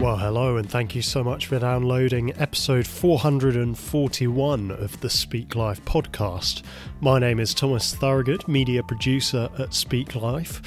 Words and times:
Well, 0.00 0.16
hello, 0.16 0.56
and 0.56 0.68
thank 0.68 0.94
you 0.94 1.02
so 1.02 1.22
much 1.22 1.44
for 1.44 1.58
downloading 1.58 2.32
episode 2.40 2.86
441 2.86 4.70
of 4.70 4.98
the 5.02 5.10
Speak 5.10 5.54
Life 5.54 5.84
podcast. 5.84 6.62
My 7.02 7.18
name 7.18 7.38
is 7.38 7.52
Thomas 7.52 7.94
Thorogood, 7.94 8.48
media 8.48 8.82
producer 8.82 9.50
at 9.58 9.74
Speak 9.74 10.14
Life, 10.14 10.62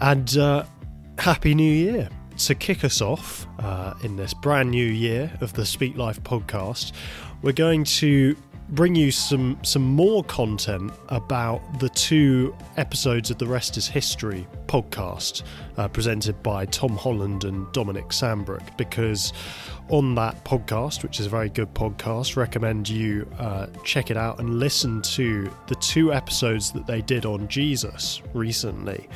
and 0.00 0.36
uh, 0.36 0.64
Happy 1.16 1.54
New 1.54 1.62
Year! 1.72 2.08
To 2.38 2.56
kick 2.56 2.82
us 2.82 3.00
off 3.00 3.46
uh, 3.60 3.94
in 4.02 4.16
this 4.16 4.34
brand 4.34 4.72
new 4.72 4.84
year 4.84 5.30
of 5.40 5.52
the 5.52 5.64
Speak 5.64 5.96
Life 5.96 6.20
podcast, 6.24 6.90
we're 7.40 7.52
going 7.52 7.84
to 7.84 8.34
bring 8.72 8.94
you 8.94 9.10
some 9.10 9.58
some 9.62 9.82
more 9.82 10.24
content 10.24 10.90
about 11.10 11.60
the 11.78 11.90
two 11.90 12.56
episodes 12.78 13.30
of 13.30 13.38
the 13.38 13.46
Rest 13.46 13.76
is 13.76 13.86
History 13.86 14.46
podcast 14.66 15.42
uh, 15.76 15.88
presented 15.88 16.42
by 16.42 16.64
Tom 16.66 16.96
Holland 16.96 17.44
and 17.44 17.70
Dominic 17.72 18.08
Sandbrook 18.08 18.76
because 18.78 19.34
on 19.90 20.14
that 20.14 20.42
podcast, 20.44 21.02
which 21.02 21.20
is 21.20 21.26
a 21.26 21.28
very 21.28 21.50
good 21.50 21.72
podcast, 21.74 22.36
recommend 22.36 22.88
you 22.88 23.28
uh, 23.38 23.66
check 23.84 24.10
it 24.10 24.16
out 24.16 24.40
and 24.40 24.58
listen 24.58 25.02
to 25.02 25.50
the 25.66 25.74
two 25.76 26.12
episodes 26.12 26.72
that 26.72 26.86
they 26.86 27.02
did 27.02 27.26
on 27.26 27.46
Jesus 27.48 28.22
recently. 28.32 29.08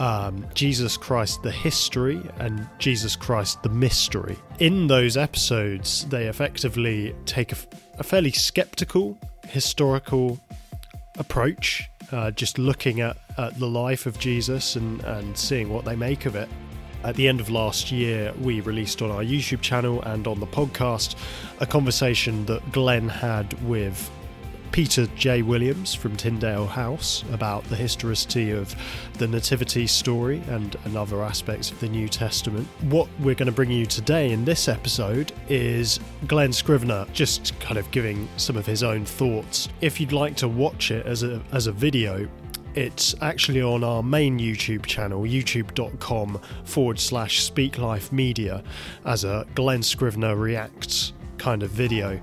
Um, 0.00 0.46
Jesus 0.54 0.96
Christ 0.96 1.42
the 1.42 1.50
history 1.50 2.20
and 2.38 2.68
Jesus 2.78 3.16
Christ 3.16 3.62
the 3.62 3.68
mystery. 3.68 4.36
In 4.60 4.86
those 4.86 5.16
episodes, 5.16 6.04
they 6.06 6.26
effectively 6.26 7.14
take 7.26 7.52
a, 7.52 7.56
a 7.98 8.02
fairly 8.02 8.32
skeptical 8.32 9.18
historical 9.48 10.38
approach, 11.18 11.88
uh, 12.12 12.30
just 12.30 12.58
looking 12.58 13.00
at, 13.00 13.16
at 13.36 13.58
the 13.58 13.66
life 13.66 14.06
of 14.06 14.18
Jesus 14.18 14.76
and, 14.76 15.02
and 15.04 15.36
seeing 15.36 15.70
what 15.70 15.84
they 15.84 15.96
make 15.96 16.26
of 16.26 16.36
it. 16.36 16.48
At 17.04 17.14
the 17.14 17.28
end 17.28 17.40
of 17.40 17.48
last 17.48 17.92
year, 17.92 18.32
we 18.40 18.60
released 18.60 19.02
on 19.02 19.10
our 19.10 19.22
YouTube 19.22 19.60
channel 19.60 20.02
and 20.02 20.26
on 20.26 20.40
the 20.40 20.46
podcast 20.46 21.14
a 21.60 21.66
conversation 21.66 22.44
that 22.46 22.72
Glen 22.72 23.08
had 23.08 23.52
with 23.66 24.10
Peter 24.72 25.06
J. 25.16 25.42
Williams 25.42 25.94
from 25.94 26.16
Tyndale 26.16 26.66
House 26.66 27.24
about 27.32 27.64
the 27.64 27.76
historicity 27.76 28.50
of 28.50 28.74
the 29.14 29.26
Nativity 29.26 29.86
story 29.86 30.42
and, 30.48 30.76
and 30.84 30.96
other 30.96 31.22
aspects 31.22 31.70
of 31.70 31.80
the 31.80 31.88
New 31.88 32.08
Testament. 32.08 32.66
What 32.82 33.08
we're 33.20 33.34
going 33.34 33.46
to 33.46 33.52
bring 33.52 33.70
you 33.70 33.86
today 33.86 34.32
in 34.32 34.44
this 34.44 34.68
episode 34.68 35.32
is 35.48 36.00
Glen 36.26 36.52
Scrivener 36.52 37.06
just 37.12 37.58
kind 37.60 37.78
of 37.78 37.90
giving 37.90 38.28
some 38.36 38.56
of 38.56 38.66
his 38.66 38.82
own 38.82 39.04
thoughts. 39.04 39.68
If 39.80 40.00
you'd 40.00 40.12
like 40.12 40.36
to 40.36 40.48
watch 40.48 40.90
it 40.90 41.06
as 41.06 41.22
a, 41.22 41.42
as 41.52 41.66
a 41.66 41.72
video, 41.72 42.28
it's 42.74 43.14
actually 43.20 43.62
on 43.62 43.82
our 43.82 44.02
main 44.02 44.38
YouTube 44.38 44.86
channel, 44.86 45.22
youtube.com 45.22 46.40
forward 46.64 47.00
slash 47.00 47.42
speak 47.42 47.78
life 47.78 48.12
media, 48.12 48.62
as 49.04 49.24
a 49.24 49.46
Glen 49.54 49.82
Scrivener 49.82 50.36
reacts 50.36 51.12
kind 51.38 51.62
of 51.62 51.70
video. 51.70 52.20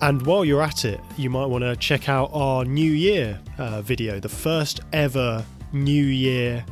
And 0.00 0.24
while 0.24 0.44
you're 0.44 0.62
at 0.62 0.84
it, 0.84 1.00
you 1.16 1.28
might 1.28 1.46
want 1.46 1.64
to 1.64 1.74
check 1.74 2.08
out 2.08 2.30
our 2.32 2.64
New 2.64 2.92
Year 2.92 3.40
uh, 3.58 3.82
video, 3.82 4.20
the 4.20 4.28
first 4.28 4.80
ever 4.92 5.44
New 5.72 6.04
Year 6.04 6.64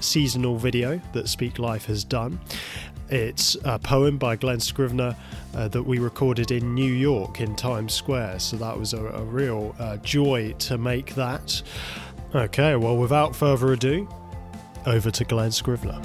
seasonal 0.00 0.56
video 0.56 1.00
that 1.14 1.28
Speak 1.28 1.58
Life 1.58 1.86
has 1.86 2.04
done. 2.04 2.38
It's 3.08 3.56
a 3.64 3.78
poem 3.78 4.18
by 4.18 4.36
Glen 4.36 4.60
Scrivener 4.60 5.16
uh, 5.54 5.68
that 5.68 5.82
we 5.82 5.98
recorded 5.98 6.50
in 6.50 6.74
New 6.74 6.92
York 6.92 7.40
in 7.40 7.56
Times 7.56 7.94
Square. 7.94 8.40
So 8.40 8.56
that 8.56 8.78
was 8.78 8.92
a, 8.92 9.02
a 9.02 9.22
real 9.22 9.74
uh, 9.78 9.96
joy 9.98 10.52
to 10.60 10.76
make 10.76 11.14
that. 11.14 11.62
Okay, 12.34 12.76
well, 12.76 12.96
without 12.96 13.34
further 13.34 13.72
ado, 13.72 14.08
over 14.86 15.10
to 15.10 15.24
Glen 15.24 15.52
Scrivener. 15.52 16.00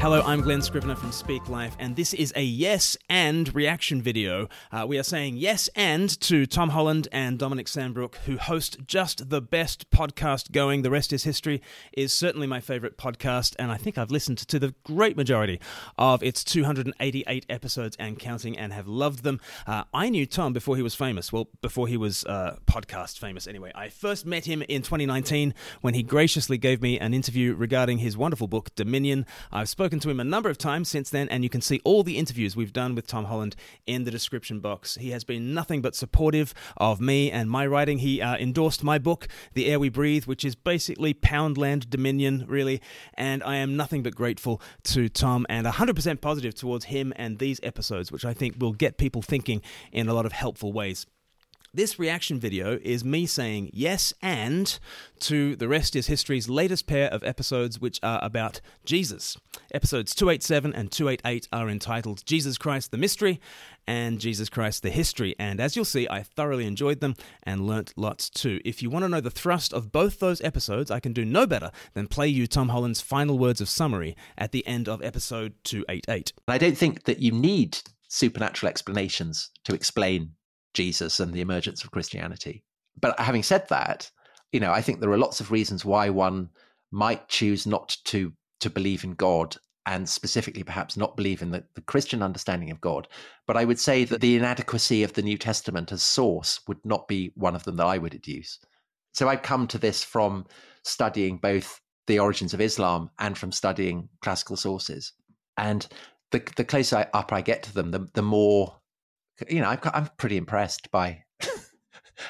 Hello, 0.00 0.22
I'm 0.22 0.42
Glen 0.42 0.62
Scrivener 0.62 0.94
from 0.94 1.10
Speak 1.10 1.48
Life, 1.48 1.76
and 1.80 1.96
this 1.96 2.14
is 2.14 2.32
a 2.36 2.42
yes 2.42 2.96
and 3.10 3.52
reaction 3.52 4.00
video. 4.00 4.48
Uh, 4.70 4.86
we 4.86 4.96
are 4.96 5.02
saying 5.02 5.36
yes 5.38 5.68
and 5.74 6.08
to 6.20 6.46
Tom 6.46 6.70
Holland 6.70 7.08
and 7.10 7.36
Dominic 7.36 7.66
Sandbrook, 7.66 8.14
who 8.24 8.38
host 8.38 8.78
just 8.86 9.28
the 9.28 9.42
best 9.42 9.90
podcast 9.90 10.52
going. 10.52 10.82
The 10.82 10.90
Rest 10.90 11.12
is 11.12 11.24
History 11.24 11.60
is 11.92 12.12
certainly 12.12 12.46
my 12.46 12.60
favorite 12.60 12.96
podcast, 12.96 13.56
and 13.58 13.72
I 13.72 13.76
think 13.76 13.98
I've 13.98 14.12
listened 14.12 14.38
to 14.38 14.60
the 14.60 14.72
great 14.84 15.16
majority 15.16 15.60
of 15.98 16.22
its 16.22 16.44
288 16.44 17.44
episodes 17.48 17.96
and 17.98 18.20
counting 18.20 18.56
and 18.56 18.72
have 18.72 18.86
loved 18.86 19.24
them. 19.24 19.40
Uh, 19.66 19.82
I 19.92 20.10
knew 20.10 20.26
Tom 20.26 20.52
before 20.52 20.76
he 20.76 20.82
was 20.82 20.94
famous, 20.94 21.32
well, 21.32 21.48
before 21.60 21.88
he 21.88 21.96
was 21.96 22.24
uh, 22.24 22.56
podcast 22.66 23.18
famous 23.18 23.48
anyway. 23.48 23.72
I 23.74 23.88
first 23.88 24.24
met 24.24 24.44
him 24.44 24.62
in 24.62 24.82
2019 24.82 25.54
when 25.80 25.94
he 25.94 26.04
graciously 26.04 26.56
gave 26.56 26.80
me 26.80 27.00
an 27.00 27.12
interview 27.14 27.52
regarding 27.52 27.98
his 27.98 28.16
wonderful 28.16 28.46
book, 28.46 28.72
Dominion. 28.76 29.26
I've 29.50 29.68
spoken 29.68 29.87
spoken 29.88 30.00
to 30.00 30.10
him 30.10 30.20
a 30.20 30.24
number 30.24 30.50
of 30.50 30.58
times 30.58 30.86
since 30.86 31.08
then, 31.08 31.30
and 31.30 31.42
you 31.42 31.48
can 31.48 31.62
see 31.62 31.80
all 31.82 32.02
the 32.02 32.18
interviews 32.18 32.54
we've 32.54 32.74
done 32.74 32.94
with 32.94 33.06
Tom 33.06 33.24
Holland 33.24 33.56
in 33.86 34.04
the 34.04 34.10
description 34.10 34.60
box. 34.60 34.96
He 34.96 35.12
has 35.12 35.24
been 35.24 35.54
nothing 35.54 35.80
but 35.80 35.94
supportive 35.94 36.52
of 36.76 37.00
me 37.00 37.30
and 37.30 37.48
my 37.48 37.66
writing. 37.66 37.96
He 37.96 38.20
uh, 38.20 38.36
endorsed 38.36 38.84
my 38.84 38.98
book, 38.98 39.28
The 39.54 39.64
Air 39.64 39.80
We 39.80 39.88
Breathe, 39.88 40.26
which 40.26 40.44
is 40.44 40.54
basically 40.54 41.14
Poundland 41.14 41.88
Dominion, 41.88 42.44
really, 42.46 42.82
and 43.14 43.42
I 43.42 43.56
am 43.56 43.78
nothing 43.78 44.02
but 44.02 44.14
grateful 44.14 44.60
to 44.84 45.08
Tom 45.08 45.46
and 45.48 45.66
100% 45.66 46.20
positive 46.20 46.54
towards 46.54 46.84
him 46.84 47.14
and 47.16 47.38
these 47.38 47.58
episodes, 47.62 48.12
which 48.12 48.26
I 48.26 48.34
think 48.34 48.56
will 48.58 48.74
get 48.74 48.98
people 48.98 49.22
thinking 49.22 49.62
in 49.90 50.06
a 50.06 50.12
lot 50.12 50.26
of 50.26 50.32
helpful 50.32 50.70
ways. 50.70 51.06
This 51.74 51.98
reaction 51.98 52.40
video 52.40 52.78
is 52.82 53.04
me 53.04 53.26
saying 53.26 53.68
yes 53.74 54.14
and 54.22 54.78
to 55.20 55.54
The 55.54 55.68
Rest 55.68 55.94
is 55.94 56.06
History's 56.06 56.48
latest 56.48 56.86
pair 56.86 57.12
of 57.12 57.22
episodes, 57.22 57.78
which 57.78 58.00
are 58.02 58.18
about 58.22 58.62
Jesus. 58.86 59.36
Episodes 59.74 60.14
287 60.14 60.72
and 60.72 60.90
288 60.90 61.46
are 61.52 61.68
entitled 61.68 62.24
Jesus 62.24 62.56
Christ 62.56 62.90
the 62.90 62.96
Mystery 62.96 63.38
and 63.86 64.18
Jesus 64.18 64.48
Christ 64.48 64.82
the 64.82 64.88
History. 64.88 65.34
And 65.38 65.60
as 65.60 65.76
you'll 65.76 65.84
see, 65.84 66.08
I 66.08 66.22
thoroughly 66.22 66.66
enjoyed 66.66 67.00
them 67.00 67.16
and 67.42 67.66
learnt 67.66 67.92
lots 67.98 68.30
too. 68.30 68.60
If 68.64 68.82
you 68.82 68.88
want 68.88 69.04
to 69.04 69.10
know 69.10 69.20
the 69.20 69.30
thrust 69.30 69.74
of 69.74 69.92
both 69.92 70.20
those 70.20 70.40
episodes, 70.40 70.90
I 70.90 71.00
can 71.00 71.12
do 71.12 71.26
no 71.26 71.46
better 71.46 71.70
than 71.92 72.08
play 72.08 72.28
you 72.28 72.46
Tom 72.46 72.70
Holland's 72.70 73.02
final 73.02 73.38
words 73.38 73.60
of 73.60 73.68
summary 73.68 74.16
at 74.38 74.52
the 74.52 74.66
end 74.66 74.88
of 74.88 75.02
episode 75.02 75.52
288. 75.64 76.32
I 76.48 76.56
don't 76.56 76.78
think 76.78 77.04
that 77.04 77.18
you 77.18 77.30
need 77.30 77.78
supernatural 78.08 78.70
explanations 78.70 79.50
to 79.64 79.74
explain 79.74 80.30
Jesus 80.78 81.18
and 81.18 81.34
the 81.34 81.40
emergence 81.40 81.82
of 81.82 81.90
Christianity. 81.90 82.62
But 83.00 83.18
having 83.18 83.42
said 83.42 83.68
that, 83.68 84.08
you 84.52 84.60
know, 84.60 84.72
I 84.72 84.80
think 84.80 85.00
there 85.00 85.10
are 85.10 85.18
lots 85.18 85.40
of 85.40 85.50
reasons 85.50 85.84
why 85.84 86.08
one 86.08 86.50
might 86.92 87.28
choose 87.28 87.66
not 87.66 87.96
to 88.04 88.32
to 88.60 88.70
believe 88.70 89.02
in 89.04 89.14
God 89.14 89.56
and 89.86 90.08
specifically 90.08 90.62
perhaps 90.62 90.96
not 90.96 91.16
believe 91.16 91.42
in 91.42 91.50
the, 91.50 91.64
the 91.74 91.80
Christian 91.92 92.22
understanding 92.22 92.70
of 92.70 92.80
God. 92.80 93.08
But 93.46 93.56
I 93.56 93.64
would 93.64 93.80
say 93.80 94.04
that 94.04 94.20
the 94.20 94.36
inadequacy 94.36 95.02
of 95.02 95.14
the 95.14 95.22
New 95.22 95.38
Testament 95.38 95.92
as 95.92 96.02
source 96.02 96.60
would 96.68 96.84
not 96.84 97.08
be 97.08 97.32
one 97.34 97.56
of 97.56 97.64
them 97.64 97.76
that 97.76 97.86
I 97.86 97.98
would 97.98 98.12
adduce. 98.12 98.58
So 99.14 99.28
I've 99.28 99.42
come 99.42 99.66
to 99.68 99.78
this 99.78 100.04
from 100.04 100.46
studying 100.84 101.38
both 101.38 101.80
the 102.06 102.20
origins 102.20 102.54
of 102.54 102.60
Islam 102.60 103.10
and 103.18 103.36
from 103.36 103.50
studying 103.50 104.08
classical 104.22 104.56
sources. 104.56 105.12
And 105.56 105.86
the 106.30 106.40
the 106.56 106.64
closer 106.72 107.08
up 107.12 107.32
I 107.32 107.40
get 107.42 107.62
to 107.64 107.74
them, 107.74 107.90
the 107.90 108.06
the 108.14 108.28
more 108.36 108.78
you 109.48 109.60
know, 109.60 109.68
I'm, 109.68 109.78
I'm 109.92 110.08
pretty 110.16 110.36
impressed 110.36 110.90
by 110.90 111.24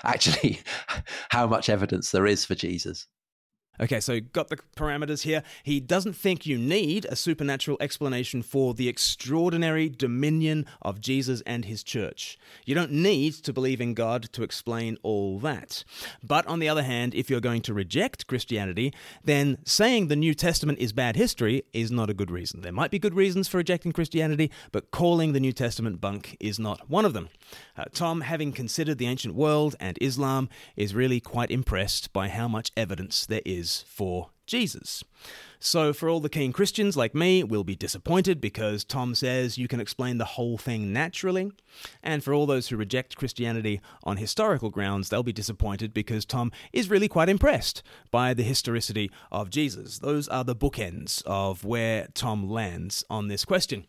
actually 0.05 0.61
how 1.31 1.47
much 1.47 1.69
evidence 1.69 2.11
there 2.11 2.27
is 2.27 2.45
for 2.45 2.55
Jesus. 2.55 3.07
Okay, 3.81 4.01
so 4.01 4.19
got 4.19 4.49
the 4.49 4.59
parameters 4.77 5.23
here. 5.23 5.45
He 5.63 5.79
doesn't 5.79 6.15
think 6.15 6.45
you 6.45 6.59
need 6.59 7.05
a 7.05 7.15
supernatural 7.15 7.77
explanation 7.81 8.43
for 8.43 8.75
the 8.75 8.89
extraordinary 8.89 9.89
dominion 9.89 10.67
of 10.83 11.01
Jesus 11.01 11.43
and 11.43 11.65
his 11.65 11.85
church. 11.85 12.39
You 12.65 12.75
don't 12.75 12.91
need 12.91 13.35
to 13.35 13.53
believe 13.53 13.81
in 13.81 13.95
God 13.95 14.25
to 14.33 14.43
explain 14.43 14.99
all 15.05 15.39
that. 15.41 15.85
But 16.25 16.45
on 16.49 16.59
the 16.59 16.69
other 16.69 16.83
hand, 16.83 17.15
if 17.15 17.31
you're 17.31 17.41
going 17.41 17.63
to 17.63 17.75
reject 17.75 18.27
Christianity, 18.27 18.93
then 19.23 19.59
saying 19.65 20.09
the 20.09 20.17
New 20.17 20.35
Testament 20.35 20.81
is 20.81 20.93
bad 20.93 21.15
history 21.15 21.63
is 21.73 21.93
not 21.93 22.11
a 22.11 22.15
good 22.15 22.33
reason. 22.33 22.63
There 22.63 22.73
might 22.73 22.91
be 22.91 22.99
good 22.99 23.15
reasons 23.15 23.47
for 23.47 23.59
rejecting 23.59 23.93
Christianity, 23.93 24.51
but 24.73 24.91
calling 24.91 25.33
the 25.33 25.41
New 25.41 25.53
Testament 25.53 26.01
bunk 26.01 26.37
is 26.41 26.59
not 26.59 26.91
one 26.91 27.05
of 27.05 27.13
them. 27.13 27.29
Uh, 27.77 27.85
Tom, 27.93 28.23
having 28.23 28.51
considered 28.51 28.99
the 28.99 29.07
ancient 29.07 29.37
world 29.37 29.77
and 29.79 29.97
Islam, 30.01 30.49
is 30.75 30.97
really 30.97 31.21
quite 31.21 31.53
impressed 31.53 32.13
by 32.13 32.29
how 32.29 32.49
much 32.49 32.73
evidence 32.77 33.25
there 33.25 33.43
is 33.45 33.68
is 33.69 33.85
for 33.87 34.31
Jesus. 34.47 35.05
So, 35.61 35.93
for 35.93 36.09
all 36.09 36.21
the 36.21 36.29
keen 36.29 36.53
Christians 36.53 36.97
like 36.97 37.15
me, 37.15 37.43
we'll 37.43 37.65
be 37.65 37.75
disappointed 37.75 38.41
because 38.41 38.85
Tom 38.85 39.15
says 39.15 39.59
you 39.59 39.67
can 39.67 39.81
explain 39.81 40.17
the 40.19 40.25
whole 40.25 40.57
thing 40.57 40.93
naturally. 40.93 41.51
And 42.03 42.23
for 42.23 42.33
all 42.33 42.47
those 42.47 42.69
who 42.69 42.77
reject 42.77 43.17
Christianity 43.17 43.81
on 44.05 44.17
historical 44.17 44.71
grounds, 44.71 45.09
they'll 45.09 45.25
be 45.25 45.33
disappointed 45.33 45.93
because 45.93 46.25
Tom 46.25 46.53
is 46.73 46.89
really 46.89 47.09
quite 47.09 47.29
impressed 47.29 47.83
by 48.11 48.35
the 48.35 48.45
historicity 48.45 49.11
of 49.33 49.51
Jesus. 49.51 49.99
Those 49.99 50.29
are 50.29 50.45
the 50.45 50.57
bookends 50.57 51.23
of 51.27 51.65
where 51.65 52.07
Tom 52.15 52.49
lands 52.49 53.05
on 53.11 53.27
this 53.27 53.45
question. 53.45 53.85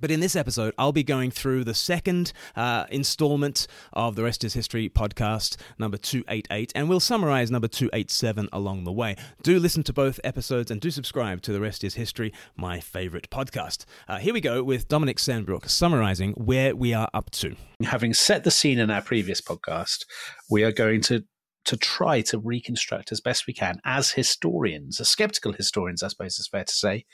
But 0.00 0.10
in 0.10 0.20
this 0.20 0.36
episode, 0.36 0.74
I'll 0.78 0.92
be 0.92 1.02
going 1.02 1.30
through 1.30 1.64
the 1.64 1.74
second 1.74 2.32
uh, 2.56 2.86
installment 2.90 3.66
of 3.92 4.16
the 4.16 4.22
Rest 4.22 4.44
is 4.44 4.54
History 4.54 4.88
podcast, 4.88 5.56
number 5.78 5.96
288, 5.96 6.72
and 6.74 6.88
we'll 6.88 7.00
summarize 7.00 7.50
number 7.50 7.68
287 7.68 8.48
along 8.52 8.84
the 8.84 8.92
way. 8.92 9.16
Do 9.42 9.58
listen 9.58 9.82
to 9.84 9.92
both 9.92 10.18
episodes 10.24 10.70
and 10.70 10.80
do 10.80 10.90
subscribe 10.90 11.42
to 11.42 11.52
the 11.52 11.60
Rest 11.60 11.84
is 11.84 11.94
History, 11.94 12.32
my 12.56 12.80
favorite 12.80 13.28
podcast. 13.30 13.84
Uh, 14.08 14.18
here 14.18 14.32
we 14.32 14.40
go 14.40 14.62
with 14.62 14.88
Dominic 14.88 15.18
Sandbrook 15.18 15.68
summarizing 15.68 16.32
where 16.32 16.74
we 16.74 16.94
are 16.94 17.10
up 17.12 17.30
to. 17.32 17.56
Having 17.82 18.14
set 18.14 18.44
the 18.44 18.50
scene 18.50 18.78
in 18.78 18.90
our 18.90 19.02
previous 19.02 19.40
podcast, 19.40 20.04
we 20.50 20.64
are 20.64 20.72
going 20.72 21.00
to 21.02 21.24
to 21.66 21.76
try 21.76 22.22
to 22.22 22.38
reconstruct 22.38 23.12
as 23.12 23.20
best 23.20 23.46
we 23.46 23.52
can 23.52 23.80
as 23.84 24.10
historians, 24.10 24.98
as 24.98 25.10
skeptical 25.10 25.52
historians, 25.52 26.02
I 26.02 26.08
suppose 26.08 26.38
it's 26.38 26.48
fair 26.48 26.64
to 26.64 26.72
say, 26.72 27.04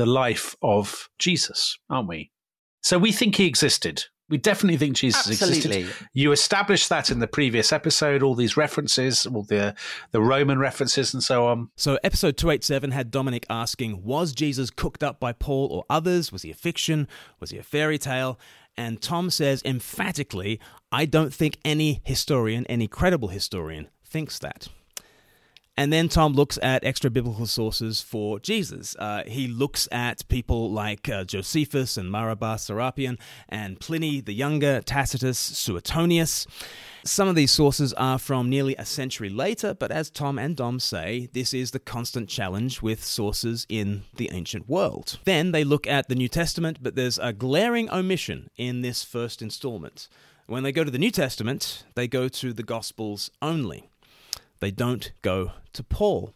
the 0.00 0.06
life 0.06 0.56
of 0.62 1.10
Jesus, 1.18 1.78
aren't 1.90 2.08
we? 2.08 2.30
So 2.82 2.98
we 2.98 3.12
think 3.12 3.36
he 3.36 3.44
existed. 3.44 4.04
We 4.30 4.38
definitely 4.38 4.78
think 4.78 4.96
Jesus 4.96 5.28
Absolutely. 5.28 5.80
existed. 5.80 6.08
You 6.14 6.32
established 6.32 6.88
that 6.88 7.10
in 7.10 7.18
the 7.18 7.26
previous 7.26 7.70
episode, 7.70 8.22
all 8.22 8.34
these 8.34 8.56
references, 8.56 9.26
all 9.26 9.42
the 9.42 9.74
the 10.12 10.22
Roman 10.22 10.58
references 10.58 11.12
and 11.12 11.22
so 11.22 11.46
on. 11.48 11.68
So, 11.76 11.98
episode 12.02 12.38
287 12.38 12.92
had 12.92 13.10
Dominic 13.10 13.44
asking 13.50 14.02
Was 14.02 14.32
Jesus 14.32 14.70
cooked 14.70 15.02
up 15.02 15.20
by 15.20 15.34
Paul 15.34 15.68
or 15.70 15.84
others? 15.90 16.32
Was 16.32 16.40
he 16.40 16.50
a 16.50 16.54
fiction? 16.54 17.06
Was 17.38 17.50
he 17.50 17.58
a 17.58 17.62
fairy 17.62 17.98
tale? 17.98 18.40
And 18.78 19.02
Tom 19.02 19.28
says 19.28 19.60
emphatically, 19.66 20.60
I 20.90 21.04
don't 21.04 21.34
think 21.34 21.58
any 21.62 22.00
historian, 22.04 22.64
any 22.68 22.88
credible 22.88 23.28
historian, 23.28 23.88
thinks 24.02 24.38
that. 24.38 24.68
And 25.76 25.92
then 25.92 26.08
Tom 26.08 26.34
looks 26.34 26.58
at 26.62 26.84
extra 26.84 27.10
biblical 27.10 27.46
sources 27.46 28.02
for 28.02 28.38
Jesus. 28.38 28.94
Uh, 28.98 29.22
he 29.26 29.48
looks 29.48 29.88
at 29.90 30.28
people 30.28 30.70
like 30.70 31.08
uh, 31.08 31.24
Josephus 31.24 31.96
and 31.96 32.10
Mara 32.10 32.36
bar 32.36 32.56
Serapion 32.56 33.18
and 33.48 33.80
Pliny 33.80 34.20
the 34.20 34.34
Younger, 34.34 34.82
Tacitus, 34.82 35.38
Suetonius. 35.38 36.46
Some 37.04 37.28
of 37.28 37.34
these 37.34 37.50
sources 37.50 37.94
are 37.94 38.18
from 38.18 38.50
nearly 38.50 38.76
a 38.76 38.84
century 38.84 39.30
later, 39.30 39.72
but 39.72 39.90
as 39.90 40.10
Tom 40.10 40.38
and 40.38 40.54
Dom 40.54 40.80
say, 40.80 41.30
this 41.32 41.54
is 41.54 41.70
the 41.70 41.78
constant 41.78 42.28
challenge 42.28 42.82
with 42.82 43.02
sources 43.02 43.66
in 43.70 44.02
the 44.16 44.28
ancient 44.32 44.68
world. 44.68 45.18
Then 45.24 45.52
they 45.52 45.64
look 45.64 45.86
at 45.86 46.08
the 46.08 46.14
New 46.14 46.28
Testament, 46.28 46.78
but 46.82 46.94
there's 46.94 47.18
a 47.18 47.32
glaring 47.32 47.88
omission 47.88 48.50
in 48.56 48.82
this 48.82 49.02
first 49.02 49.40
installment. 49.40 50.08
When 50.46 50.62
they 50.62 50.72
go 50.72 50.84
to 50.84 50.90
the 50.90 50.98
New 50.98 51.12
Testament, 51.12 51.84
they 51.94 52.08
go 52.08 52.28
to 52.28 52.52
the 52.52 52.62
Gospels 52.62 53.30
only. 53.40 53.89
They 54.60 54.70
don't 54.70 55.12
go 55.22 55.52
to 55.72 55.82
Paul, 55.82 56.34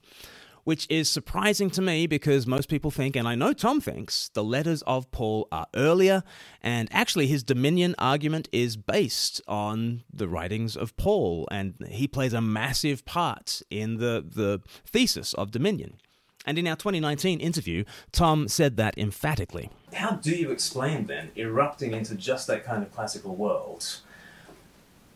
which 0.65 0.87
is 0.89 1.11
surprising 1.11 1.71
to 1.71 1.83
me 1.83 2.07
because 2.07 2.47
most 2.47 2.69
people 2.69 2.91
think, 2.91 3.17
and 3.17 3.29
I 3.29 3.35
know 3.35 3.53
Tom 3.53 3.81
thinks, 3.81 4.31
the 4.31 4.43
letters 4.43 4.83
of 4.83 5.11
Paul 5.11 5.47
are 5.53 5.67
earlier, 5.75 6.23
and 6.63 6.89
actually 6.91 7.27
his 7.27 7.43
dominion 7.43 7.95
argument 7.99 8.49
is 8.51 8.77
based 8.77 9.43
on 9.47 10.05
the 10.13 10.27
writings 10.27 10.75
of 10.77 10.97
Paul, 10.97 11.47
and 11.51 11.75
he 11.89 12.09
plays 12.09 12.33
a 12.33 12.41
massive 12.41 13.05
part 13.05 13.61
in 13.71 13.99
the, 13.99 14.25
the 14.27 14.61
thesis 14.87 15.35
of 15.35 15.51
dominion. 15.51 15.99
And 16.47 16.59
in 16.59 16.67
our 16.67 16.77
2019 16.77 17.41
interview, 17.41 17.85
Tom 18.13 18.49
said 18.49 18.77
that 18.77 18.99
emphatically. 18.99 19.71
How 19.95 20.13
do 20.13 20.31
you 20.31 20.51
explain 20.51 21.07
then 21.07 21.31
erupting 21.37 21.93
into 21.93 22.15
just 22.15 22.47
that 22.49 22.65
kind 22.65 22.83
of 22.83 22.93
classical 22.93 23.35
world? 23.35 24.01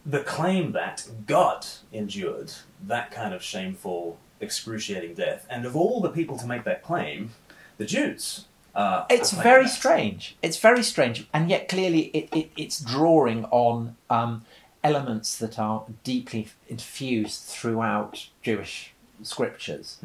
The 0.06 0.20
claim 0.20 0.72
that 0.72 1.06
God 1.26 1.66
endured 1.92 2.52
that 2.86 3.10
kind 3.10 3.34
of 3.34 3.42
shameful, 3.42 4.18
excruciating 4.40 5.14
death, 5.14 5.46
and 5.50 5.64
of 5.66 5.76
all 5.76 6.00
the 6.00 6.10
people 6.10 6.38
to 6.38 6.46
make 6.46 6.64
that 6.64 6.82
claim, 6.82 7.30
the 7.76 7.84
Jews. 7.84 8.46
Uh, 8.74 9.04
It's 9.10 9.32
very 9.32 9.64
that. 9.64 9.70
strange. 9.70 10.36
It's 10.42 10.58
very 10.58 10.82
strange, 10.82 11.26
and 11.32 11.50
yet 11.50 11.68
clearly 11.68 12.02
it, 12.14 12.28
it, 12.34 12.50
it's 12.56 12.80
drawing 12.80 13.44
on 13.46 13.96
um, 14.08 14.44
elements 14.84 15.36
that 15.38 15.58
are 15.58 15.84
deeply 16.04 16.48
infused 16.68 17.42
throughout 17.44 18.28
Jewish 18.42 18.94
scriptures. 19.22 19.98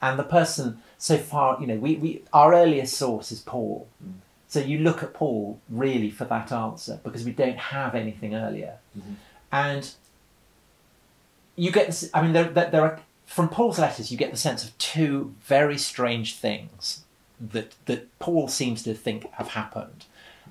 And 0.00 0.18
the 0.18 0.24
person, 0.24 0.80
so 0.98 1.16
far, 1.16 1.58
you 1.60 1.66
know, 1.66 1.76
we, 1.76 1.96
we 1.96 2.22
our 2.32 2.54
earliest 2.54 2.96
source 2.96 3.32
is 3.32 3.40
Paul. 3.40 3.88
So 4.54 4.60
you 4.60 4.78
look 4.78 5.02
at 5.02 5.12
Paul 5.12 5.58
really 5.68 6.10
for 6.10 6.26
that 6.26 6.52
answer 6.52 7.00
because 7.02 7.24
we 7.24 7.32
don't 7.32 7.58
have 7.58 7.96
anything 7.96 8.36
earlier. 8.36 8.78
Mm-hmm. 8.96 9.14
And 9.50 9.90
you 11.56 11.72
get 11.72 11.88
this, 11.88 12.08
I 12.14 12.22
mean, 12.22 12.32
there, 12.32 12.44
there, 12.44 12.70
there 12.70 12.82
are, 12.82 13.00
from 13.26 13.48
Paul's 13.48 13.80
letters, 13.80 14.12
you 14.12 14.16
get 14.16 14.30
the 14.30 14.36
sense 14.36 14.62
of 14.62 14.78
two 14.78 15.34
very 15.42 15.76
strange 15.76 16.36
things 16.36 17.02
that, 17.40 17.74
that 17.86 18.16
Paul 18.20 18.46
seems 18.46 18.84
to 18.84 18.94
think 18.94 19.28
have 19.32 19.48
happened 19.48 20.04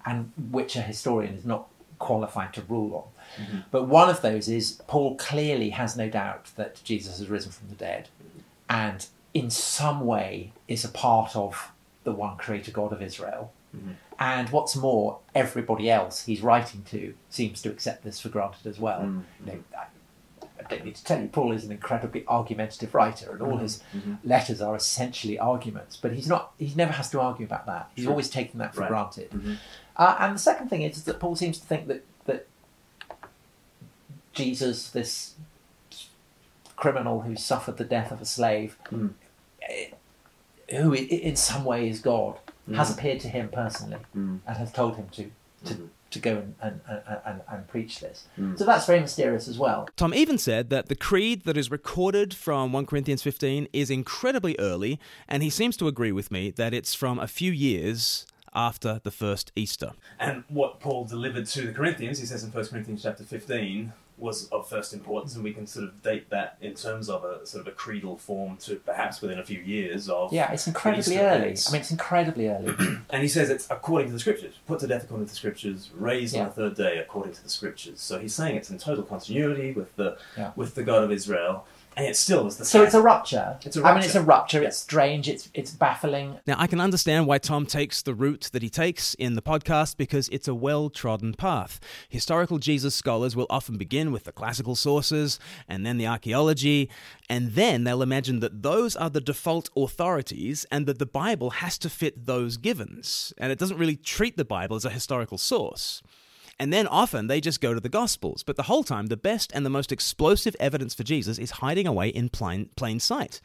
and 0.06 0.34
which 0.52 0.76
a 0.76 0.82
historian 0.82 1.36
is 1.36 1.46
not 1.46 1.70
qualified 1.98 2.52
to 2.56 2.62
rule 2.64 2.94
on. 3.38 3.46
Mm-hmm. 3.46 3.58
But 3.72 3.88
one 3.88 4.10
of 4.10 4.22
those 4.22 4.50
is 4.50 4.82
Paul 4.86 5.16
clearly 5.16 5.70
has 5.70 5.96
no 5.96 6.10
doubt 6.10 6.52
that 6.58 6.84
Jesus 6.84 7.20
has 7.20 7.30
risen 7.30 7.54
from 7.54 7.70
the 7.70 7.76
dead 7.76 8.10
and 8.70 9.08
in 9.34 9.50
some 9.50 10.02
way 10.06 10.52
is 10.68 10.84
a 10.84 10.90
part 10.90 11.38
of 11.38 11.72
the 12.04 12.12
one 12.12 12.36
creator 12.36 12.70
God 12.70 12.92
of 12.92 13.02
Israel. 13.02 13.54
Mm-hmm. 13.76 13.92
And 14.20 14.50
what's 14.50 14.76
more, 14.76 15.20
everybody 15.34 15.90
else 15.90 16.26
he's 16.26 16.42
writing 16.42 16.84
to 16.92 17.14
seems 17.30 17.62
to 17.64 17.70
accept 17.70 18.04
this 18.04 18.20
for 18.20 18.30
granted 18.30 18.68
as 18.68 18.80
well. 18.80 19.02
Mm-hmm. 19.02 19.48
You 19.48 19.54
know, 19.54 19.64
I, 19.78 19.86
I 20.60 20.70
don't 20.70 20.86
need 20.86 20.96
to 20.96 21.04
tell 21.04 21.22
you, 21.22 21.28
Paul 21.28 21.52
is 21.52 21.66
an 21.66 21.72
incredibly 21.72 22.24
argumentative 22.28 22.94
writer, 22.94 23.32
and 23.32 23.42
all 23.42 23.54
mm-hmm. 23.54 23.64
his 23.64 23.82
letters 24.24 24.62
are 24.62 24.76
essentially 24.76 25.38
arguments. 25.40 25.98
But 25.98 26.14
he's 26.14 26.28
not; 26.28 26.54
he 26.58 26.74
never 26.76 26.94
has 26.94 27.10
to 27.12 27.20
argue 27.20 27.46
about 27.46 27.66
that. 27.66 27.90
He's 27.96 28.08
always 28.08 28.30
taken 28.30 28.60
that 28.60 28.74
for 28.74 28.82
Right. 28.82 28.90
granted. 28.90 29.58
Uh, 29.98 30.16
and 30.20 30.36
the 30.36 30.40
second 30.40 30.70
thing 30.70 30.82
is 30.84 31.04
that 31.04 31.20
Paul 31.20 31.36
seems 31.36 31.58
to 31.60 31.66
think 31.66 31.88
that 31.88 32.04
that 32.26 32.48
Jesus, 34.34 34.90
this 34.90 35.36
criminal 36.76 37.22
who 37.22 37.36
suffered 37.36 37.78
the 37.78 37.86
death 37.86 38.12
of 38.12 38.22
a 38.22 38.26
slave, 38.26 38.78
eh, 39.62 39.88
who 40.72 40.94
in 40.94 41.36
some 41.36 41.66
way 41.66 41.88
is 41.88 42.00
God, 42.00 42.40
has 42.76 42.90
mm. 42.90 42.98
appeared 42.98 43.20
to 43.22 43.28
him 43.28 43.50
personally 43.50 43.98
mm. 44.16 44.40
and 44.46 44.58
has 44.58 44.72
told 44.72 44.96
him 44.96 45.08
to 45.12 45.30
to, 45.66 45.74
mm-hmm. 45.74 45.86
to 46.12 46.20
go 46.20 46.32
and, 46.38 46.56
and, 46.62 46.82
and, 46.88 47.20
and, 47.26 47.42
and 47.50 47.68
preach 47.68 48.00
this. 48.00 48.28
Mm. 48.38 48.58
So 48.58 48.66
that's 48.66 48.86
very 48.86 49.00
mysterious 49.00 49.48
as 49.48 49.58
well. 49.58 49.88
Tom 49.96 50.14
even 50.14 50.38
said 50.38 50.70
that 50.70 50.90
the 50.90 50.96
creed 50.96 51.46
that 51.46 51.58
is 51.58 51.72
recorded 51.72 52.34
from 52.34 52.74
1 52.74 52.86
Corinthians 52.86 53.24
15 53.24 53.68
is 53.74 53.90
incredibly 53.90 54.58
early, 54.60 55.00
and 55.28 55.42
he 55.42 55.50
seems 55.50 55.78
to 55.78 55.88
agree 55.88 56.12
with 56.12 56.32
me 56.32 56.52
that 56.52 56.74
it's 56.74 56.94
from 56.94 57.20
a 57.20 57.28
few 57.28 57.52
years 57.52 58.26
after 58.54 59.00
the 59.04 59.12
first 59.12 59.52
Easter. 59.56 59.94
And 60.20 60.44
what 60.48 60.80
Paul 60.80 61.06
delivered 61.06 61.48
to 61.48 61.62
the 61.64 61.74
Corinthians, 61.74 62.20
he 62.20 62.26
says 62.26 62.44
in 62.44 62.52
1 62.52 62.66
Corinthians 62.68 63.02
chapter 63.04 63.24
15, 63.24 63.94
was 64.24 64.48
of 64.50 64.68
first 64.70 64.94
importance, 64.94 65.36
and 65.36 65.44
we 65.44 65.54
can 65.54 65.68
sort 65.68 65.86
of 65.86 66.02
date 66.02 66.30
that 66.30 66.58
in 66.62 66.74
terms 66.74 67.10
of 67.10 67.24
a 67.26 67.46
sort 67.46 67.62
of 67.62 67.68
a 67.68 67.76
creedal 67.76 68.18
form 68.18 68.56
to 68.58 68.78
perhaps 68.78 69.22
within 69.22 69.38
a 69.38 69.44
few 69.44 69.60
years 69.60 70.10
of. 70.10 70.32
Yeah, 70.34 70.52
it's 70.52 70.66
incredibly 70.66 71.20
early. 71.20 71.42
events. 71.44 71.70
I 71.70 71.74
mean, 71.74 71.82
it's 71.82 71.92
incredibly 71.92 72.48
early. 72.48 72.74
And 73.10 73.22
he 73.22 73.28
says 73.28 73.50
it's 73.52 73.68
according 73.70 74.08
to 74.08 74.14
the 74.14 74.20
scriptures, 74.20 74.56
put 74.66 74.80
to 74.80 74.88
death 74.88 75.04
according 75.04 75.28
to 75.28 75.32
the 75.32 75.36
scriptures, 75.36 75.90
raised 75.94 76.36
on 76.36 76.46
the 76.46 76.52
third 76.52 76.76
day 76.76 76.98
according 76.98 77.34
to 77.34 77.44
the 77.44 77.50
scriptures. 77.50 78.00
So 78.02 78.18
he's 78.18 78.34
saying 78.34 78.56
it's 78.56 78.72
in 78.72 78.78
total 78.80 79.04
continuity 79.04 79.72
with 79.74 79.96
the 79.98 80.18
Yeah. 80.38 80.52
with 80.56 80.74
the 80.76 80.84
God 80.84 81.04
of 81.04 81.12
Israel, 81.12 81.66
and 81.96 82.06
it 82.06 82.16
still 82.16 82.48
is 82.48 82.58
the 82.58 82.66
so 82.66 82.84
it's 82.84 82.94
a 82.94 83.02
rupture. 83.02 83.58
It's 83.64 83.78
a 83.78 83.84
I 83.84 83.94
mean, 83.94 84.04
it's 84.04 84.16
a 84.16 84.22
rupture. 84.22 84.62
Yeah. 84.62 84.68
It's 84.68 84.78
strange. 84.78 85.30
It's 85.30 85.50
it's 85.54 85.72
baffling. 85.72 86.40
Now, 86.48 86.56
I 86.58 86.68
can 86.68 86.80
understand 86.80 87.28
why 87.28 87.38
Tom 87.38 87.66
takes 87.66 88.02
the 88.02 88.14
route 88.14 88.50
that 88.54 88.62
he 88.62 88.70
takes 88.70 89.14
in 89.16 89.36
the 89.36 89.42
podcast 89.42 89.98
because 89.98 90.30
it's 90.30 90.48
a 90.48 90.56
well 90.56 90.90
trodden 90.90 91.34
path. 91.34 91.80
Historical 92.10 92.58
Jesus 92.58 92.96
scholars 92.96 93.36
will 93.36 93.48
often 93.50 93.78
begin 93.78 94.12
with 94.12 94.24
the 94.24 94.32
classical 94.32 94.76
sources 94.76 95.40
and 95.68 95.86
then 95.86 95.98
the 95.98 96.08
archaeology, 96.08 96.90
and 97.30 97.52
then 97.54 97.84
they'll 97.84 98.02
imagine 98.02 98.40
that 98.40 98.64
those 98.64 98.96
are 98.96 99.10
the 99.10 99.22
default 99.22 99.70
authorities 99.76 100.66
and 100.72 100.86
that 100.86 101.00
the 101.00 101.06
Bible 101.06 101.52
has 101.52 101.78
to 101.80 101.90
fit 101.90 102.26
those 102.26 102.58
givens. 102.58 103.34
And 103.38 103.52
it 103.52 103.60
doesn't 103.60 103.78
really 103.78 103.96
treat 103.96 104.38
the 104.38 104.46
Bible 104.46 104.76
as 104.76 104.86
a 104.86 104.90
historical 104.90 105.38
source. 105.38 106.02
And 106.60 106.72
then 106.72 106.88
often 106.88 107.28
they 107.28 107.42
just 107.42 107.62
go 107.62 107.74
to 107.74 107.80
the 107.80 107.90
Gospels. 107.90 108.44
But 108.44 108.56
the 108.56 108.64
whole 108.64 108.84
time, 108.84 109.08
the 109.08 109.18
best 109.18 109.52
and 109.54 109.66
the 109.66 109.70
most 109.70 109.92
explosive 109.92 110.56
evidence 110.60 110.94
for 110.94 111.04
Jesus 111.04 111.38
is 111.38 111.52
hiding 111.52 111.88
away 111.88 112.10
in 112.10 112.30
plain, 112.30 112.70
plain 112.76 113.00
sight. 113.00 113.42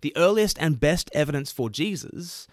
The 0.00 0.16
earliest 0.16 0.58
and 0.58 0.80
best 0.80 1.10
evidence 1.12 1.52
for 1.52 1.70
Jesus, 1.70 2.46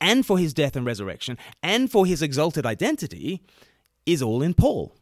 and 0.00 0.24
for 0.24 0.38
his 0.38 0.54
death 0.54 0.76
and 0.76 0.86
resurrection, 0.86 1.38
and 1.62 1.90
for 1.90 2.06
his 2.06 2.22
exalted 2.22 2.64
identity, 2.64 3.42
is 4.06 4.22
all 4.22 4.42
in 4.42 4.54
Paul. 4.54 4.94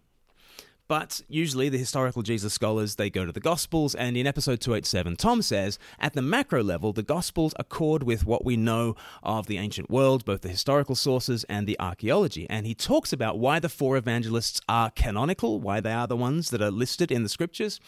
But 0.88 1.20
usually 1.28 1.68
the 1.68 1.76
historical 1.76 2.22
Jesus 2.22 2.54
scholars 2.54 2.94
they 2.94 3.10
go 3.10 3.26
to 3.26 3.32
the 3.32 3.40
Gospels 3.40 3.94
and 3.94 4.16
in 4.16 4.26
episode 4.26 4.60
287 4.60 5.16
Tom 5.16 5.42
says 5.42 5.78
at 5.98 6.14
the 6.14 6.22
macro 6.22 6.62
level 6.62 6.94
the 6.94 7.02
Gospels 7.02 7.52
accord 7.58 8.02
with 8.02 8.24
what 8.24 8.44
we 8.44 8.56
know 8.56 8.96
of 9.22 9.46
the 9.46 9.58
ancient 9.58 9.90
world 9.90 10.24
both 10.24 10.40
the 10.40 10.48
historical 10.48 10.94
sources 10.94 11.44
and 11.44 11.66
the 11.66 11.78
archaeology. 11.78 12.46
And 12.48 12.66
he 12.66 12.74
talks 12.74 13.12
about 13.12 13.38
why 13.38 13.58
the 13.58 13.68
four 13.68 13.98
evangelists 13.98 14.62
are 14.66 14.90
canonical 14.90 15.60
why 15.60 15.80
they 15.80 15.92
are 15.92 16.06
the 16.06 16.16
ones 16.16 16.48
that 16.50 16.62
are 16.62 16.70
listed 16.70 17.12
in 17.12 17.22
the 17.22 17.28
scriptures. 17.28 17.78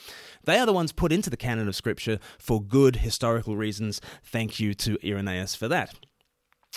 They 0.45 0.59
are 0.59 0.67
the 0.67 0.73
ones 0.75 0.93
put 0.93 1.11
into 1.11 1.31
the 1.31 1.39
canon 1.39 1.69
of 1.69 1.77
scripture 1.77 2.19
for 2.39 2.63
good 2.63 2.97
historical 2.97 3.57
reasons. 3.57 4.03
Thank 4.23 4.61
you 4.61 4.75
to 4.75 4.99
Irenaeus 5.03 5.55
for 5.55 5.69
that 5.69 5.95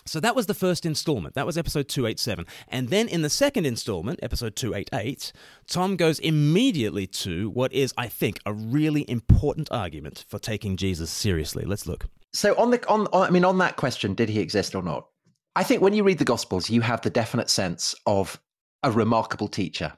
So 0.05 0.19
that 0.19 0.35
was 0.35 0.47
the 0.47 0.53
first 0.53 0.85
installment. 0.85 1.35
That 1.35 1.45
was 1.45 1.57
episode 1.57 1.87
287. 1.87 2.45
And 2.67 2.89
then 2.89 3.07
in 3.07 3.21
the 3.21 3.29
second 3.29 3.65
installment, 3.65 4.19
episode 4.21 4.55
288, 4.55 5.31
Tom 5.67 5.95
goes 5.95 6.19
immediately 6.19 7.07
to 7.07 7.49
what 7.49 7.71
is, 7.71 7.93
I 7.97 8.07
think, 8.07 8.39
a 8.45 8.53
really 8.53 9.09
important 9.09 9.71
argument 9.71 10.25
for 10.27 10.39
taking 10.39 10.77
Jesus 10.77 11.09
seriously. 11.09 11.63
Let's 11.65 11.87
look. 11.87 12.07
So 12.33 12.55
on 12.57 12.71
the 12.71 12.85
on, 12.87 13.07
on 13.13 13.27
I 13.27 13.29
mean 13.29 13.45
on 13.45 13.59
that 13.59 13.75
question, 13.75 14.13
did 14.15 14.29
he 14.29 14.39
exist 14.39 14.75
or 14.75 14.81
not? 14.81 15.07
I 15.55 15.63
think 15.63 15.81
when 15.81 15.93
you 15.93 16.03
read 16.03 16.17
the 16.17 16.25
Gospels, 16.25 16.69
you 16.69 16.81
have 16.81 17.01
the 17.01 17.11
definite 17.11 17.49
sense 17.49 17.93
of 18.05 18.41
a 18.81 18.91
remarkable 18.91 19.47
teacher. 19.47 19.93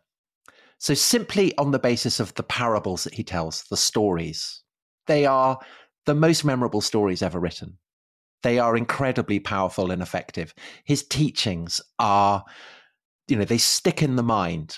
So 0.80 0.94
simply 0.94 1.58
on 1.58 1.72
the 1.72 1.80
basis 1.80 2.20
of 2.20 2.34
the 2.36 2.44
parables 2.44 3.06
that 3.06 3.14
he 3.14 3.24
tells, 3.24 3.64
the 3.70 3.78
stories, 3.78 4.62
they 5.08 5.26
are 5.26 5.58
the 6.06 6.14
most 6.14 6.44
memorable 6.44 6.82
stories 6.82 7.22
ever 7.22 7.40
written. 7.40 7.78
They 8.44 8.60
are 8.60 8.78
incredibly 8.78 9.40
powerful 9.40 9.92
and 9.92 10.02
effective. 10.02 10.54
His 10.84 11.04
teachings 11.04 11.82
are, 12.00 12.44
you 13.28 13.36
know, 13.36 13.46
they 13.46 13.58
stick 13.58 14.04
in 14.04 14.16
the 14.16 14.24
mind. 14.24 14.78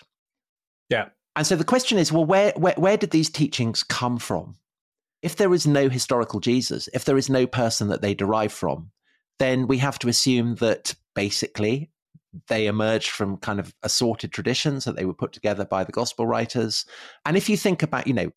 Yeah. 0.89 1.09
And 1.35 1.45
so 1.45 1.55
the 1.55 1.63
question 1.63 1.97
is, 1.97 2.11
well, 2.11 2.25
where, 2.25 2.53
where, 2.55 2.75
where 2.77 2.97
did 2.97 3.11
these 3.11 3.29
teachings 3.29 3.83
come 3.83 4.17
from? 4.17 4.55
If 5.21 5.35
there 5.35 5.53
is 5.53 5.67
no 5.67 5.89
historical 5.89 6.39
Jesus, 6.39 6.87
if 6.93 7.05
there 7.05 7.17
is 7.17 7.29
no 7.29 7.45
person 7.45 7.89
that 7.89 8.01
they 8.01 8.13
derive 8.13 8.51
from, 8.51 8.91
then 9.39 9.67
we 9.67 9.77
have 9.79 9.99
to 9.99 10.07
assume 10.07 10.55
that 10.55 10.95
basically 11.15 11.91
they 12.47 12.67
emerged 12.67 13.09
from 13.09 13.37
kind 13.37 13.59
of 13.59 13.73
assorted 13.83 14.31
traditions 14.31 14.85
that 14.85 14.95
they 14.95 15.05
were 15.05 15.13
put 15.13 15.33
together 15.33 15.65
by 15.65 15.83
the 15.83 15.91
gospel 15.91 16.27
writers. 16.27 16.85
And 17.25 17.35
if 17.35 17.49
you 17.49 17.57
think 17.57 17.83
about, 17.83 18.07
you 18.07 18.13
know, 18.13 18.31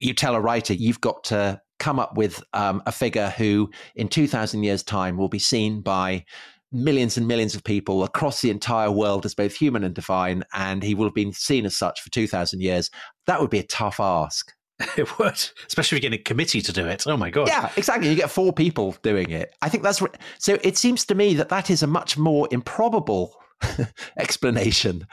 you 0.00 0.14
tell 0.14 0.34
a 0.34 0.40
writer 0.40 0.74
you've 0.74 1.00
got 1.00 1.24
to 1.24 1.60
come 1.78 1.98
up 1.98 2.16
with 2.16 2.42
um, 2.52 2.82
a 2.86 2.92
figure 2.92 3.30
who 3.36 3.70
in 3.94 4.08
2000 4.08 4.62
years 4.62 4.82
time 4.82 5.16
will 5.16 5.28
be 5.28 5.38
seen 5.38 5.80
by 5.80 6.24
millions 6.70 7.16
and 7.16 7.26
millions 7.26 7.54
of 7.54 7.64
people 7.64 8.04
across 8.04 8.42
the 8.42 8.50
entire 8.50 8.90
world 8.90 9.24
as 9.24 9.34
both 9.34 9.54
human 9.54 9.84
and 9.84 9.94
divine 9.94 10.42
and 10.52 10.82
he 10.82 10.94
will 10.94 11.06
have 11.06 11.14
been 11.14 11.32
seen 11.32 11.64
as 11.64 11.76
such 11.76 12.00
for 12.00 12.10
2000 12.10 12.60
years. 12.60 12.90
That 13.26 13.40
would 13.40 13.50
be 13.50 13.58
a 13.58 13.64
tough 13.64 14.00
ask. 14.00 14.52
It 14.96 15.18
would 15.18 15.44
especially 15.66 15.98
if 15.98 16.04
you 16.04 16.10
get 16.10 16.20
a 16.20 16.22
committee 16.22 16.60
to 16.60 16.72
do 16.72 16.86
it. 16.86 17.04
Oh 17.06 17.16
my 17.16 17.30
god. 17.30 17.48
Yeah 17.48 17.70
exactly 17.76 18.08
you 18.08 18.14
get 18.14 18.30
four 18.30 18.52
people 18.52 18.94
doing 19.02 19.30
it. 19.30 19.52
I 19.60 19.68
think 19.68 19.82
that's 19.82 20.00
so 20.38 20.58
it 20.62 20.76
seems 20.76 21.04
to 21.06 21.14
me 21.16 21.34
that 21.34 21.48
that 21.48 21.68
is 21.68 21.82
a 21.82 21.88
much 21.88 22.16
more 22.16 22.46
improbable 22.52 23.34
explanation 24.18 25.06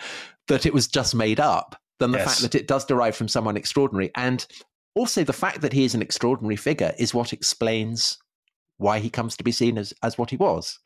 that 0.48 0.66
it 0.66 0.74
was 0.74 0.88
just 0.88 1.16
made 1.16 1.40
up 1.40 1.76
than 2.00 2.12
the 2.12 2.18
yes. 2.18 2.28
fact 2.28 2.42
that 2.42 2.60
it 2.60 2.68
does 2.68 2.86
derive 2.86 3.16
from 3.16 3.28
someone 3.28 3.58
extraordinary. 3.58 4.12
And 4.16 4.46
also 4.96 5.24
the 5.24 5.34
fact 5.34 5.62
that 5.62 5.74
he 5.74 5.84
is 5.84 5.94
an 5.94 6.02
extraordinary 6.02 6.56
figure 6.56 6.94
is 6.98 7.14
what 7.14 7.34
explains 7.34 8.18
why 8.78 9.00
he 9.00 9.10
comes 9.10 9.38
to 9.38 9.44
be 9.44 9.52
seen 9.52 9.78
as, 9.78 9.94
as 10.04 10.18
what 10.18 10.30
he 10.30 10.38
was. 10.38 10.80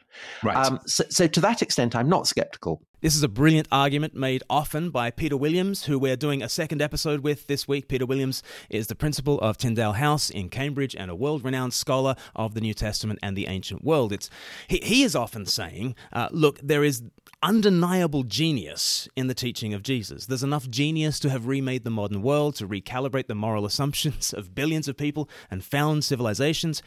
Right. 0.44 0.56
Um, 0.56 0.80
so, 0.86 1.04
so, 1.10 1.28
to 1.28 1.42
that 1.42 1.62
extent, 1.62 1.96
I'm 1.96 2.10
not 2.10 2.28
skeptical. 2.28 2.82
This 3.02 3.16
is 3.16 3.24
a 3.24 3.30
brilliant 3.30 3.70
argument 3.72 4.14
made 4.14 4.44
often 4.50 4.90
by 4.90 5.10
Peter 5.10 5.38
Williams, 5.38 5.86
who 5.86 5.98
we're 5.98 6.18
doing 6.18 6.44
a 6.44 6.50
second 6.50 6.82
episode 6.82 7.22
with 7.22 7.48
this 7.48 7.66
week. 7.66 7.88
Peter 7.88 8.06
Williams 8.06 8.44
is 8.70 8.88
the 8.88 8.96
principal 8.96 9.40
of 9.40 9.58
Tyndale 9.58 9.94
House 9.94 10.30
in 10.30 10.50
Cambridge 10.50 10.98
and 10.98 11.10
a 11.10 11.16
world 11.16 11.46
renowned 11.46 11.74
scholar 11.74 12.18
of 12.36 12.56
the 12.56 12.60
New 12.60 12.74
Testament 12.74 13.18
and 13.24 13.38
the 13.38 13.48
ancient 13.48 13.86
world. 13.86 14.12
It's, 14.12 14.30
he, 14.68 14.80
he 14.84 15.04
is 15.04 15.16
often 15.16 15.46
saying, 15.46 15.96
uh, 16.12 16.28
look, 16.34 16.60
there 16.62 16.84
is 16.84 17.02
undeniable 17.42 18.24
genius 18.24 19.08
in 19.16 19.28
the 19.28 19.34
teaching 19.34 19.74
of 19.74 19.82
Jesus. 19.82 20.26
There's 20.26 20.44
enough 20.44 20.70
genius 20.70 21.22
to 21.22 21.30
have 21.30 21.48
remade 21.48 21.86
the 21.86 21.90
modern 21.90 22.22
world, 22.22 22.56
to 22.56 22.68
recalibrate 22.68 23.28
the 23.28 23.36
moral 23.36 23.66
assumptions 23.70 24.34
of 24.34 24.54
billions 24.54 24.90
of 24.90 24.98
people 24.98 25.30
and 25.50 25.64
found 25.64 26.04
civilizations. 26.04 26.84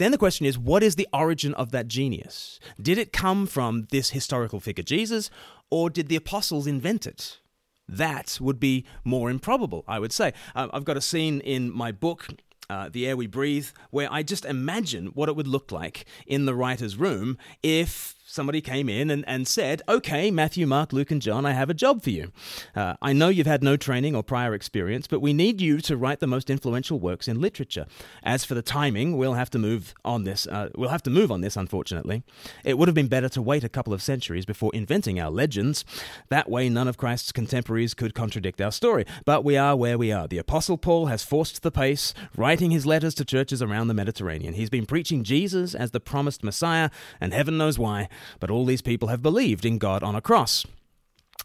Then 0.00 0.12
the 0.12 0.18
question 0.18 0.46
is 0.46 0.58
what 0.58 0.82
is 0.82 0.94
the 0.94 1.06
origin 1.12 1.52
of 1.52 1.72
that 1.72 1.86
genius? 1.86 2.58
Did 2.80 2.96
it 2.96 3.12
come 3.12 3.46
from 3.46 3.86
this 3.90 4.10
historical 4.10 4.58
figure 4.58 4.82
Jesus, 4.82 5.28
or 5.68 5.90
did 5.90 6.08
the 6.08 6.16
apostles 6.16 6.66
invent 6.66 7.06
it? 7.06 7.38
That 7.86 8.38
would 8.40 8.58
be 8.58 8.86
more 9.04 9.28
improbable, 9.28 9.84
I 9.86 9.98
would 9.98 10.12
say. 10.14 10.32
Uh, 10.56 10.68
I've 10.72 10.86
got 10.86 10.96
a 10.96 11.02
scene 11.02 11.40
in 11.40 11.70
my 11.70 11.92
book 11.92 12.28
uh, 12.70 12.88
The 12.90 13.06
Air 13.06 13.14
We 13.14 13.26
Breathe, 13.26 13.66
where 13.90 14.10
I 14.10 14.22
just 14.22 14.46
imagine 14.46 15.08
what 15.08 15.28
it 15.28 15.36
would 15.36 15.46
look 15.46 15.70
like 15.70 16.06
in 16.26 16.46
the 16.46 16.54
writer's 16.54 16.96
room 16.96 17.36
if 17.62 18.14
somebody 18.30 18.60
came 18.60 18.88
in 18.88 19.10
and, 19.10 19.24
and 19.26 19.46
said, 19.46 19.82
Okay, 19.88 20.30
Matthew, 20.30 20.66
Mark, 20.66 20.92
Luke, 20.92 21.10
and 21.10 21.20
John, 21.20 21.44
I 21.44 21.52
have 21.52 21.68
a 21.68 21.74
job 21.74 22.02
for 22.02 22.10
you. 22.10 22.32
Uh, 22.74 22.94
I 23.02 23.12
know 23.12 23.28
you've 23.28 23.46
had 23.46 23.62
no 23.62 23.76
training 23.76 24.14
or 24.14 24.22
prior 24.22 24.54
experience, 24.54 25.06
but 25.06 25.20
we 25.20 25.32
need 25.32 25.60
you 25.60 25.80
to 25.80 25.96
write 25.96 26.20
the 26.20 26.26
most 26.26 26.48
influential 26.48 27.00
works 27.00 27.26
in 27.26 27.40
literature. 27.40 27.86
As 28.22 28.44
for 28.44 28.54
the 28.54 28.62
timing, 28.62 29.16
we'll 29.16 29.34
have 29.34 29.50
to 29.50 29.58
move 29.58 29.94
on 30.04 30.24
this. 30.24 30.46
Uh, 30.46 30.70
we'll 30.76 30.90
have 30.90 31.02
to 31.02 31.10
move 31.10 31.32
on 31.32 31.40
this, 31.40 31.56
unfortunately. 31.56 32.22
It 32.64 32.78
would 32.78 32.88
have 32.88 32.94
been 32.94 33.08
better 33.08 33.28
to 33.30 33.42
wait 33.42 33.64
a 33.64 33.68
couple 33.68 33.92
of 33.92 34.02
centuries 34.02 34.44
before 34.44 34.70
inventing 34.74 35.18
our 35.18 35.30
legends. 35.30 35.84
That 36.28 36.48
way, 36.48 36.68
none 36.68 36.88
of 36.88 36.96
Christ's 36.96 37.32
contemporaries 37.32 37.94
could 37.94 38.14
contradict 38.14 38.60
our 38.60 38.72
story. 38.72 39.04
But 39.24 39.44
we 39.44 39.56
are 39.56 39.76
where 39.76 39.98
we 39.98 40.12
are. 40.12 40.28
The 40.28 40.38
Apostle 40.38 40.78
Paul 40.78 41.06
has 41.06 41.24
forced 41.24 41.62
the 41.62 41.70
pace, 41.70 42.14
writing 42.36 42.70
his 42.70 42.86
letters 42.86 43.14
to 43.14 43.24
churches 43.24 43.60
around 43.60 43.88
the 43.88 43.94
Mediterranean. 43.94 44.54
He's 44.54 44.70
been 44.70 44.86
preaching 44.86 45.24
Jesus 45.24 45.74
as 45.74 45.90
the 45.90 46.00
promised 46.00 46.44
Messiah, 46.44 46.90
and 47.20 47.34
heaven 47.34 47.58
knows 47.58 47.78
why 47.78 48.08
but 48.38 48.50
all 48.50 48.64
these 48.64 48.82
people 48.82 49.08
have 49.08 49.22
believed 49.22 49.64
in 49.64 49.78
God 49.78 50.02
on 50.02 50.14
a 50.14 50.20
cross. 50.20 50.64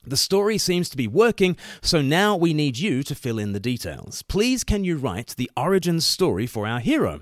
The 0.08 0.18
story 0.18 0.58
seems 0.58 0.90
to 0.90 0.98
be 0.98 1.08
working, 1.08 1.58
so 1.82 2.02
now 2.02 2.36
we 2.36 2.54
need 2.54 2.78
you 2.78 3.02
to 3.04 3.16
fill 3.16 3.40
in 3.40 3.54
the 3.54 3.60
details. 3.60 4.22
Please, 4.24 4.64
can 4.64 4.84
you 4.84 4.98
write 4.98 5.36
the 5.36 5.50
origin 5.58 6.00
story 6.00 6.46
for 6.46 6.68
our 6.68 6.80
hero? 6.80 7.22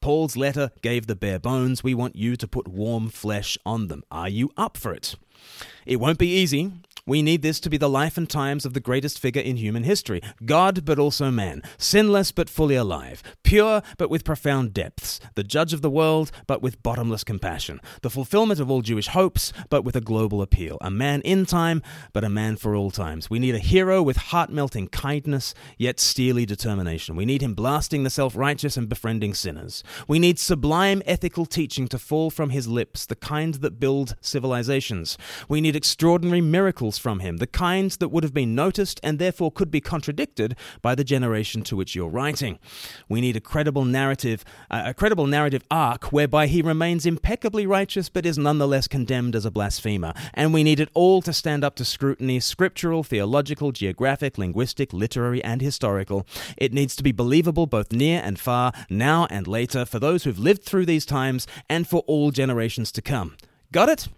Paul's 0.00 0.36
letter 0.36 0.70
gave 0.82 1.06
the 1.06 1.14
bare 1.14 1.38
bones. 1.38 1.84
We 1.84 1.94
want 1.94 2.16
you 2.16 2.36
to 2.36 2.48
put 2.48 2.68
warm 2.68 3.08
flesh 3.10 3.58
on 3.64 3.88
them. 3.88 4.02
Are 4.10 4.28
you 4.28 4.50
up 4.56 4.76
for 4.76 4.92
it? 4.92 5.14
It 5.86 5.96
won't 5.96 6.18
be 6.18 6.34
easy. 6.34 6.72
We 7.04 7.20
need 7.20 7.42
this 7.42 7.58
to 7.60 7.70
be 7.70 7.78
the 7.78 7.88
life 7.88 8.16
and 8.16 8.30
times 8.30 8.64
of 8.64 8.74
the 8.74 8.80
greatest 8.80 9.18
figure 9.18 9.42
in 9.42 9.56
human 9.56 9.82
history 9.82 10.20
God, 10.44 10.84
but 10.84 11.00
also 11.00 11.32
man, 11.32 11.62
sinless 11.76 12.30
but 12.30 12.48
fully 12.48 12.76
alive, 12.76 13.24
pure 13.42 13.82
but 13.98 14.08
with 14.08 14.22
profound 14.22 14.72
depths, 14.72 15.18
the 15.34 15.42
judge 15.42 15.72
of 15.72 15.82
the 15.82 15.90
world 15.90 16.30
but 16.46 16.62
with 16.62 16.80
bottomless 16.84 17.24
compassion, 17.24 17.80
the 18.02 18.10
fulfillment 18.10 18.60
of 18.60 18.70
all 18.70 18.82
Jewish 18.82 19.08
hopes 19.08 19.52
but 19.68 19.82
with 19.82 19.96
a 19.96 20.00
global 20.00 20.42
appeal, 20.42 20.78
a 20.80 20.92
man 20.92 21.22
in 21.22 21.44
time 21.44 21.82
but 22.12 22.22
a 22.22 22.28
man 22.28 22.54
for 22.54 22.76
all 22.76 22.92
times. 22.92 23.28
We 23.28 23.40
need 23.40 23.56
a 23.56 23.58
hero 23.58 24.00
with 24.00 24.16
heart 24.16 24.50
melting 24.50 24.86
kindness 24.86 25.54
yet 25.78 25.98
steely 25.98 26.46
determination. 26.46 27.16
We 27.16 27.24
need 27.24 27.42
him 27.42 27.54
blasting 27.54 28.04
the 28.04 28.10
self 28.10 28.36
righteous 28.36 28.76
and 28.76 28.88
befriending 28.88 29.34
sinners. 29.34 29.82
We 30.06 30.20
need 30.20 30.38
sublime 30.38 31.02
ethical 31.04 31.46
teaching 31.46 31.88
to 31.88 31.98
fall 31.98 32.30
from 32.30 32.50
his 32.50 32.68
lips, 32.68 33.06
the 33.06 33.16
kind 33.16 33.54
that 33.54 33.80
build 33.80 34.14
civilizations. 34.20 35.18
We 35.48 35.60
need 35.60 35.74
extraordinary 35.74 36.40
miracles 36.40 36.91
from 36.98 37.20
him, 37.20 37.38
the 37.38 37.46
kinds 37.46 37.98
that 37.98 38.08
would 38.08 38.24
have 38.24 38.34
been 38.34 38.54
noticed 38.54 39.00
and 39.02 39.18
therefore 39.18 39.50
could 39.50 39.70
be 39.70 39.80
contradicted 39.80 40.56
by 40.80 40.94
the 40.94 41.04
generation 41.04 41.62
to 41.62 41.76
which 41.76 41.94
you're 41.94 42.08
writing. 42.08 42.58
We 43.08 43.20
need 43.20 43.36
a 43.36 43.40
credible 43.40 43.84
narrative, 43.84 44.44
uh, 44.70 44.82
a 44.86 44.94
credible 44.94 45.26
narrative 45.26 45.62
arc 45.70 46.12
whereby 46.12 46.46
he 46.46 46.62
remains 46.62 47.06
impeccably 47.06 47.66
righteous 47.66 48.08
but 48.08 48.26
is 48.26 48.38
nonetheless 48.38 48.88
condemned 48.88 49.36
as 49.36 49.44
a 49.44 49.50
blasphemer. 49.50 50.12
And 50.34 50.52
we 50.52 50.62
need 50.62 50.80
it 50.80 50.88
all 50.94 51.22
to 51.22 51.32
stand 51.32 51.64
up 51.64 51.74
to 51.76 51.84
scrutiny, 51.84 52.40
scriptural, 52.40 53.02
theological, 53.02 53.72
geographic, 53.72 54.38
linguistic, 54.38 54.92
literary, 54.92 55.42
and 55.44 55.60
historical. 55.60 56.26
It 56.56 56.72
needs 56.72 56.96
to 56.96 57.02
be 57.02 57.12
believable 57.12 57.66
both 57.66 57.92
near 57.92 58.20
and 58.24 58.38
far, 58.38 58.72
now 58.88 59.26
and 59.30 59.46
later, 59.46 59.84
for 59.84 59.98
those 59.98 60.24
who've 60.24 60.38
lived 60.38 60.64
through 60.64 60.86
these 60.86 61.06
times 61.06 61.46
and 61.68 61.86
for 61.86 62.00
all 62.06 62.30
generations 62.30 62.92
to 62.92 63.02
come. 63.02 63.36
Got 63.72 63.88
it? 63.88 64.08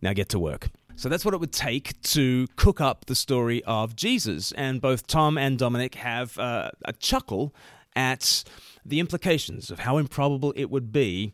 Now 0.00 0.12
get 0.12 0.28
to 0.30 0.38
work. 0.38 0.68
So 0.98 1.08
that's 1.08 1.24
what 1.24 1.32
it 1.32 1.38
would 1.38 1.52
take 1.52 2.02
to 2.02 2.48
cook 2.56 2.80
up 2.80 3.06
the 3.06 3.14
story 3.14 3.62
of 3.62 3.94
Jesus. 3.94 4.50
And 4.50 4.80
both 4.80 5.06
Tom 5.06 5.38
and 5.38 5.56
Dominic 5.56 5.94
have 5.94 6.36
uh, 6.40 6.72
a 6.84 6.92
chuckle 6.92 7.54
at 7.94 8.42
the 8.84 8.98
implications 8.98 9.70
of 9.70 9.78
how 9.78 9.98
improbable 9.98 10.52
it 10.56 10.70
would 10.70 10.90
be 10.90 11.32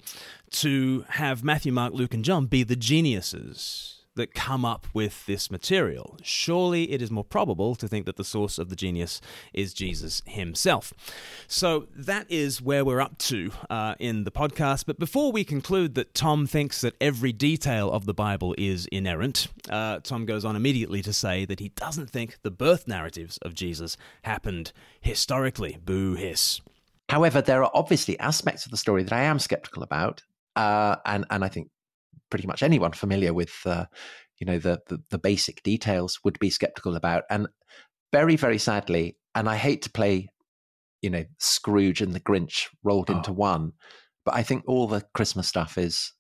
to 0.50 1.06
have 1.08 1.42
Matthew, 1.42 1.72
Mark, 1.72 1.94
Luke, 1.94 2.12
and 2.12 2.22
John 2.22 2.44
be 2.44 2.62
the 2.62 2.76
geniuses 2.76 3.93
that 4.16 4.34
come 4.34 4.64
up 4.64 4.86
with 4.94 5.26
this 5.26 5.50
material. 5.50 6.18
Surely 6.22 6.90
it 6.92 7.02
is 7.02 7.10
more 7.10 7.24
probable 7.24 7.74
to 7.74 7.88
think 7.88 8.06
that 8.06 8.16
the 8.16 8.24
source 8.24 8.58
of 8.58 8.68
the 8.68 8.76
genius 8.76 9.20
is 9.52 9.74
Jesus 9.74 10.22
himself. 10.26 10.92
So 11.46 11.88
that 11.94 12.26
is 12.30 12.62
where 12.62 12.84
we're 12.84 13.00
up 13.00 13.18
to 13.18 13.50
uh, 13.68 13.94
in 13.98 14.24
the 14.24 14.30
podcast. 14.30 14.86
But 14.86 14.98
before 14.98 15.32
we 15.32 15.44
conclude 15.44 15.94
that 15.94 16.14
Tom 16.14 16.46
thinks 16.46 16.80
that 16.80 16.94
every 17.00 17.32
detail 17.32 17.90
of 17.90 18.06
the 18.06 18.14
Bible 18.14 18.54
is 18.56 18.86
inerrant, 18.86 19.48
uh, 19.68 20.00
Tom 20.00 20.26
goes 20.26 20.44
on 20.44 20.56
immediately 20.56 21.02
to 21.02 21.12
say 21.12 21.44
that 21.44 21.60
he 21.60 21.70
doesn't 21.70 22.10
think 22.10 22.38
the 22.42 22.50
birth 22.50 22.86
narratives 22.86 23.38
of 23.38 23.54
Jesus 23.54 23.96
happened 24.22 24.72
historically. 25.00 25.78
Boo 25.84 26.14
hiss. 26.14 26.60
However, 27.08 27.42
there 27.42 27.62
are 27.62 27.70
obviously 27.74 28.18
aspects 28.18 28.64
of 28.64 28.70
the 28.70 28.76
story 28.76 29.02
that 29.02 29.12
I 29.12 29.22
am 29.22 29.38
skeptical 29.38 29.82
about. 29.82 30.22
Uh, 30.56 30.96
and, 31.04 31.24
and 31.30 31.44
I 31.44 31.48
think 31.48 31.68
pretty 32.34 32.46
much 32.48 32.62
anyone 32.62 32.92
familiar 32.92 33.32
with 33.32 33.54
uh, 33.64 33.84
you 34.38 34.46
know 34.46 34.58
the, 34.58 34.80
the, 34.88 34.98
the 35.10 35.18
basic 35.18 35.62
details 35.62 36.18
would 36.24 36.38
be 36.40 36.50
skeptical 36.50 36.96
about 36.96 37.22
and 37.30 37.46
very 38.12 38.36
very 38.36 38.58
sadly 38.58 39.16
and 39.34 39.48
i 39.48 39.56
hate 39.56 39.82
to 39.82 39.90
play 39.90 40.28
you 41.00 41.10
know 41.10 41.24
scrooge 41.38 42.00
and 42.00 42.12
the 42.12 42.20
grinch 42.20 42.66
rolled 42.82 43.08
oh. 43.10 43.16
into 43.16 43.32
one 43.32 43.72
but 44.24 44.34
i 44.34 44.42
think 44.42 44.64
all 44.66 44.88
the 44.88 45.02
christmas 45.14 45.46
stuff 45.46 45.78
is 45.78 46.12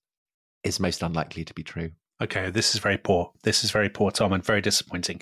is 0.64 0.80
most 0.80 1.02
unlikely 1.02 1.44
to 1.44 1.54
be 1.54 1.62
true. 1.62 1.90
Okay, 2.22 2.50
this 2.50 2.74
is 2.74 2.80
very 2.80 2.96
poor. 2.96 3.30
This 3.42 3.62
is 3.64 3.70
very 3.70 3.88
poor, 3.88 4.10
Tom, 4.10 4.32
and 4.32 4.44
very 4.44 4.60
disappointing. 4.60 5.20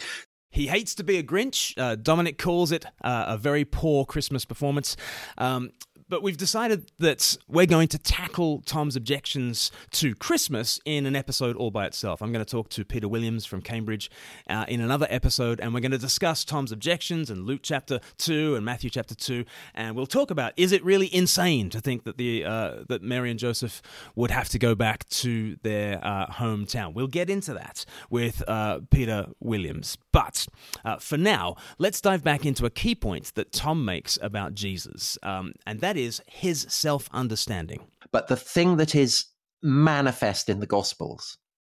He 0.50 0.66
hates 0.66 0.94
to 0.96 1.04
be 1.04 1.16
a 1.18 1.22
Grinch. 1.22 1.72
Uh, 1.76 1.96
Dominic 1.96 2.38
calls 2.38 2.72
it 2.72 2.84
uh, 3.02 3.24
a 3.28 3.38
very 3.38 3.64
poor 3.64 4.04
Christmas 4.04 4.44
performance. 4.44 4.96
Um, 5.38 5.70
but 6.12 6.22
we've 6.22 6.36
decided 6.36 6.92
that 6.98 7.38
we're 7.48 7.64
going 7.64 7.88
to 7.88 7.96
tackle 7.96 8.60
Tom's 8.66 8.96
objections 8.96 9.72
to 9.92 10.14
Christmas 10.14 10.78
in 10.84 11.06
an 11.06 11.16
episode 11.16 11.56
all 11.56 11.70
by 11.70 11.86
itself. 11.86 12.20
I'm 12.20 12.30
going 12.32 12.44
to 12.44 12.50
talk 12.50 12.68
to 12.68 12.84
Peter 12.84 13.08
Williams 13.08 13.46
from 13.46 13.62
Cambridge 13.62 14.10
uh, 14.46 14.66
in 14.68 14.82
another 14.82 15.06
episode, 15.08 15.58
and 15.58 15.72
we're 15.72 15.80
going 15.80 15.90
to 15.92 15.96
discuss 15.96 16.44
Tom's 16.44 16.70
objections 16.70 17.30
in 17.30 17.46
Luke 17.46 17.60
chapter 17.62 17.98
2 18.18 18.56
and 18.56 18.62
Matthew 18.62 18.90
chapter 18.90 19.14
2. 19.14 19.46
And 19.74 19.96
we'll 19.96 20.04
talk 20.04 20.30
about 20.30 20.52
is 20.58 20.70
it 20.70 20.84
really 20.84 21.06
insane 21.14 21.70
to 21.70 21.80
think 21.80 22.04
that, 22.04 22.18
the, 22.18 22.44
uh, 22.44 22.84
that 22.90 23.00
Mary 23.00 23.30
and 23.30 23.40
Joseph 23.40 23.80
would 24.14 24.30
have 24.30 24.50
to 24.50 24.58
go 24.58 24.74
back 24.74 25.08
to 25.08 25.56
their 25.62 25.98
uh, 26.04 26.26
hometown? 26.26 26.92
We'll 26.92 27.06
get 27.06 27.30
into 27.30 27.54
that 27.54 27.86
with 28.10 28.46
uh, 28.46 28.80
Peter 28.90 29.28
Williams. 29.40 29.96
But 30.12 30.46
uh, 30.84 30.98
for 30.98 31.16
now, 31.16 31.56
let's 31.78 32.02
dive 32.02 32.22
back 32.22 32.44
into 32.44 32.66
a 32.66 32.70
key 32.70 32.94
point 32.94 33.34
that 33.34 33.50
Tom 33.50 33.82
makes 33.86 34.18
about 34.20 34.54
Jesus, 34.54 35.16
um, 35.22 35.54
and 35.66 35.80
that 35.80 35.96
is 35.96 36.01
his 36.26 36.66
self 36.68 37.08
understanding. 37.12 37.80
But 38.10 38.28
the 38.28 38.36
thing 38.36 38.76
that 38.76 38.94
is 38.94 39.26
manifest 39.62 40.48
in 40.48 40.60
the 40.60 40.66
Gospels, 40.66 41.38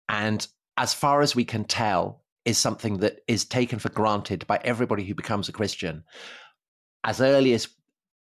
and 0.10 0.48
as 0.78 0.94
far 0.94 1.22
as 1.22 1.36
we 1.36 1.46
can 1.46 1.64
tell, 1.66 2.24
is 2.46 2.58
something 2.58 2.98
that 2.98 3.20
is 3.28 3.46
taken 3.46 3.80
for 3.80 3.90
granted 3.90 4.46
by 4.48 4.60
everybody 4.64 5.04
who 5.04 5.16
becomes 5.16 5.48
a 5.48 5.54
Christian, 5.54 6.04
as 7.04 7.22
early 7.22 7.54
as 7.54 7.68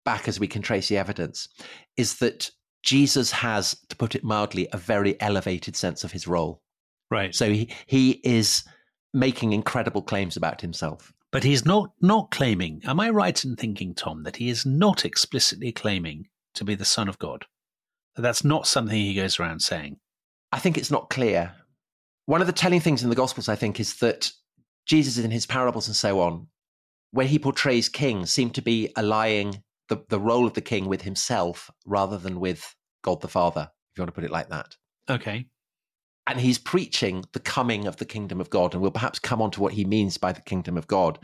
back 0.03 0.27
as 0.27 0.39
we 0.39 0.47
can 0.47 0.61
trace 0.61 0.87
the 0.89 0.97
evidence, 0.97 1.47
is 1.97 2.19
that 2.19 2.49
Jesus 2.83 3.31
has, 3.31 3.75
to 3.89 3.95
put 3.95 4.15
it 4.15 4.23
mildly, 4.23 4.67
a 4.71 4.77
very 4.77 5.19
elevated 5.21 5.75
sense 5.75 6.03
of 6.03 6.11
his 6.11 6.27
role. 6.27 6.61
Right. 7.09 7.35
So 7.35 7.51
he, 7.51 7.73
he 7.85 8.21
is 8.23 8.63
making 9.13 9.53
incredible 9.53 10.01
claims 10.01 10.37
about 10.37 10.61
himself. 10.61 11.13
But 11.31 11.43
he's 11.43 11.65
not 11.65 11.91
not 12.01 12.31
claiming. 12.31 12.81
Am 12.85 12.99
I 12.99 13.09
right 13.09 13.43
in 13.43 13.55
thinking, 13.55 13.95
Tom, 13.95 14.23
that 14.23 14.37
he 14.37 14.49
is 14.49 14.65
not 14.65 15.05
explicitly 15.05 15.71
claiming 15.71 16.27
to 16.55 16.65
be 16.65 16.75
the 16.75 16.85
Son 16.85 17.07
of 17.07 17.19
God? 17.19 17.45
That 18.15 18.21
that's 18.21 18.43
not 18.43 18.67
something 18.67 18.95
he 18.95 19.13
goes 19.13 19.39
around 19.39 19.61
saying. 19.61 19.97
I 20.51 20.59
think 20.59 20.77
it's 20.77 20.91
not 20.91 21.09
clear. 21.09 21.53
One 22.25 22.41
of 22.41 22.47
the 22.47 22.53
telling 22.53 22.81
things 22.81 23.03
in 23.03 23.09
the 23.09 23.15
Gospels, 23.15 23.47
I 23.47 23.55
think, 23.55 23.79
is 23.79 23.97
that 23.99 24.31
Jesus, 24.85 25.17
in 25.17 25.31
his 25.31 25.45
parables 25.45 25.87
and 25.87 25.95
so 25.95 26.19
on, 26.19 26.47
where 27.11 27.27
he 27.27 27.39
portrays 27.39 27.87
kings, 27.87 28.31
seem 28.31 28.49
to 28.51 28.61
be 28.61 28.91
allying 28.97 29.63
the, 29.87 30.03
the 30.09 30.19
role 30.19 30.45
of 30.45 30.53
the 30.53 30.61
king 30.61 30.85
with 30.85 31.01
himself 31.01 31.69
rather 31.85 32.17
than 32.17 32.39
with 32.39 32.75
God 33.03 33.21
the 33.21 33.27
Father, 33.27 33.69
if 33.71 33.97
you 33.97 34.01
want 34.01 34.09
to 34.09 34.13
put 34.13 34.23
it 34.23 34.31
like 34.31 34.49
that. 34.49 34.75
Okay. 35.09 35.47
And 36.31 36.41
he's 36.41 36.57
preaching 36.57 37.23
the 37.33 37.39
coming 37.39 37.87
of 37.87 37.97
the 37.97 38.05
kingdom 38.05 38.41
of 38.41 38.49
God. 38.49 38.73
And 38.73 38.81
we'll 38.81 38.91
perhaps 38.91 39.19
come 39.19 39.41
on 39.41 39.51
to 39.51 39.61
what 39.61 39.73
he 39.73 39.85
means 39.85 40.17
by 40.17 40.31
the 40.31 40.41
kingdom 40.41 40.77
of 40.77 40.87
God. 40.87 41.19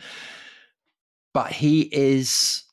But 1.34 1.52
he 1.52 1.82
is, 1.82 2.64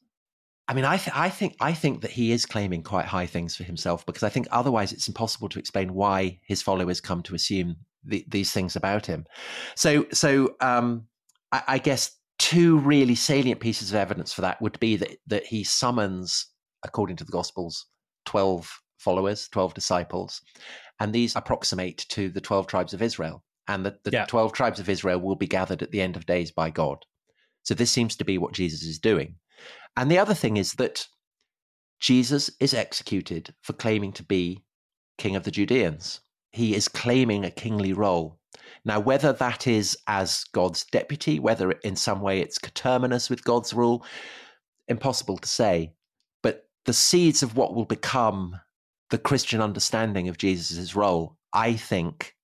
I 0.69 0.75
mean, 0.75 0.85
I, 0.85 0.97
th- 0.97 1.17
I 1.17 1.29
think 1.29 1.57
I 1.61 1.73
think 1.73 2.01
that 2.03 2.11
he 2.11 2.33
is 2.33 2.47
claiming 2.47 2.83
quite 2.83 3.07
high 3.07 3.27
things 3.27 3.57
for 3.57 3.65
himself 3.65 4.07
because 4.07 4.23
I 4.23 4.29
think 4.29 4.47
otherwise 4.51 4.93
it's 4.93 5.09
impossible 5.09 5.49
to 5.51 5.59
explain 5.59 5.95
why 5.95 6.41
his 6.47 6.63
followers 6.63 7.01
come 7.01 7.23
to 7.25 7.35
assume 7.35 7.77
the, 8.05 8.25
these 8.29 8.53
things 8.53 8.77
about 8.77 9.07
him. 9.07 9.27
So, 9.75 10.07
so 10.13 10.57
um, 10.61 11.07
I, 11.53 11.63
I 11.69 11.79
guess 11.79 12.13
two 12.39 12.79
really 12.79 13.15
salient 13.15 13.61
pieces 13.61 13.91
of 13.91 13.97
evidence 13.97 14.33
for 14.33 14.41
that 14.43 14.61
would 14.61 14.79
be 14.81 14.97
that 14.97 15.17
that 15.27 15.45
he 15.45 15.65
summons, 15.65 16.47
according 16.83 17.17
to 17.17 17.25
the 17.25 17.33
Gospels, 17.33 17.87
twelve 18.25 18.71
followers, 19.05 19.49
twelve 19.49 19.75
disciples, 19.75 20.43
and 21.01 21.13
these 21.13 21.37
approximate 21.37 21.99
to 22.09 22.31
the 22.31 22.41
12 22.41 22.67
tribes 22.67 22.95
of 22.95 23.03
Israel. 23.03 23.45
And 23.69 23.85
the, 23.85 23.97
the 24.05 24.13
Yeah. 24.13 24.27
12 24.27 24.53
tribes 24.53 24.81
of 24.81 24.89
Israel 24.89 25.21
will 25.21 25.37
be 25.37 25.47
gathered 25.47 25.83
at 25.83 25.91
the 25.91 26.01
end 26.01 26.17
of 26.17 26.27
days 26.27 26.51
by 26.51 26.71
God. 26.71 26.99
So 27.63 27.75
this 27.75 27.91
seems 27.91 28.17
to 28.17 28.25
be 28.25 28.39
what 28.39 28.53
Jesus 28.53 28.83
is 28.83 28.99
doing. 28.99 29.37
And 29.97 30.11
the 30.11 30.19
other 30.19 30.35
thing 30.35 30.57
is 30.57 30.73
that 30.75 31.07
Jesus 32.01 32.51
is 32.61 32.75
executed 32.75 33.55
for 33.63 33.73
claiming 33.73 34.13
to 34.15 34.23
be 34.23 34.65
king 35.19 35.37
of 35.37 35.45
the 35.45 35.51
Judeans. 35.51 36.21
He 36.53 36.75
is 36.75 36.89
claiming 36.89 37.45
a 37.45 37.51
kingly 37.51 37.93
role. 37.93 38.39
Now, 38.85 39.01
whether 39.01 39.33
that 39.33 39.67
is 39.67 39.97
as 40.07 40.45
God's 40.53 40.85
deputy, 40.85 41.41
whether 41.41 41.73
in 41.73 41.97
some 41.97 42.21
way 42.21 42.41
it's 42.41 42.59
coterminous 42.59 43.31
with 43.31 43.45
God's 43.45 43.73
rule, 43.73 44.05
impossible 44.89 45.39
to 45.39 45.49
say. 45.49 45.95
But 46.43 46.69
the 46.85 46.93
seeds 46.93 47.43
of 47.43 47.57
what 47.57 47.75
will 47.75 47.87
become 47.87 48.61
the 49.15 49.19
Christian 49.19 49.61
understanding 49.61 50.29
of 50.29 50.39
Jesus' 50.39 50.97
role, 50.97 51.37
I 51.53 51.75
think, 51.75 52.35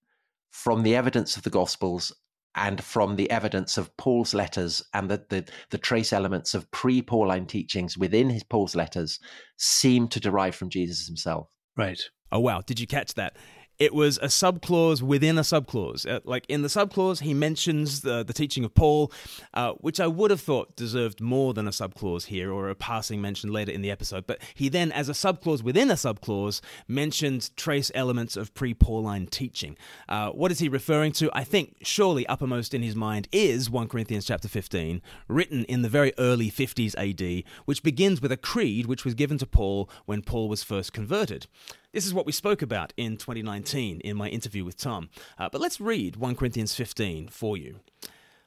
from 0.53 0.85
the 0.85 0.95
evidence 0.95 1.37
of 1.37 1.43
the 1.43 1.51
Gospels 1.51 2.15
and 2.55 2.81
from 2.81 3.17
the 3.17 3.29
evidence 3.29 3.77
of 3.77 3.97
Paul's 3.97 4.35
letters 4.35 4.81
and 4.95 5.11
the, 5.11 5.21
the, 5.31 5.45
the 5.71 5.79
trace 5.79 6.13
elements 6.13 6.55
of 6.55 6.71
pre 6.71 7.03
Pauline 7.03 7.47
teachings 7.47 7.99
within 7.99 8.31
his 8.31 8.45
Paul's 8.45 8.77
letters, 8.77 9.19
seem 9.59 10.07
to 10.07 10.21
derive 10.21 10.55
from 10.55 10.71
Jesus 10.71 11.09
himself. 11.09 11.49
Right. 11.77 12.01
Oh, 12.31 12.39
wow. 12.39 12.61
Did 12.65 12.79
you 12.79 12.87
catch 12.87 13.15
that? 13.15 13.35
It 13.81 13.95
was 13.95 14.19
a 14.19 14.27
subclause 14.27 15.01
within 15.01 15.39
a 15.39 15.41
subclause. 15.41 16.07
Uh, 16.07 16.21
like 16.25 16.45
in 16.51 16.61
the 16.61 16.69
subclause, 16.69 17.23
he 17.23 17.33
mentions 17.33 18.03
the, 18.03 18.23
the 18.23 18.35
teaching 18.35 18.63
of 18.63 18.75
Paul, 18.75 19.11
uh, 19.55 19.73
which 19.73 19.99
I 19.99 20.07
would 20.07 20.31
have 20.31 20.43
thought 20.43 20.77
deserved 20.77 21.23
more 21.23 21.55
than 21.55 21.67
a 21.67 21.71
subclause 21.71 22.27
here 22.27 22.53
or 22.53 22.69
a 22.69 22.75
passing 22.75 23.23
mention 23.23 23.51
later 23.51 23.73
in 23.73 23.81
the 23.81 23.91
episode. 23.91 24.27
But 24.27 24.43
he 24.55 24.69
then, 24.69 24.93
as 24.93 25.09
a 25.09 25.13
subclause 25.13 25.63
within 25.63 25.91
a 25.91 25.95
subclause, 25.95 26.61
mentioned 26.89 27.57
trace 27.57 27.91
elements 27.95 28.37
of 28.37 28.53
pre 28.53 28.75
Pauline 28.75 29.27
teaching. 29.27 29.79
Uh, 30.11 30.29
what 30.29 30.53
is 30.53 30.59
he 30.59 30.69
referring 30.69 31.13
to? 31.13 31.31
I 31.33 31.45
think 31.45 31.79
surely 31.81 32.27
uppermost 32.27 32.75
in 32.75 32.83
his 32.83 32.95
mind 32.95 33.29
is 33.33 33.71
1 33.71 33.89
Corinthians 33.89 34.27
chapter 34.27 34.49
15, 34.49 35.01
written 35.27 35.65
in 35.65 35.81
the 35.81 35.89
very 35.89 36.13
early 36.19 36.51
50s 36.51 36.95
AD, 36.99 37.45
which 37.65 37.83
begins 37.83 38.21
with 38.21 38.31
a 38.31 38.37
creed 38.37 38.85
which 38.85 39.07
was 39.07 39.15
given 39.15 39.39
to 39.39 39.47
Paul 39.47 39.89
when 40.05 40.21
Paul 40.21 40.51
was 40.51 40.63
first 40.63 40.93
converted. 40.93 41.47
This 41.93 42.07
is 42.07 42.15
what 42.15 42.25
we 42.25 42.31
spoke 42.31 42.63
about 42.63 42.93
in 42.97 43.17
2019 43.17 43.99
in 44.01 44.17
my 44.17 44.29
interview 44.29 44.65
with 44.65 44.77
Tom. 44.77 45.11
Uh, 45.37 45.49
but 45.51 45.61
let's 45.61 45.81
read 45.81 46.15
1 46.15 46.37
Corinthians 46.37 46.73
15 46.77 47.27
for 47.27 47.57
you. 47.57 47.81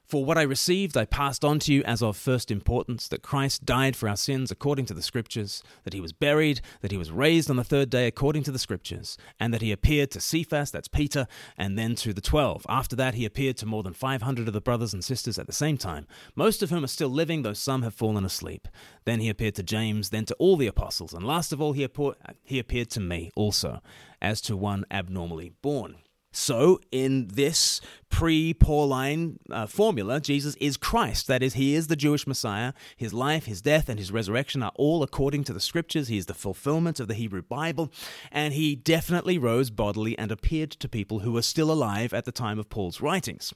For 0.06 0.22
what 0.22 0.36
I 0.36 0.42
received, 0.42 0.98
I 0.98 1.06
passed 1.06 1.46
on 1.46 1.58
to 1.60 1.72
you 1.72 1.82
as 1.84 2.02
of 2.02 2.18
first 2.18 2.50
importance 2.50 3.08
that 3.08 3.22
Christ 3.22 3.64
died 3.64 3.96
for 3.96 4.06
our 4.06 4.18
sins 4.18 4.50
according 4.50 4.84
to 4.86 4.94
the 4.94 5.00
Scriptures, 5.00 5.62
that 5.84 5.94
he 5.94 6.00
was 6.00 6.12
buried, 6.12 6.60
that 6.82 6.90
he 6.90 6.98
was 6.98 7.10
raised 7.10 7.48
on 7.48 7.56
the 7.56 7.64
third 7.64 7.88
day 7.88 8.06
according 8.06 8.42
to 8.42 8.52
the 8.52 8.58
Scriptures, 8.58 9.16
and 9.40 9.52
that 9.54 9.62
he 9.62 9.72
appeared 9.72 10.10
to 10.10 10.20
Cephas, 10.20 10.70
that's 10.70 10.88
Peter, 10.88 11.26
and 11.56 11.78
then 11.78 11.94
to 11.96 12.12
the 12.12 12.20
twelve. 12.20 12.66
After 12.68 12.94
that, 12.96 13.14
he 13.14 13.24
appeared 13.24 13.56
to 13.58 13.66
more 13.66 13.82
than 13.82 13.94
500 13.94 14.46
of 14.46 14.52
the 14.52 14.60
brothers 14.60 14.92
and 14.92 15.02
sisters 15.02 15.38
at 15.38 15.46
the 15.46 15.54
same 15.54 15.78
time, 15.78 16.06
most 16.36 16.62
of 16.62 16.68
whom 16.68 16.84
are 16.84 16.88
still 16.88 17.08
living, 17.08 17.40
though 17.40 17.54
some 17.54 17.82
have 17.82 17.94
fallen 17.94 18.26
asleep. 18.26 18.68
Then 19.06 19.20
he 19.20 19.30
appeared 19.30 19.54
to 19.54 19.62
James, 19.62 20.10
then 20.10 20.26
to 20.26 20.34
all 20.34 20.58
the 20.58 20.66
apostles, 20.66 21.14
and 21.14 21.26
last 21.26 21.50
of 21.50 21.62
all, 21.62 21.72
he, 21.72 21.88
he 22.42 22.58
appeared 22.58 22.90
to 22.90 23.00
me 23.00 23.30
also, 23.34 23.80
as 24.20 24.42
to 24.42 24.54
one 24.54 24.84
abnormally 24.90 25.52
born. 25.62 25.96
So, 26.36 26.80
in 26.90 27.28
this 27.28 27.80
pre 28.10 28.52
Pauline 28.54 29.38
uh, 29.50 29.66
formula, 29.66 30.20
Jesus 30.20 30.56
is 30.56 30.76
Christ. 30.76 31.28
That 31.28 31.44
is, 31.44 31.54
he 31.54 31.76
is 31.76 31.86
the 31.86 31.94
Jewish 31.94 32.26
Messiah. 32.26 32.72
His 32.96 33.14
life, 33.14 33.46
his 33.46 33.62
death, 33.62 33.88
and 33.88 34.00
his 34.00 34.10
resurrection 34.10 34.60
are 34.60 34.72
all 34.74 35.04
according 35.04 35.44
to 35.44 35.52
the 35.52 35.60
scriptures. 35.60 36.08
He 36.08 36.18
is 36.18 36.26
the 36.26 36.34
fulfillment 36.34 36.98
of 36.98 37.06
the 37.06 37.14
Hebrew 37.14 37.42
Bible. 37.42 37.92
And 38.32 38.52
he 38.52 38.74
definitely 38.74 39.38
rose 39.38 39.70
bodily 39.70 40.18
and 40.18 40.32
appeared 40.32 40.72
to 40.72 40.88
people 40.88 41.20
who 41.20 41.30
were 41.30 41.40
still 41.40 41.70
alive 41.70 42.12
at 42.12 42.24
the 42.24 42.32
time 42.32 42.58
of 42.58 42.68
Paul's 42.68 43.00
writings. 43.00 43.54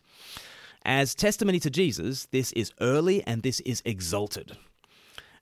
As 0.84 1.16
testimony 1.16 1.58
to 1.58 1.70
Jesus, 1.70 2.26
this 2.26 2.52
is 2.52 2.72
early 2.80 3.24
and 3.26 3.42
this 3.42 3.58
is 3.60 3.82
exalted. 3.84 4.56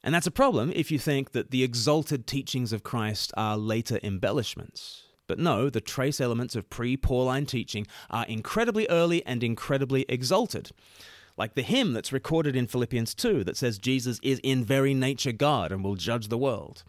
And 0.03 0.14
that's 0.14 0.27
a 0.27 0.31
problem 0.31 0.72
if 0.75 0.90
you 0.90 0.99
think 0.99 1.33
that 1.33 1.51
the 1.51 1.62
exalted 1.62 2.27
teachings 2.27 2.72
of 2.72 2.83
Christ 2.83 3.31
are 3.37 3.59
later 3.59 4.01
embellishments. 4.03 5.06
But 5.27 5.39
no, 5.39 5.69
the 5.69 5.81
trace 5.81 6.21
elements 6.21 6.55
of 6.57 6.71
pre 6.71 6.97
Pauline 6.97 7.47
teaching 7.47 7.87
are 8.11 8.27
incredibly 8.27 8.87
early 8.89 9.25
and 9.27 9.43
incredibly 9.43 10.05
exalted. 10.09 10.71
Like 11.37 11.55
the 11.55 11.62
hymn 11.62 11.93
that's 11.93 12.12
recorded 12.12 12.57
in 12.57 12.67
Philippians 12.67 13.15
2 13.15 13.45
that 13.45 13.57
says 13.57 13.79
Jesus 13.79 14.19
is 14.23 14.41
in 14.43 14.65
very 14.65 14.95
nature 14.95 15.33
God 15.33 15.71
and 15.71 15.85
will 15.85 15.95
judge 15.95 16.29
the 16.29 16.39
world. 16.39 16.83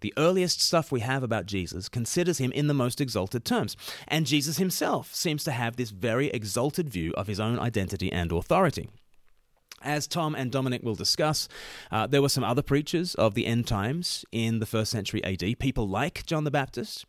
The 0.00 0.14
earliest 0.16 0.60
stuff 0.60 0.92
we 0.92 1.00
have 1.00 1.24
about 1.24 1.46
Jesus 1.46 1.88
considers 1.88 2.38
him 2.38 2.52
in 2.52 2.68
the 2.68 2.74
most 2.74 3.00
exalted 3.00 3.44
terms, 3.44 3.76
and 4.06 4.26
Jesus 4.26 4.58
himself 4.58 5.12
seems 5.12 5.42
to 5.44 5.50
have 5.50 5.74
this 5.74 5.90
very 5.90 6.28
exalted 6.28 6.88
view 6.88 7.12
of 7.16 7.26
his 7.26 7.40
own 7.40 7.58
identity 7.58 8.12
and 8.12 8.30
authority. 8.30 8.88
As 9.82 10.08
Tom 10.08 10.34
and 10.34 10.50
Dominic 10.50 10.82
will 10.82 10.96
discuss, 10.96 11.48
uh, 11.92 12.06
there 12.06 12.22
were 12.22 12.28
some 12.28 12.42
other 12.42 12.62
preachers 12.62 13.14
of 13.14 13.34
the 13.34 13.46
end 13.46 13.66
times 13.66 14.24
in 14.32 14.58
the 14.58 14.66
first 14.66 14.90
century 14.90 15.22
AD, 15.22 15.58
people 15.60 15.88
like 15.88 16.26
John 16.26 16.42
the 16.42 16.50
Baptist. 16.50 17.04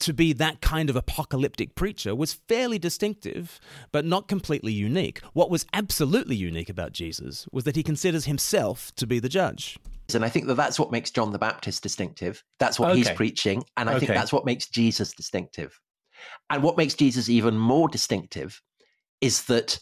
To 0.00 0.12
be 0.12 0.32
that 0.34 0.60
kind 0.60 0.88
of 0.88 0.96
apocalyptic 0.96 1.74
preacher 1.74 2.14
was 2.14 2.32
fairly 2.32 2.78
distinctive, 2.78 3.58
but 3.90 4.04
not 4.04 4.28
completely 4.28 4.72
unique. 4.72 5.20
What 5.32 5.50
was 5.50 5.66
absolutely 5.72 6.36
unique 6.36 6.68
about 6.68 6.92
Jesus 6.92 7.48
was 7.50 7.64
that 7.64 7.74
he 7.74 7.82
considers 7.82 8.24
himself 8.24 8.94
to 8.94 9.06
be 9.06 9.18
the 9.18 9.28
judge. 9.28 9.76
And 10.14 10.24
I 10.24 10.28
think 10.28 10.46
that 10.46 10.54
that's 10.54 10.78
what 10.78 10.92
makes 10.92 11.10
John 11.10 11.32
the 11.32 11.38
Baptist 11.38 11.82
distinctive. 11.82 12.42
That's 12.58 12.78
what 12.78 12.96
he's 12.96 13.10
preaching. 13.10 13.64
And 13.76 13.90
I 13.90 13.98
think 13.98 14.12
that's 14.12 14.32
what 14.32 14.46
makes 14.46 14.68
Jesus 14.68 15.12
distinctive. 15.12 15.78
And 16.48 16.62
what 16.62 16.76
makes 16.76 16.94
Jesus 16.94 17.28
even 17.28 17.58
more 17.58 17.88
distinctive 17.88 18.62
is 19.20 19.44
that 19.44 19.78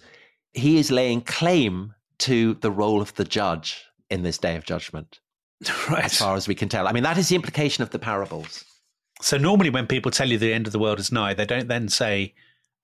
he 0.53 0.79
is 0.79 0.91
laying 0.91 1.21
claim 1.21 1.95
to 2.19 2.55
the 2.55 2.71
role 2.71 3.01
of 3.03 3.15
the 3.15 3.25
judge 3.25 3.85
in 4.11 4.23
this 4.23 4.39
day 4.39 4.57
of 4.57 4.65
judgment, 4.65 5.21
Right. 5.91 6.05
as 6.05 6.17
far 6.19 6.37
as 6.37 6.49
we 6.49 6.55
can 6.55 6.69
tell. 6.69 6.89
I 6.89 6.93
mean, 6.93 7.03
that 7.03 7.19
is 7.19 7.29
the 7.29 7.37
implication 7.37 7.83
of 7.83 7.91
the 7.91 7.99
parables. 7.99 8.65
So 9.23 9.37
normally 9.39 9.71
when 9.71 9.87
people 9.87 10.11
tell 10.11 10.29
you 10.29 10.39
the 10.39 10.53
end 10.53 10.67
of 10.67 10.73
the 10.73 10.79
world 10.79 10.99
is 10.99 11.11
nigh, 11.13 11.35
they 11.35 11.47
don't 11.47 11.69
then 11.69 11.89
say, 11.89 12.35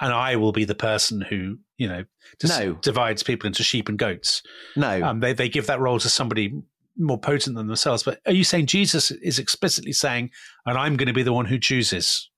and 0.00 0.12
I 0.12 0.36
will 0.36 0.52
be 0.52 0.64
the 0.64 0.74
person 0.74 1.20
who, 1.20 1.58
you 1.76 1.88
know, 1.88 2.04
No. 2.42 2.74
divides 2.82 3.22
people 3.22 3.46
into 3.46 3.62
sheep 3.62 3.88
and 3.88 3.98
goats. 3.98 4.42
No, 4.74 5.02
Um, 5.02 5.20
they, 5.20 5.32
they 5.32 5.48
give 5.48 5.66
that 5.66 5.80
role 5.80 5.98
to 6.00 6.08
somebody 6.08 6.52
more 6.96 7.18
potent 7.18 7.56
than 7.56 7.66
themselves. 7.66 8.02
But 8.02 8.20
are 8.26 8.32
you 8.32 8.44
saying 8.44 8.66
Jesus 8.66 9.10
is 9.10 9.38
explicitly 9.38 9.92
saying, 9.92 10.30
and 10.66 10.76
I'm 10.78 10.96
going 10.96 11.06
to 11.06 11.12
be 11.12 11.22
the 11.22 11.32
one 11.32 11.46
who 11.46 11.58
chooses 11.58 12.30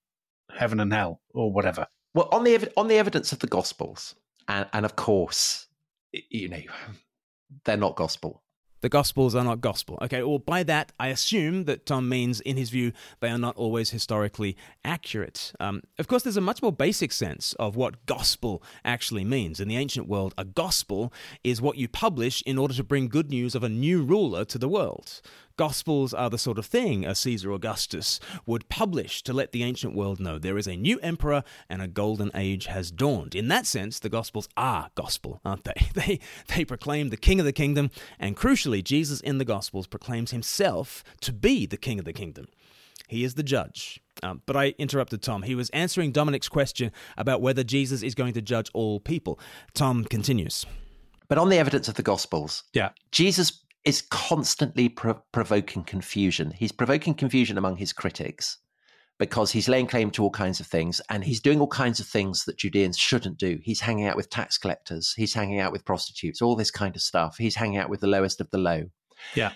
heaven 0.56 0.80
and 0.80 0.92
hell 0.92 1.20
or 1.32 1.52
whatever? 1.52 1.86
Well, 2.14 2.28
on 2.32 2.44
the 2.44 2.54
ev- 2.54 2.72
on 2.76 2.88
the 2.88 2.96
evidence 2.98 3.32
of 3.32 3.40
the 3.40 3.46
Gospels, 3.48 4.14
and, 4.46 4.66
and 4.72 4.84
of 4.84 4.94
course, 4.94 5.66
you 6.12 6.48
know, 6.48 6.60
they're 7.64 7.76
not 7.76 7.96
gospel. 7.96 8.42
The 8.84 8.90
Gospels 8.90 9.34
are 9.34 9.44
not 9.44 9.62
gospel. 9.62 9.98
Okay, 10.02 10.22
well, 10.22 10.38
by 10.38 10.62
that, 10.64 10.92
I 11.00 11.08
assume 11.08 11.64
that 11.64 11.86
Tom 11.86 12.06
means, 12.06 12.42
in 12.42 12.58
his 12.58 12.68
view, 12.68 12.92
they 13.20 13.30
are 13.30 13.38
not 13.38 13.56
always 13.56 13.88
historically 13.88 14.58
accurate. 14.84 15.54
Um, 15.58 15.84
of 15.98 16.06
course, 16.06 16.22
there's 16.22 16.36
a 16.36 16.42
much 16.42 16.60
more 16.60 16.70
basic 16.70 17.10
sense 17.10 17.54
of 17.54 17.76
what 17.76 18.04
gospel 18.04 18.62
actually 18.84 19.24
means. 19.24 19.58
In 19.58 19.68
the 19.68 19.78
ancient 19.78 20.06
world, 20.06 20.34
a 20.36 20.44
gospel 20.44 21.14
is 21.42 21.62
what 21.62 21.78
you 21.78 21.88
publish 21.88 22.42
in 22.42 22.58
order 22.58 22.74
to 22.74 22.84
bring 22.84 23.08
good 23.08 23.30
news 23.30 23.54
of 23.54 23.64
a 23.64 23.70
new 23.70 24.02
ruler 24.02 24.44
to 24.44 24.58
the 24.58 24.68
world. 24.68 25.22
Gospels 25.56 26.12
are 26.12 26.30
the 26.30 26.38
sort 26.38 26.58
of 26.58 26.66
thing 26.66 27.04
a 27.04 27.14
Caesar 27.14 27.52
Augustus 27.52 28.18
would 28.44 28.68
publish 28.68 29.22
to 29.22 29.32
let 29.32 29.52
the 29.52 29.62
ancient 29.62 29.94
world 29.94 30.18
know 30.18 30.36
there 30.36 30.58
is 30.58 30.66
a 30.66 30.76
new 30.76 30.98
emperor 30.98 31.44
and 31.68 31.80
a 31.80 31.86
golden 31.86 32.32
age 32.34 32.66
has 32.66 32.90
dawned. 32.90 33.36
In 33.36 33.46
that 33.48 33.64
sense, 33.64 34.00
the 34.00 34.08
Gospels 34.08 34.48
are 34.56 34.90
gospel, 34.96 35.40
aren't 35.44 35.64
they? 35.64 35.74
They, 35.94 36.18
they 36.48 36.64
proclaim 36.64 37.10
the 37.10 37.16
King 37.16 37.38
of 37.38 37.46
the 37.46 37.52
kingdom, 37.52 37.90
and 38.18 38.36
crucially, 38.36 38.82
Jesus 38.82 39.20
in 39.20 39.38
the 39.38 39.44
Gospels 39.44 39.86
proclaims 39.86 40.32
himself 40.32 41.04
to 41.20 41.32
be 41.32 41.66
the 41.66 41.76
King 41.76 42.00
of 42.00 42.04
the 42.04 42.12
kingdom. 42.12 42.46
He 43.06 43.22
is 43.22 43.34
the 43.34 43.42
judge. 43.44 44.00
Um, 44.22 44.42
but 44.46 44.56
I 44.56 44.74
interrupted 44.78 45.22
Tom. 45.22 45.42
He 45.42 45.54
was 45.54 45.70
answering 45.70 46.10
Dominic's 46.10 46.48
question 46.48 46.90
about 47.16 47.40
whether 47.42 47.62
Jesus 47.62 48.02
is 48.02 48.14
going 48.14 48.32
to 48.34 48.42
judge 48.42 48.70
all 48.74 48.98
people. 48.98 49.38
Tom 49.72 50.04
continues. 50.04 50.66
But 51.28 51.38
on 51.38 51.48
the 51.48 51.58
evidence 51.58 51.88
of 51.88 51.94
the 51.94 52.02
Gospels, 52.02 52.64
Yeah. 52.72 52.90
Jesus 53.12 53.63
is 53.84 54.02
constantly 54.02 54.88
pro- 54.88 55.22
provoking 55.32 55.84
confusion. 55.84 56.50
He's 56.50 56.72
provoking 56.72 57.14
confusion 57.14 57.58
among 57.58 57.76
his 57.76 57.92
critics 57.92 58.58
because 59.18 59.52
he's 59.52 59.68
laying 59.68 59.86
claim 59.86 60.10
to 60.10 60.22
all 60.22 60.30
kinds 60.30 60.58
of 60.58 60.66
things 60.66 61.00
and 61.08 61.22
he's 61.22 61.40
doing 61.40 61.60
all 61.60 61.68
kinds 61.68 62.00
of 62.00 62.06
things 62.06 62.44
that 62.44 62.56
Judeans 62.56 62.98
shouldn't 62.98 63.38
do. 63.38 63.60
He's 63.62 63.80
hanging 63.80 64.06
out 64.06 64.16
with 64.16 64.30
tax 64.30 64.58
collectors, 64.58 65.14
he's 65.16 65.34
hanging 65.34 65.60
out 65.60 65.72
with 65.72 65.84
prostitutes, 65.84 66.42
all 66.42 66.56
this 66.56 66.70
kind 66.70 66.96
of 66.96 67.02
stuff. 67.02 67.36
He's 67.38 67.54
hanging 67.54 67.78
out 67.78 67.90
with 67.90 68.00
the 68.00 68.06
lowest 68.06 68.40
of 68.40 68.50
the 68.50 68.58
low. 68.58 68.84
Yeah. 69.34 69.52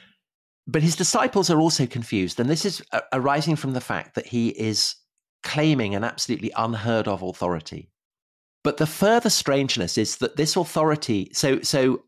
But 0.67 0.83
his 0.83 0.97
disciples 0.97 1.51
are 1.51 1.61
also 1.61 1.87
confused. 1.87 2.39
And 2.39 2.49
this 2.49 2.65
is 2.65 2.83
arising 3.13 3.57
from 3.57 3.73
the 3.73 3.81
fact 3.81 4.15
that 4.15 4.27
he 4.27 4.51
is 4.51 4.95
claiming 5.43 5.95
an 5.95 6.05
absolutely 6.05 6.53
unheard 6.57 7.09
of 7.09 7.23
authority. 7.23 7.91
But 8.63 8.77
the 8.77 8.87
further 8.87 9.31
strangeness 9.31 9.97
is 9.97 10.17
that 10.17 10.37
this 10.37 10.57
authority, 10.57 11.31
so, 11.33 11.61
so, 11.63 12.03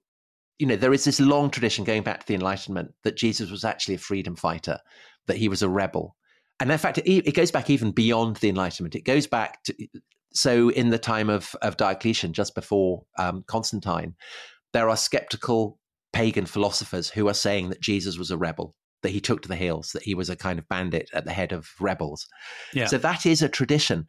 you 0.60 0.66
know, 0.66 0.76
there 0.76 0.92
is 0.92 1.04
this 1.04 1.18
long 1.18 1.50
tradition 1.50 1.84
going 1.84 2.02
back 2.02 2.20
to 2.20 2.26
the 2.26 2.34
Enlightenment 2.34 2.92
that 3.02 3.16
Jesus 3.16 3.50
was 3.50 3.64
actually 3.64 3.94
a 3.94 3.98
freedom 3.98 4.36
fighter, 4.36 4.78
that 5.26 5.38
he 5.38 5.48
was 5.48 5.62
a 5.62 5.68
rebel. 5.68 6.16
And 6.60 6.70
in 6.70 6.76
fact, 6.76 6.98
it, 6.98 7.08
it 7.26 7.34
goes 7.34 7.50
back 7.50 7.70
even 7.70 7.92
beyond 7.92 8.36
the 8.36 8.50
Enlightenment. 8.50 8.94
It 8.94 9.06
goes 9.06 9.26
back 9.26 9.62
to, 9.64 9.74
so 10.34 10.68
in 10.68 10.90
the 10.90 10.98
time 10.98 11.30
of, 11.30 11.56
of 11.62 11.78
Diocletian, 11.78 12.34
just 12.34 12.54
before 12.54 13.04
um, 13.18 13.42
Constantine, 13.46 14.14
there 14.74 14.90
are 14.90 14.96
skeptical 14.98 15.78
pagan 16.12 16.44
philosophers 16.44 17.08
who 17.08 17.26
are 17.26 17.34
saying 17.34 17.70
that 17.70 17.80
Jesus 17.80 18.18
was 18.18 18.30
a 18.30 18.36
rebel, 18.36 18.74
that 19.02 19.12
he 19.12 19.20
took 19.20 19.40
to 19.40 19.48
the 19.48 19.56
hills, 19.56 19.92
that 19.92 20.02
he 20.02 20.14
was 20.14 20.28
a 20.28 20.36
kind 20.36 20.58
of 20.58 20.68
bandit 20.68 21.08
at 21.14 21.24
the 21.24 21.32
head 21.32 21.52
of 21.52 21.70
rebels. 21.80 22.26
Yeah. 22.74 22.84
So 22.84 22.98
that 22.98 23.24
is 23.24 23.40
a 23.40 23.48
tradition. 23.48 24.06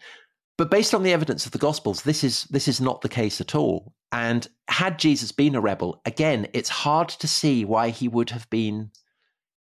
But 0.57 0.69
based 0.69 0.93
on 0.93 1.03
the 1.03 1.13
evidence 1.13 1.45
of 1.45 1.53
the 1.53 1.57
Gospels, 1.57 2.01
this 2.03 2.25
is 2.25 2.43
this 2.51 2.67
is 2.67 2.81
not 2.81 3.01
the 3.01 3.09
case 3.09 3.39
at 3.39 3.55
all. 3.55 3.93
And 4.11 4.47
had 4.67 4.99
Jesus 4.99 5.31
been 5.31 5.55
a 5.55 5.61
rebel, 5.61 6.01
again, 6.05 6.47
it's 6.53 6.69
hard 6.69 7.09
to 7.09 7.27
see 7.27 7.65
why 7.65 7.89
he 7.89 8.07
would 8.07 8.29
have 8.31 8.49
been 8.49 8.91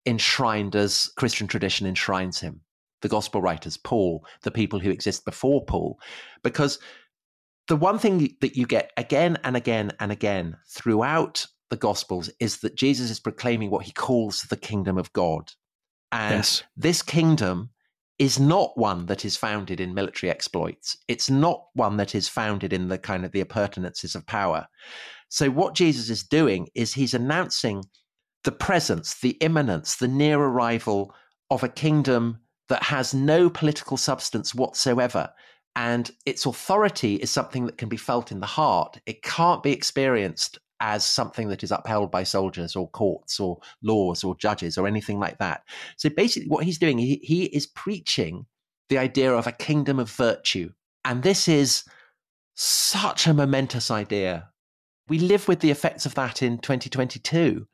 enshrined 0.07 0.75
as 0.75 1.11
Christian 1.17 1.47
tradition 1.47 1.87
enshrines 1.87 2.41
him. 2.41 2.63
The 3.03 3.09
Gospel 3.09 3.43
writers, 3.43 3.77
Paul, 3.77 4.25
the 4.43 4.51
people 4.51 4.81
who 4.81 4.91
exist 4.91 5.25
before 5.25 5.65
Paul, 5.65 6.01
because 6.43 6.79
the 7.69 7.77
one 7.77 7.99
thing 7.99 8.35
that 8.41 8.57
you 8.57 8.67
get 8.67 8.91
again 8.97 9.39
and 9.45 9.57
again 9.57 9.93
and 10.01 10.11
again 10.11 10.57
throughout 10.67 11.47
the 11.71 11.77
Gospels 11.77 12.31
is 12.41 12.59
that 12.59 12.75
Jesus 12.75 13.11
is 13.11 13.21
proclaiming 13.21 13.71
what 13.71 13.85
he 13.85 13.93
calls 13.93 14.43
the 14.43 14.57
kingdom 14.57 14.97
of 14.97 15.13
God. 15.13 15.53
And 16.11 16.39
Yes. 16.39 16.63
this 16.77 17.03
kingdom 17.03 17.71
is 18.19 18.41
not 18.41 18.77
one 18.77 19.07
that 19.07 19.25
is 19.25 19.37
founded 19.37 19.81
in 19.81 19.95
military 19.95 20.31
exploits. 20.31 20.97
It's 21.07 21.31
not 21.31 21.67
one 21.75 21.97
that 21.99 22.15
is 22.15 22.29
founded 22.29 22.73
in 22.73 22.89
the 22.89 22.99
kind 22.99 23.25
of 23.25 23.33
the 23.33 23.41
appurtenances 23.41 24.15
of 24.15 24.27
power. 24.27 24.67
So 25.29 25.51
what 25.51 25.75
Jesus 25.75 26.11
is 26.11 26.25
doing 26.25 26.69
is 26.75 26.93
he's 26.93 27.15
announcing 27.15 27.85
the 28.45 28.53
presence, 28.53 29.21
the 29.21 29.37
imminence, 29.41 29.97
the 29.97 30.09
near 30.09 30.39
arrival 30.39 31.15
of 31.51 31.63
a 31.63 31.69
kingdom 31.69 32.39
that 32.69 32.83
has 32.83 33.15
no 33.15 33.49
political 33.49 33.97
substance 33.97 34.55
whatsoever. 34.55 35.31
And 35.77 36.11
its 36.27 36.45
authority 36.45 37.17
is 37.17 37.31
something 37.31 37.67
that 37.67 37.79
can 37.79 37.89
be 37.89 37.97
felt 37.97 38.33
in 38.33 38.41
the 38.41 38.47
heart. 38.47 39.01
It 39.07 39.23
can't 39.23 39.63
be 39.63 39.73
experienced 39.73 40.59
as 40.81 41.05
something 41.05 41.49
that 41.49 41.63
is 41.63 41.73
upheld 41.73 42.11
by 42.11 42.23
soldiers 42.23 42.77
or 42.77 42.89
courts 42.91 43.41
or 43.41 43.59
laws 43.83 44.25
or 44.25 44.37
judges 44.37 44.79
or 44.79 44.87
anything 44.87 45.19
like 45.19 45.39
that. 45.39 45.63
So 45.97 46.09
basically, 46.09 46.49
what 46.49 46.65
he's 46.65 46.79
doing, 46.79 46.99
he, 46.99 47.21
he 47.23 47.45
is 47.45 47.67
preaching 47.67 48.47
the 48.89 48.99
idea 48.99 49.33
of 49.33 49.47
a 49.47 49.53
kingdom 49.53 49.99
of 49.99 50.11
virtue. 50.11 50.71
And 51.05 51.23
this 51.23 51.49
is 51.49 51.85
such 52.55 53.27
a 53.27 53.35
momentous 53.35 53.91
idea. 53.91 54.49
We 55.09 55.19
live 55.19 55.49
with 55.49 55.61
the 55.61 55.71
effects 55.71 56.07
of 56.07 56.15
that 56.15 56.43
in 56.43 56.59
2022. 56.59 57.67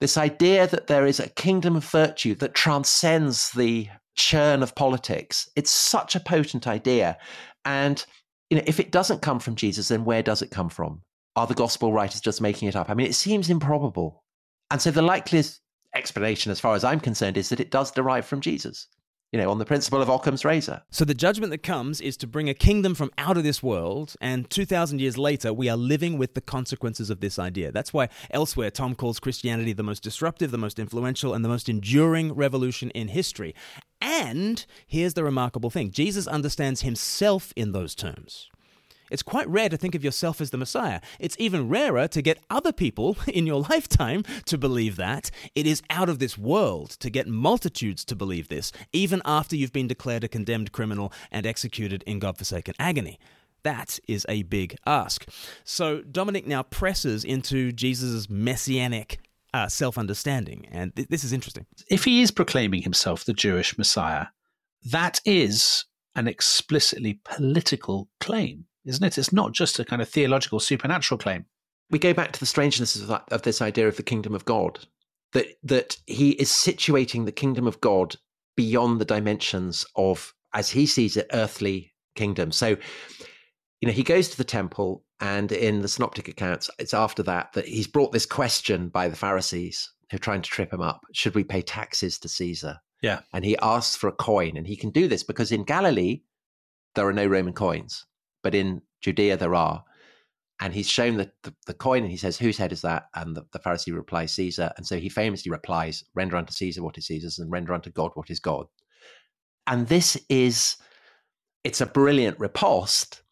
This 0.00 0.16
idea 0.16 0.66
that 0.68 0.86
there 0.86 1.06
is 1.06 1.18
a 1.18 1.28
kingdom 1.28 1.76
of 1.76 1.84
virtue 1.84 2.34
that 2.36 2.54
transcends 2.54 3.50
the 3.50 3.88
churn 4.14 4.62
of 4.62 4.74
politics. 4.74 5.48
It's 5.56 5.70
such 5.70 6.14
a 6.14 6.20
potent 6.20 6.66
idea. 6.66 7.18
And 7.64 8.04
you 8.50 8.56
know, 8.56 8.64
if 8.66 8.80
it 8.80 8.92
doesn't 8.92 9.22
come 9.22 9.40
from 9.40 9.56
Jesus, 9.56 9.88
then 9.88 10.04
where 10.04 10.22
does 10.22 10.42
it 10.42 10.50
come 10.50 10.68
from? 10.68 11.02
Are 11.38 11.46
the 11.46 11.54
gospel 11.54 11.92
writers 11.92 12.20
just 12.20 12.40
making 12.40 12.66
it 12.66 12.74
up? 12.74 12.90
I 12.90 12.94
mean, 12.94 13.06
it 13.06 13.14
seems 13.14 13.48
improbable. 13.48 14.24
And 14.72 14.82
so 14.82 14.90
the 14.90 15.02
likeliest 15.02 15.60
explanation, 15.94 16.50
as 16.50 16.58
far 16.58 16.74
as 16.74 16.82
I'm 16.82 16.98
concerned, 16.98 17.36
is 17.36 17.48
that 17.50 17.60
it 17.60 17.70
does 17.70 17.92
derive 17.92 18.26
from 18.26 18.40
Jesus, 18.40 18.88
you 19.30 19.38
know, 19.38 19.48
on 19.48 19.58
the 19.58 19.64
principle 19.64 20.02
of 20.02 20.08
Occam's 20.08 20.44
razor. 20.44 20.82
So 20.90 21.04
the 21.04 21.14
judgment 21.14 21.52
that 21.52 21.62
comes 21.62 22.00
is 22.00 22.16
to 22.16 22.26
bring 22.26 22.48
a 22.48 22.54
kingdom 22.54 22.96
from 22.96 23.12
out 23.18 23.36
of 23.36 23.44
this 23.44 23.62
world, 23.62 24.16
and 24.20 24.50
2,000 24.50 25.00
years 25.00 25.16
later, 25.16 25.52
we 25.52 25.68
are 25.68 25.76
living 25.76 26.18
with 26.18 26.34
the 26.34 26.40
consequences 26.40 27.08
of 27.08 27.20
this 27.20 27.38
idea. 27.38 27.70
That's 27.70 27.92
why 27.92 28.08
elsewhere 28.32 28.72
Tom 28.72 28.96
calls 28.96 29.20
Christianity 29.20 29.72
the 29.72 29.84
most 29.84 30.02
disruptive, 30.02 30.50
the 30.50 30.58
most 30.58 30.80
influential, 30.80 31.34
and 31.34 31.44
the 31.44 31.48
most 31.48 31.68
enduring 31.68 32.32
revolution 32.32 32.90
in 32.96 33.06
history. 33.06 33.54
And 34.00 34.66
here's 34.88 35.14
the 35.14 35.22
remarkable 35.22 35.70
thing 35.70 35.92
Jesus 35.92 36.26
understands 36.26 36.80
himself 36.80 37.52
in 37.54 37.70
those 37.70 37.94
terms. 37.94 38.48
It's 39.10 39.22
quite 39.22 39.48
rare 39.48 39.68
to 39.68 39.76
think 39.76 39.94
of 39.94 40.04
yourself 40.04 40.40
as 40.40 40.50
the 40.50 40.58
Messiah. 40.58 41.00
It's 41.18 41.36
even 41.38 41.68
rarer 41.68 42.08
to 42.08 42.22
get 42.22 42.38
other 42.50 42.72
people 42.72 43.16
in 43.26 43.46
your 43.46 43.62
lifetime 43.62 44.24
to 44.46 44.58
believe 44.58 44.96
that. 44.96 45.30
It 45.54 45.66
is 45.66 45.82
out 45.90 46.08
of 46.08 46.18
this 46.18 46.36
world 46.36 46.90
to 47.00 47.10
get 47.10 47.26
multitudes 47.26 48.04
to 48.06 48.16
believe 48.16 48.48
this, 48.48 48.72
even 48.92 49.22
after 49.24 49.56
you've 49.56 49.72
been 49.72 49.88
declared 49.88 50.24
a 50.24 50.28
condemned 50.28 50.72
criminal 50.72 51.12
and 51.30 51.46
executed 51.46 52.02
in 52.06 52.18
godforsaken 52.18 52.74
agony. 52.78 53.18
That 53.62 53.98
is 54.06 54.24
a 54.28 54.44
big 54.44 54.76
ask. 54.86 55.26
So 55.64 56.02
Dominic 56.02 56.46
now 56.46 56.62
presses 56.62 57.24
into 57.24 57.72
Jesus' 57.72 58.30
messianic 58.30 59.18
uh, 59.54 59.68
self 59.68 59.98
understanding, 59.98 60.66
and 60.70 60.94
th- 60.94 61.08
this 61.08 61.24
is 61.24 61.32
interesting. 61.32 61.66
If 61.90 62.04
he 62.04 62.20
is 62.22 62.30
proclaiming 62.30 62.82
himself 62.82 63.24
the 63.24 63.32
Jewish 63.32 63.76
Messiah, 63.78 64.26
that 64.90 65.20
is 65.24 65.84
an 66.14 66.28
explicitly 66.28 67.20
political 67.24 68.08
claim, 68.20 68.66
isn't 68.84 69.04
it? 69.04 69.18
It's 69.18 69.32
not 69.32 69.52
just 69.52 69.78
a 69.78 69.84
kind 69.84 70.02
of 70.02 70.08
theological, 70.08 70.60
supernatural 70.60 71.18
claim. 71.18 71.44
we 71.90 71.98
go 71.98 72.12
back 72.12 72.32
to 72.32 72.40
the 72.40 72.46
strangeness 72.46 72.96
of, 72.96 73.06
that, 73.08 73.24
of 73.30 73.42
this 73.42 73.62
idea 73.62 73.88
of 73.88 73.96
the 73.96 74.02
kingdom 74.02 74.34
of 74.34 74.44
God, 74.44 74.78
that 75.32 75.46
that 75.62 75.96
he 76.06 76.30
is 76.32 76.50
situating 76.50 77.24
the 77.24 77.32
kingdom 77.32 77.66
of 77.66 77.80
God 77.80 78.16
beyond 78.56 79.00
the 79.00 79.04
dimensions 79.04 79.86
of, 79.96 80.34
as 80.52 80.70
he 80.70 80.86
sees 80.86 81.16
it, 81.16 81.26
earthly 81.32 81.94
kingdom. 82.16 82.50
So, 82.50 82.76
you 83.80 83.86
know, 83.86 83.92
he 83.92 84.02
goes 84.02 84.28
to 84.30 84.36
the 84.36 84.44
temple, 84.44 85.04
and 85.20 85.52
in 85.52 85.82
the 85.82 85.88
synoptic 85.88 86.28
accounts, 86.28 86.70
it's 86.78 86.94
after 86.94 87.22
that 87.24 87.52
that 87.52 87.66
he's 87.66 87.86
brought 87.86 88.12
this 88.12 88.26
question 88.26 88.88
by 88.88 89.08
the 89.08 89.16
Pharisees 89.16 89.92
who 90.10 90.16
are 90.16 90.20
trying 90.20 90.42
to 90.42 90.50
trip 90.50 90.72
him 90.72 90.80
up: 90.80 91.00
Should 91.12 91.34
we 91.34 91.44
pay 91.44 91.62
taxes 91.62 92.18
to 92.20 92.28
Caesar? 92.28 92.78
Yeah. 93.00 93.20
and 93.32 93.44
he 93.44 93.56
asks 93.58 93.94
for 93.96 94.08
a 94.08 94.12
coin, 94.12 94.56
and 94.56 94.66
he 94.66 94.74
can 94.76 94.90
do 94.90 95.06
this 95.06 95.22
because 95.22 95.52
in 95.52 95.62
Galilee. 95.64 96.22
there 96.94 97.06
are 97.06 97.12
no 97.12 97.26
Roman 97.26 97.52
coins, 97.52 98.04
but 98.42 98.54
in 98.54 98.82
Judea 99.00 99.36
there 99.36 99.54
are. 99.54 99.84
And 100.60 100.74
he's 100.74 100.88
shown 100.88 101.16
the, 101.16 101.30
the, 101.44 101.54
the 101.66 101.74
coin 101.74 102.02
and 102.02 102.10
he 102.10 102.16
says, 102.16 102.36
Whose 102.36 102.58
head 102.58 102.72
is 102.72 102.82
that? 102.82 103.04
And 103.14 103.36
the, 103.36 103.44
the 103.52 103.60
Pharisee 103.60 103.94
replies, 103.94 104.32
Caesar. 104.32 104.72
And 104.76 104.84
so 104.84 104.98
he 104.98 105.08
famously 105.08 105.50
replies, 105.52 106.02
Render 106.14 106.36
unto 106.36 106.52
Caesar 106.52 106.82
what 106.82 106.98
is 106.98 107.06
Caesar's 107.06 107.38
and 107.38 107.50
render 107.50 107.74
unto 107.74 107.90
God 107.90 108.10
what 108.14 108.30
is 108.30 108.40
God. 108.40 108.66
And 109.68 109.86
this 109.86 110.20
is, 110.28 110.76
it's 111.62 111.80
a 111.80 111.86
brilliant 111.86 112.40
riposte, 112.40 113.22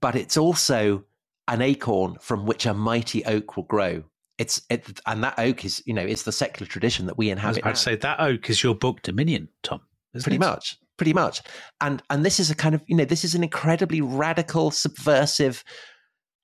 but 0.00 0.16
it's 0.16 0.36
also 0.36 1.04
an 1.46 1.62
acorn 1.62 2.16
from 2.20 2.46
which 2.46 2.66
a 2.66 2.74
mighty 2.74 3.24
oak 3.24 3.56
will 3.56 3.64
grow. 3.64 4.02
It's 4.38 4.62
it, 4.68 5.00
and 5.06 5.22
that 5.22 5.38
oak 5.38 5.64
is, 5.64 5.80
you 5.86 5.94
know, 5.94 6.02
it's 6.02 6.24
the 6.24 6.32
secular 6.32 6.68
tradition 6.68 7.06
that 7.06 7.16
we 7.16 7.30
inhabit. 7.30 7.64
I'd 7.64 7.78
say 7.78 7.94
that 7.94 8.18
oak 8.18 8.50
is 8.50 8.64
your 8.64 8.74
book 8.74 9.02
Dominion, 9.02 9.48
Tom. 9.62 9.80
Pretty 10.12 10.36
it? 10.36 10.40
much 10.40 10.78
pretty 10.96 11.12
much. 11.12 11.42
And 11.80 12.02
and 12.10 12.24
this 12.24 12.40
is 12.40 12.50
a 12.50 12.54
kind 12.54 12.74
of 12.74 12.82
you 12.86 12.96
know 12.96 13.04
this 13.04 13.24
is 13.24 13.34
an 13.34 13.42
incredibly 13.42 14.00
radical 14.00 14.70
subversive 14.70 15.64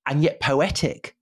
and 0.07 0.23
yet 0.23 0.41
poetic 0.41 1.17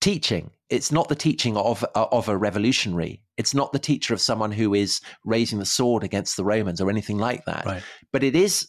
teaching. 0.00 0.50
It's 0.68 0.92
not 0.92 1.08
the 1.08 1.14
teaching 1.14 1.56
of 1.56 1.84
of 1.94 2.28
a 2.28 2.36
revolutionary. 2.36 3.22
It's 3.36 3.54
not 3.54 3.72
the 3.72 3.78
teacher 3.78 4.14
of 4.14 4.20
someone 4.20 4.52
who 4.52 4.74
is 4.74 5.00
raising 5.24 5.58
the 5.58 5.66
sword 5.66 6.04
against 6.04 6.36
the 6.36 6.44
romans 6.44 6.80
or 6.80 6.90
anything 6.90 7.18
like 7.18 7.44
that. 7.46 7.64
Right. 7.64 7.82
but 8.12 8.22
it 8.22 8.36
is 8.36 8.68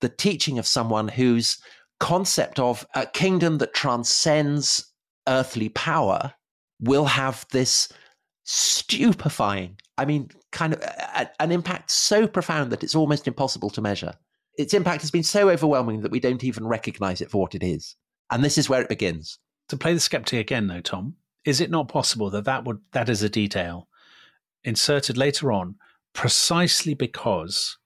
the 0.00 0.08
teaching 0.08 0.58
of 0.58 0.66
someone 0.66 1.08
whose 1.08 1.58
concept 2.00 2.58
of 2.58 2.86
a 2.94 3.06
kingdom 3.06 3.58
that 3.58 3.72
transcends 3.72 4.92
earthly 5.28 5.68
power 5.70 6.34
will 6.80 7.06
have 7.06 7.46
this 7.50 7.88
stupefying 8.42 9.76
I 9.96 10.04
mean, 10.04 10.30
kind 10.54 10.72
of 10.72 10.80
a, 10.80 11.28
an 11.40 11.52
impact 11.52 11.90
so 11.90 12.26
profound 12.26 12.72
that 12.72 12.82
it's 12.82 12.94
almost 12.94 13.28
impossible 13.28 13.68
to 13.70 13.82
measure. 13.82 14.14
Its 14.56 14.72
impact 14.72 15.02
has 15.02 15.10
been 15.10 15.24
so 15.24 15.50
overwhelming 15.50 16.00
that 16.00 16.12
we 16.12 16.20
don't 16.20 16.44
even 16.44 16.66
recognize 16.66 17.20
it 17.20 17.30
for 17.30 17.42
what 17.42 17.54
it 17.54 17.62
is. 17.62 17.96
And 18.30 18.42
this 18.42 18.56
is 18.56 18.68
where 18.68 18.80
it 18.80 18.88
begins. 18.88 19.38
To 19.68 19.76
play 19.76 19.92
the 19.92 20.00
skeptic 20.00 20.38
again, 20.38 20.68
though, 20.68 20.80
Tom, 20.80 21.16
is 21.44 21.60
it 21.60 21.70
not 21.70 21.88
possible 21.88 22.30
that 22.30 22.44
that 22.44 22.64
would 22.64 22.78
that 22.92 23.08
is 23.08 23.22
a 23.22 23.28
detail 23.28 23.88
inserted 24.62 25.18
later 25.18 25.52
on, 25.52 25.74
precisely 26.14 26.94
because 26.94 27.76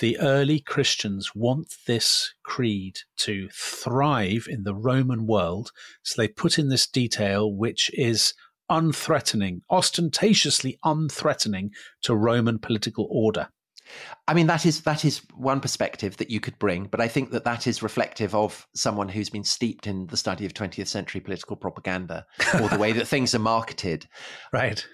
the 0.00 0.18
early 0.18 0.58
Christians 0.58 1.34
want 1.34 1.74
this 1.86 2.34
creed 2.42 2.98
to 3.18 3.48
thrive 3.52 4.46
in 4.48 4.64
the 4.64 4.74
Roman 4.74 5.26
world, 5.26 5.70
so 6.02 6.20
they 6.20 6.28
put 6.28 6.58
in 6.58 6.68
this 6.68 6.86
detail, 6.86 7.52
which 7.52 7.90
is 7.94 8.34
unthreatening, 8.70 9.62
ostentatiously 9.70 10.78
unthreatening 10.84 11.70
to 12.02 12.14
Roman 12.14 12.58
political 12.58 13.08
order. 13.10 13.48
I 14.26 14.34
mean 14.34 14.46
that 14.48 14.66
is 14.66 14.82
that 14.82 15.04
is 15.04 15.22
one 15.34 15.60
perspective 15.60 16.18
that 16.18 16.30
you 16.30 16.40
could 16.40 16.58
bring, 16.58 16.84
but 16.84 17.00
I 17.00 17.08
think 17.08 17.30
that 17.30 17.44
that 17.44 17.66
is 17.66 17.82
reflective 17.82 18.34
of 18.34 18.66
someone 18.74 19.08
who's 19.08 19.30
been 19.30 19.44
steeped 19.44 19.86
in 19.86 20.06
the 20.08 20.16
study 20.16 20.44
of 20.44 20.52
20th 20.52 20.88
century 20.88 21.20
political 21.20 21.56
propaganda 21.56 22.26
or 22.60 22.68
the 22.68 22.78
way 22.78 22.92
that 22.92 23.08
things 23.08 23.34
are 23.34 23.40
marketed. 23.40 24.06
Right. 24.52 24.86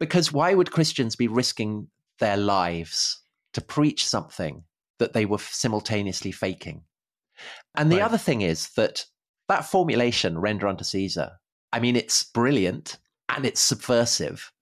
Because 0.00 0.32
why 0.32 0.54
would 0.54 0.72
Christians 0.72 1.14
be 1.14 1.28
risking 1.28 1.88
their 2.18 2.36
lives 2.36 3.22
to 3.52 3.60
preach 3.60 4.06
something 4.06 4.64
that 4.98 5.12
they 5.12 5.26
were 5.26 5.38
simultaneously 5.38 6.32
faking? 6.32 6.82
And 7.76 7.90
the 7.90 7.96
right. 7.96 8.04
other 8.04 8.18
thing 8.18 8.40
is 8.40 8.70
that 8.70 9.06
that 9.48 9.64
formulation, 9.64 10.38
render 10.38 10.66
unto 10.66 10.84
Caesar, 10.84 11.32
I 11.72 11.80
mean, 11.80 11.96
it's 11.96 12.24
brilliant 12.24 12.98
and 13.36 13.44
it's 13.46 13.60
subversive. 13.60 14.52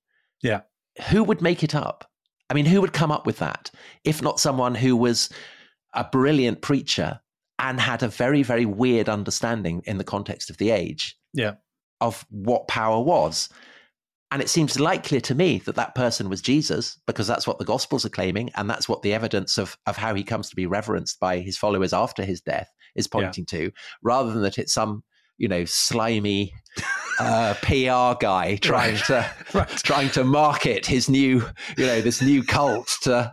Yeah. 0.43 0.63
Who 1.11 1.25
would 1.25 1.43
make 1.43 1.63
it 1.63 1.75
up? 1.75 2.09
I 2.51 2.55
mean, 2.55 2.67
who 2.67 2.81
would 2.81 2.93
come 2.93 3.13
up 3.13 3.27
with 3.27 3.39
that 3.39 3.71
if 4.05 4.23
not 4.23 4.41
someone 4.41 4.75
who 4.75 4.97
was 4.97 5.29
a 5.95 6.05
brilliant 6.05 6.63
preacher 6.63 7.21
and 7.59 7.81
had 7.81 8.03
a 8.03 8.09
very, 8.09 8.43
very 8.43 8.65
weird 8.65 9.09
understanding 9.09 9.83
in 9.85 9.99
the 9.99 10.05
context 10.05 10.49
of 10.49 10.57
the 10.59 10.71
age 10.71 11.17
yeah. 11.35 11.55
of 12.01 12.25
what 12.31 12.69
power 12.69 13.03
was? 13.03 13.49
And 14.31 14.43
it 14.43 14.51
seems 14.51 14.79
likelier 14.79 15.23
to 15.23 15.35
me 15.35 15.59
that 15.61 15.77
that 15.77 15.95
person 15.95 16.29
was 16.29 16.43
Jesus 16.43 17.01
because 17.07 17.27
that's 17.27 17.47
what 17.47 17.59
the 17.59 17.65
Gospels 17.65 18.05
are 18.05 18.11
claiming. 18.11 18.51
And 18.57 18.69
that's 18.69 18.89
what 18.89 19.03
the 19.03 19.15
evidence 19.15 19.57
of, 19.57 19.77
of 19.87 19.97
how 19.97 20.15
he 20.15 20.23
comes 20.23 20.51
to 20.51 20.57
be 20.57 20.67
reverenced 20.67 21.19
by 21.19 21.39
his 21.39 21.57
followers 21.57 21.95
after 21.95 22.25
his 22.25 22.41
death 22.43 22.71
is 22.95 23.09
pointing 23.09 23.47
yeah. 23.51 23.59
to, 23.59 23.73
rather 24.03 24.31
than 24.31 24.43
that 24.43 24.59
it's 24.59 24.75
some, 24.75 25.03
you 25.39 25.49
know, 25.49 25.65
slimy 25.65 26.53
uh, 27.19 27.55
PR 27.63 28.19
guy 28.21 28.57
trying 28.61 28.95
right. 28.95 29.05
to 29.05 29.31
right. 29.55 29.69
trying 29.69 30.11
to 30.11 30.25
market 30.25 30.87
his 30.87 31.09
new, 31.09 31.45
you 31.77 31.87
know, 31.87 32.01
this 32.01 32.23
new 32.23 32.43
cult 32.43 32.97
to 33.03 33.33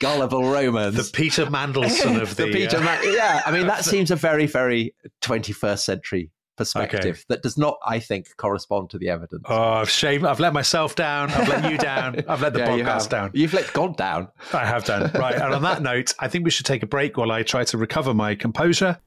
gullible 0.00 0.44
Romans. 0.44 0.96
The 0.96 1.16
Peter 1.16 1.46
Mandelson 1.46 2.20
of 2.20 2.36
the, 2.36 2.46
the 2.46 2.52
Peter, 2.52 2.78
uh, 2.78 3.02
yeah. 3.02 3.42
I 3.44 3.50
mean, 3.50 3.66
that 3.66 3.84
seems 3.84 4.10
a 4.10 4.16
very, 4.16 4.46
very 4.46 4.94
21st 5.22 5.80
century 5.80 6.30
perspective 6.56 7.16
okay. 7.16 7.24
that 7.30 7.42
does 7.42 7.58
not, 7.58 7.78
I 7.84 7.98
think, 7.98 8.28
correspond 8.36 8.90
to 8.90 8.98
the 8.98 9.08
evidence. 9.08 9.42
Oh, 9.46 9.84
shame! 9.84 10.24
I've 10.24 10.38
let 10.38 10.52
myself 10.52 10.94
down. 10.94 11.30
I've 11.30 11.48
let 11.48 11.70
you 11.70 11.78
down. 11.78 12.24
I've 12.28 12.40
let 12.40 12.52
the 12.52 12.60
yeah, 12.60 12.68
podcast 12.68 13.04
you 13.04 13.10
down. 13.10 13.30
You've 13.34 13.54
let 13.54 13.72
God 13.72 13.96
down. 13.96 14.28
I 14.52 14.64
have 14.64 14.84
done. 14.84 15.10
Right. 15.14 15.34
and 15.34 15.54
on 15.54 15.62
that 15.62 15.82
note, 15.82 16.14
I 16.18 16.28
think 16.28 16.44
we 16.44 16.50
should 16.50 16.66
take 16.66 16.82
a 16.82 16.86
break 16.86 17.16
while 17.16 17.32
I 17.32 17.42
try 17.42 17.64
to 17.64 17.78
recover 17.78 18.14
my 18.14 18.34
composure. 18.34 18.98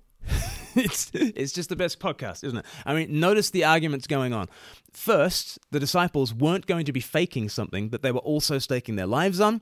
It's 0.78 1.12
it's 1.14 1.52
just 1.52 1.70
the 1.70 1.76
best 1.76 2.00
podcast, 2.00 2.44
isn't 2.44 2.60
it? 2.60 2.66
I 2.86 2.94
mean, 2.94 3.20
notice 3.20 3.50
the 3.50 3.64
arguments 3.64 4.08
going 4.08 4.34
on. 4.34 4.48
First, 4.92 5.60
the 5.72 5.80
disciples 5.80 6.34
weren't 6.34 6.66
going 6.66 6.86
to 6.86 6.94
be 6.94 7.00
faking 7.00 7.50
something 7.50 7.90
that 7.90 8.02
they 8.02 8.12
were 8.12 8.20
also 8.20 8.60
staking 8.60 8.96
their 8.96 9.08
lives 9.08 9.40
on. 9.40 9.62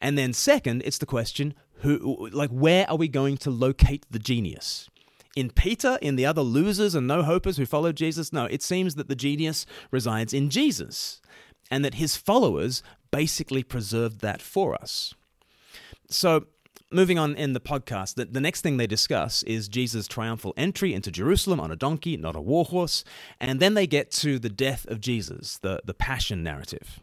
And 0.00 0.18
then 0.18 0.32
second, 0.32 0.82
it's 0.84 0.98
the 0.98 1.06
question 1.06 1.54
who 1.80 2.28
like 2.32 2.50
where 2.50 2.88
are 2.90 2.96
we 2.96 3.08
going 3.08 3.36
to 3.38 3.50
locate 3.50 4.06
the 4.10 4.18
genius? 4.18 4.88
In 5.34 5.50
Peter, 5.50 5.98
in 6.02 6.16
the 6.16 6.26
other 6.26 6.42
losers 6.42 6.94
and 6.94 7.06
no 7.06 7.22
hopers 7.22 7.56
who 7.56 7.64
followed 7.64 7.96
Jesus? 7.96 8.32
No, 8.32 8.44
it 8.46 8.62
seems 8.62 8.96
that 8.96 9.08
the 9.08 9.16
genius 9.16 9.64
resides 9.90 10.34
in 10.34 10.50
Jesus 10.50 11.22
and 11.70 11.84
that 11.84 11.94
his 11.94 12.16
followers 12.16 12.82
basically 13.10 13.62
preserved 13.62 14.20
that 14.20 14.42
for 14.42 14.74
us. 14.74 15.14
So, 16.10 16.46
moving 16.92 17.18
on 17.18 17.34
in 17.34 17.52
the 17.52 17.60
podcast, 17.60 18.14
the, 18.14 18.24
the 18.24 18.40
next 18.40 18.60
thing 18.60 18.76
they 18.76 18.86
discuss 18.86 19.42
is 19.44 19.68
Jesus' 19.68 20.06
triumphal 20.06 20.54
entry 20.56 20.94
into 20.94 21.10
Jerusalem 21.10 21.60
on 21.60 21.70
a 21.70 21.76
donkey, 21.76 22.16
not 22.16 22.36
a 22.36 22.40
warhorse, 22.40 23.04
and 23.40 23.60
then 23.60 23.74
they 23.74 23.86
get 23.86 24.10
to 24.12 24.38
the 24.38 24.48
death 24.48 24.86
of 24.86 25.00
Jesus, 25.00 25.58
the, 25.58 25.80
the 25.84 25.94
passion 25.94 26.42
narrative. 26.42 27.00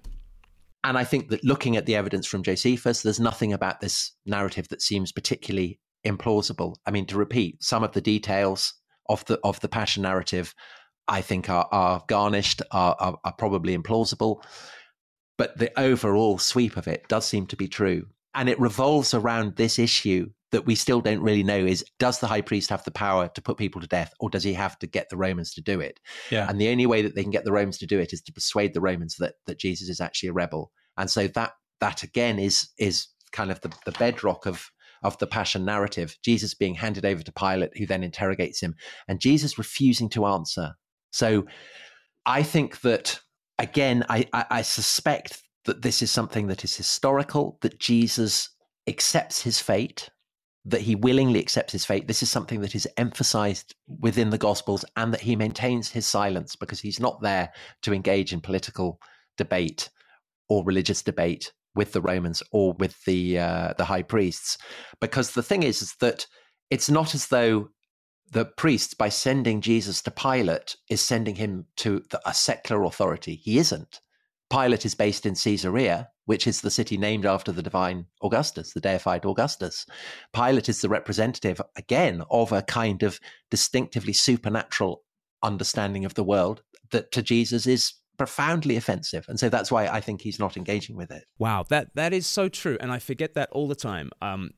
And 0.83 0.97
I 0.97 1.03
think 1.03 1.29
that 1.29 1.43
looking 1.43 1.75
at 1.75 1.85
the 1.85 1.95
evidence 1.95 2.25
from 2.25 2.43
Josephus, 2.43 3.01
there's 3.01 3.19
nothing 3.19 3.51
about 3.51 3.81
this 3.81 4.13
narrative 4.25 4.69
that 4.69 4.81
seems 4.81 5.11
particularly 5.11 5.79
implausible. 6.05 6.75
I 6.85 6.91
mean, 6.91 7.05
to 7.07 7.17
repeat, 7.17 7.61
some 7.61 7.83
of 7.83 7.91
the 7.91 8.01
details 8.01 8.73
of 9.09 9.25
the 9.25 9.39
of 9.43 9.59
the 9.59 9.67
passion 9.67 10.03
narrative, 10.03 10.53
I 11.07 11.21
think 11.21 11.49
are 11.49 11.67
are 11.71 12.01
garnished, 12.07 12.61
are, 12.71 12.95
are, 12.99 13.17
are 13.25 13.33
probably 13.33 13.77
implausible. 13.77 14.41
But 15.37 15.57
the 15.57 15.77
overall 15.79 16.37
sweep 16.37 16.77
of 16.77 16.87
it 16.87 17.07
does 17.09 17.25
seem 17.25 17.47
to 17.47 17.57
be 17.57 17.67
true 17.67 18.05
and 18.35 18.49
it 18.49 18.59
revolves 18.59 19.13
around 19.13 19.55
this 19.55 19.79
issue 19.79 20.29
that 20.51 20.65
we 20.65 20.75
still 20.75 21.01
don't 21.01 21.21
really 21.21 21.43
know 21.43 21.65
is 21.65 21.85
does 21.99 22.19
the 22.19 22.27
high 22.27 22.41
priest 22.41 22.69
have 22.69 22.83
the 22.83 22.91
power 22.91 23.27
to 23.29 23.41
put 23.41 23.57
people 23.57 23.81
to 23.81 23.87
death 23.87 24.13
or 24.19 24.29
does 24.29 24.43
he 24.43 24.53
have 24.53 24.77
to 24.79 24.87
get 24.87 25.09
the 25.09 25.17
romans 25.17 25.53
to 25.53 25.61
do 25.61 25.79
it? 25.79 25.99
Yeah. 26.31 26.49
and 26.49 26.59
the 26.59 26.69
only 26.69 26.85
way 26.85 27.01
that 27.01 27.15
they 27.15 27.21
can 27.21 27.31
get 27.31 27.45
the 27.45 27.51
romans 27.51 27.77
to 27.79 27.85
do 27.85 27.99
it 27.99 28.13
is 28.13 28.21
to 28.23 28.33
persuade 28.33 28.73
the 28.73 28.81
romans 28.81 29.17
that 29.17 29.35
that 29.45 29.59
jesus 29.59 29.89
is 29.89 30.01
actually 30.01 30.29
a 30.29 30.33
rebel. 30.33 30.71
And 30.97 31.09
so 31.09 31.27
that 31.27 31.53
that 31.79 32.03
again 32.03 32.39
is 32.39 32.69
is 32.77 33.07
kind 33.31 33.51
of 33.51 33.61
the, 33.61 33.71
the 33.85 33.91
bedrock 33.93 34.45
of 34.45 34.71
of 35.01 35.17
the 35.19 35.27
passion 35.27 35.63
narrative 35.63 36.17
jesus 36.23 36.53
being 36.53 36.75
handed 36.75 37.05
over 37.05 37.23
to 37.23 37.31
pilate 37.31 37.77
who 37.77 37.85
then 37.85 38.03
interrogates 38.03 38.59
him 38.59 38.75
and 39.07 39.21
jesus 39.21 39.57
refusing 39.57 40.09
to 40.09 40.25
answer. 40.25 40.73
So 41.11 41.45
i 42.25 42.43
think 42.43 42.81
that 42.81 43.19
again 43.59 44.03
i 44.09 44.25
i, 44.33 44.45
I 44.49 44.61
suspect 44.63 45.41
that 45.65 45.81
this 45.81 46.01
is 46.01 46.11
something 46.11 46.47
that 46.47 46.63
is 46.63 46.75
historical, 46.75 47.57
that 47.61 47.79
Jesus 47.79 48.49
accepts 48.87 49.41
his 49.41 49.59
fate, 49.59 50.09
that 50.65 50.81
he 50.81 50.95
willingly 50.95 51.39
accepts 51.39 51.73
his 51.73 51.85
fate. 51.85 52.07
This 52.07 52.23
is 52.23 52.29
something 52.29 52.61
that 52.61 52.75
is 52.75 52.87
emphasized 52.97 53.75
within 53.87 54.29
the 54.29 54.37
Gospels, 54.37 54.85
and 54.95 55.13
that 55.13 55.21
he 55.21 55.35
maintains 55.35 55.89
his 55.89 56.07
silence 56.07 56.55
because 56.55 56.79
he's 56.79 56.99
not 56.99 57.21
there 57.21 57.51
to 57.83 57.93
engage 57.93 58.33
in 58.33 58.41
political 58.41 58.99
debate 59.37 59.89
or 60.49 60.63
religious 60.63 61.01
debate 61.01 61.51
with 61.75 61.91
the 61.91 62.01
Romans 62.01 62.41
or 62.51 62.73
with 62.73 63.03
the 63.05 63.39
uh, 63.39 63.73
the 63.77 63.85
high 63.85 64.01
priests. 64.01 64.57
Because 64.99 65.31
the 65.31 65.43
thing 65.43 65.63
is, 65.63 65.81
is 65.81 65.95
that 65.99 66.25
it's 66.69 66.89
not 66.89 67.13
as 67.13 67.27
though 67.27 67.69
the 68.31 68.45
priests, 68.45 68.93
by 68.93 69.09
sending 69.09 69.61
Jesus 69.61 70.01
to 70.03 70.11
Pilate, 70.11 70.75
is 70.89 71.01
sending 71.01 71.35
him 71.35 71.65
to 71.77 72.03
the, 72.11 72.21
a 72.27 72.33
secular 72.33 72.83
authority. 72.83 73.35
He 73.35 73.57
isn't. 73.57 74.01
Pilate 74.49 74.85
is 74.85 74.95
based 74.95 75.25
in 75.25 75.35
Caesarea, 75.35 76.09
which 76.25 76.47
is 76.47 76.61
the 76.61 76.71
city 76.71 76.97
named 76.97 77.25
after 77.25 77.51
the 77.51 77.61
divine 77.61 78.05
Augustus, 78.23 78.73
the 78.73 78.81
deified 78.81 79.25
Augustus. 79.25 79.85
Pilate 80.33 80.69
is 80.69 80.81
the 80.81 80.89
representative, 80.89 81.61
again, 81.75 82.23
of 82.31 82.51
a 82.51 82.61
kind 82.63 83.03
of 83.03 83.19
distinctively 83.51 84.13
supernatural 84.13 85.03
understanding 85.43 86.05
of 86.05 86.15
the 86.15 86.23
world 86.23 86.63
that 86.91 87.11
to 87.11 87.21
Jesus 87.21 87.67
is 87.67 87.93
profoundly 88.17 88.75
offensive. 88.75 89.25
And 89.29 89.39
so 89.39 89.47
that's 89.47 89.71
why 89.71 89.87
i 89.87 90.01
think 90.01 90.21
he's 90.21 90.39
not 90.39 90.57
engaging 90.57 90.97
with 90.97 91.09
it. 91.09 91.23
Wow 91.37 91.63
that 91.69 91.95
that 91.95 92.13
is 92.13 92.27
so 92.27 92.49
true. 92.49 92.77
And 92.81 92.91
i 92.91 92.99
forget 92.99 93.33
that 93.35 93.49
all 93.51 93.67
the 93.67 93.75
time. 93.75 94.11
Um, 94.21 94.51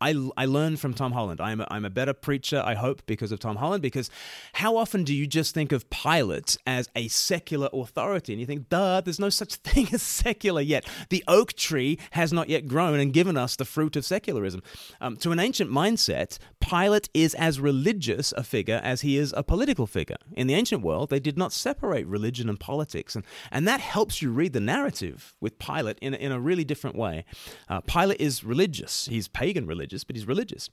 I, 0.00 0.14
I 0.36 0.44
learned 0.44 0.78
from 0.80 0.94
Tom 0.94 1.12
Holland. 1.12 1.40
I'm 1.40 1.60
a, 1.60 1.66
I'm 1.70 1.84
a 1.84 1.90
better 1.90 2.12
preacher, 2.12 2.62
I 2.64 2.74
hope, 2.74 3.04
because 3.06 3.32
of 3.32 3.40
Tom 3.40 3.56
Holland. 3.56 3.82
Because 3.82 4.10
how 4.54 4.76
often 4.76 5.02
do 5.02 5.14
you 5.14 5.26
just 5.26 5.54
think 5.54 5.72
of 5.72 5.90
Pilate 5.90 6.56
as 6.66 6.88
a 6.94 7.08
secular 7.08 7.68
authority? 7.72 8.32
And 8.32 8.40
you 8.40 8.46
think, 8.46 8.68
duh, 8.68 9.00
there's 9.00 9.18
no 9.18 9.28
such 9.28 9.54
thing 9.68 9.88
as 9.92 10.02
secular 10.02 10.60
yet. 10.60 10.86
The 11.10 11.24
oak 11.26 11.54
tree 11.54 11.98
has 12.12 12.32
not 12.32 12.48
yet 12.48 12.68
grown 12.68 13.00
and 13.00 13.12
given 13.12 13.36
us 13.36 13.56
the 13.56 13.64
fruit 13.64 13.96
of 13.96 14.04
secularism. 14.04 14.62
Um, 15.00 15.16
to 15.18 15.32
an 15.32 15.40
ancient 15.40 15.70
mindset, 15.70 16.38
Pilate 16.60 17.08
is 17.12 17.34
as 17.34 17.58
religious 17.58 18.32
a 18.32 18.44
figure 18.44 18.80
as 18.84 19.00
he 19.00 19.16
is 19.16 19.34
a 19.36 19.42
political 19.42 19.86
figure. 19.86 20.16
In 20.36 20.46
the 20.46 20.54
ancient 20.54 20.82
world, 20.82 21.10
they 21.10 21.20
did 21.20 21.36
not 21.36 21.52
separate 21.52 22.06
religion 22.06 22.48
and 22.48 22.60
politics. 22.60 23.16
And, 23.16 23.24
and 23.50 23.66
that 23.66 23.80
helps 23.80 24.22
you 24.22 24.30
read 24.30 24.52
the 24.52 24.60
narrative 24.60 25.34
with 25.40 25.58
Pilate 25.58 25.98
in, 26.00 26.14
in 26.14 26.30
a 26.30 26.38
really 26.38 26.64
different 26.64 26.94
way. 26.94 27.24
Uh, 27.68 27.80
Pilate 27.80 28.20
is 28.20 28.44
religious, 28.44 29.06
he's 29.06 29.26
pagan 29.26 29.66
religious 29.66 29.87
religious, 29.88 30.04
but 30.04 30.16
he's 30.16 30.26
religious. 30.26 30.70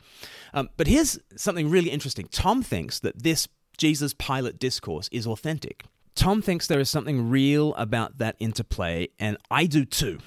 Um, 0.53 0.69
but 0.77 0.87
here's 0.87 1.19
something 1.35 1.69
really 1.69 1.89
interesting. 1.89 2.27
Tom 2.31 2.61
thinks 2.61 2.99
that 2.99 3.23
this 3.23 3.47
Jesus 3.77 4.13
Pilate 4.13 4.59
discourse 4.59 5.09
is 5.11 5.27
authentic. 5.27 5.83
Tom 6.15 6.41
thinks 6.41 6.67
there 6.67 6.79
is 6.79 6.89
something 6.89 7.29
real 7.29 7.73
about 7.75 8.19
that 8.19 8.35
interplay, 8.39 9.09
and 9.19 9.37
I 9.51 9.65
do 9.65 9.85
too. 9.85 10.19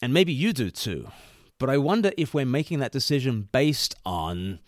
And 0.00 0.12
maybe 0.12 0.32
you 0.32 0.52
do 0.52 0.70
too. 0.70 1.08
But 1.58 1.70
I 1.70 1.78
wonder 1.78 2.10
if 2.16 2.34
we're 2.34 2.46
making 2.46 2.80
that 2.80 2.92
decision 2.92 3.48
based 3.52 3.94
on 4.04 4.58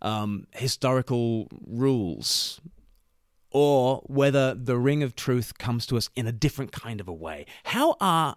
um, 0.00 0.46
historical 0.52 1.48
rules 1.66 2.60
or 3.50 4.02
whether 4.06 4.54
the 4.54 4.78
ring 4.78 5.02
of 5.02 5.14
truth 5.14 5.58
comes 5.58 5.84
to 5.86 5.96
us 5.96 6.08
in 6.14 6.26
a 6.26 6.32
different 6.32 6.72
kind 6.72 7.00
of 7.00 7.08
a 7.08 7.12
way. 7.12 7.44
How 7.64 7.96
are, 8.00 8.36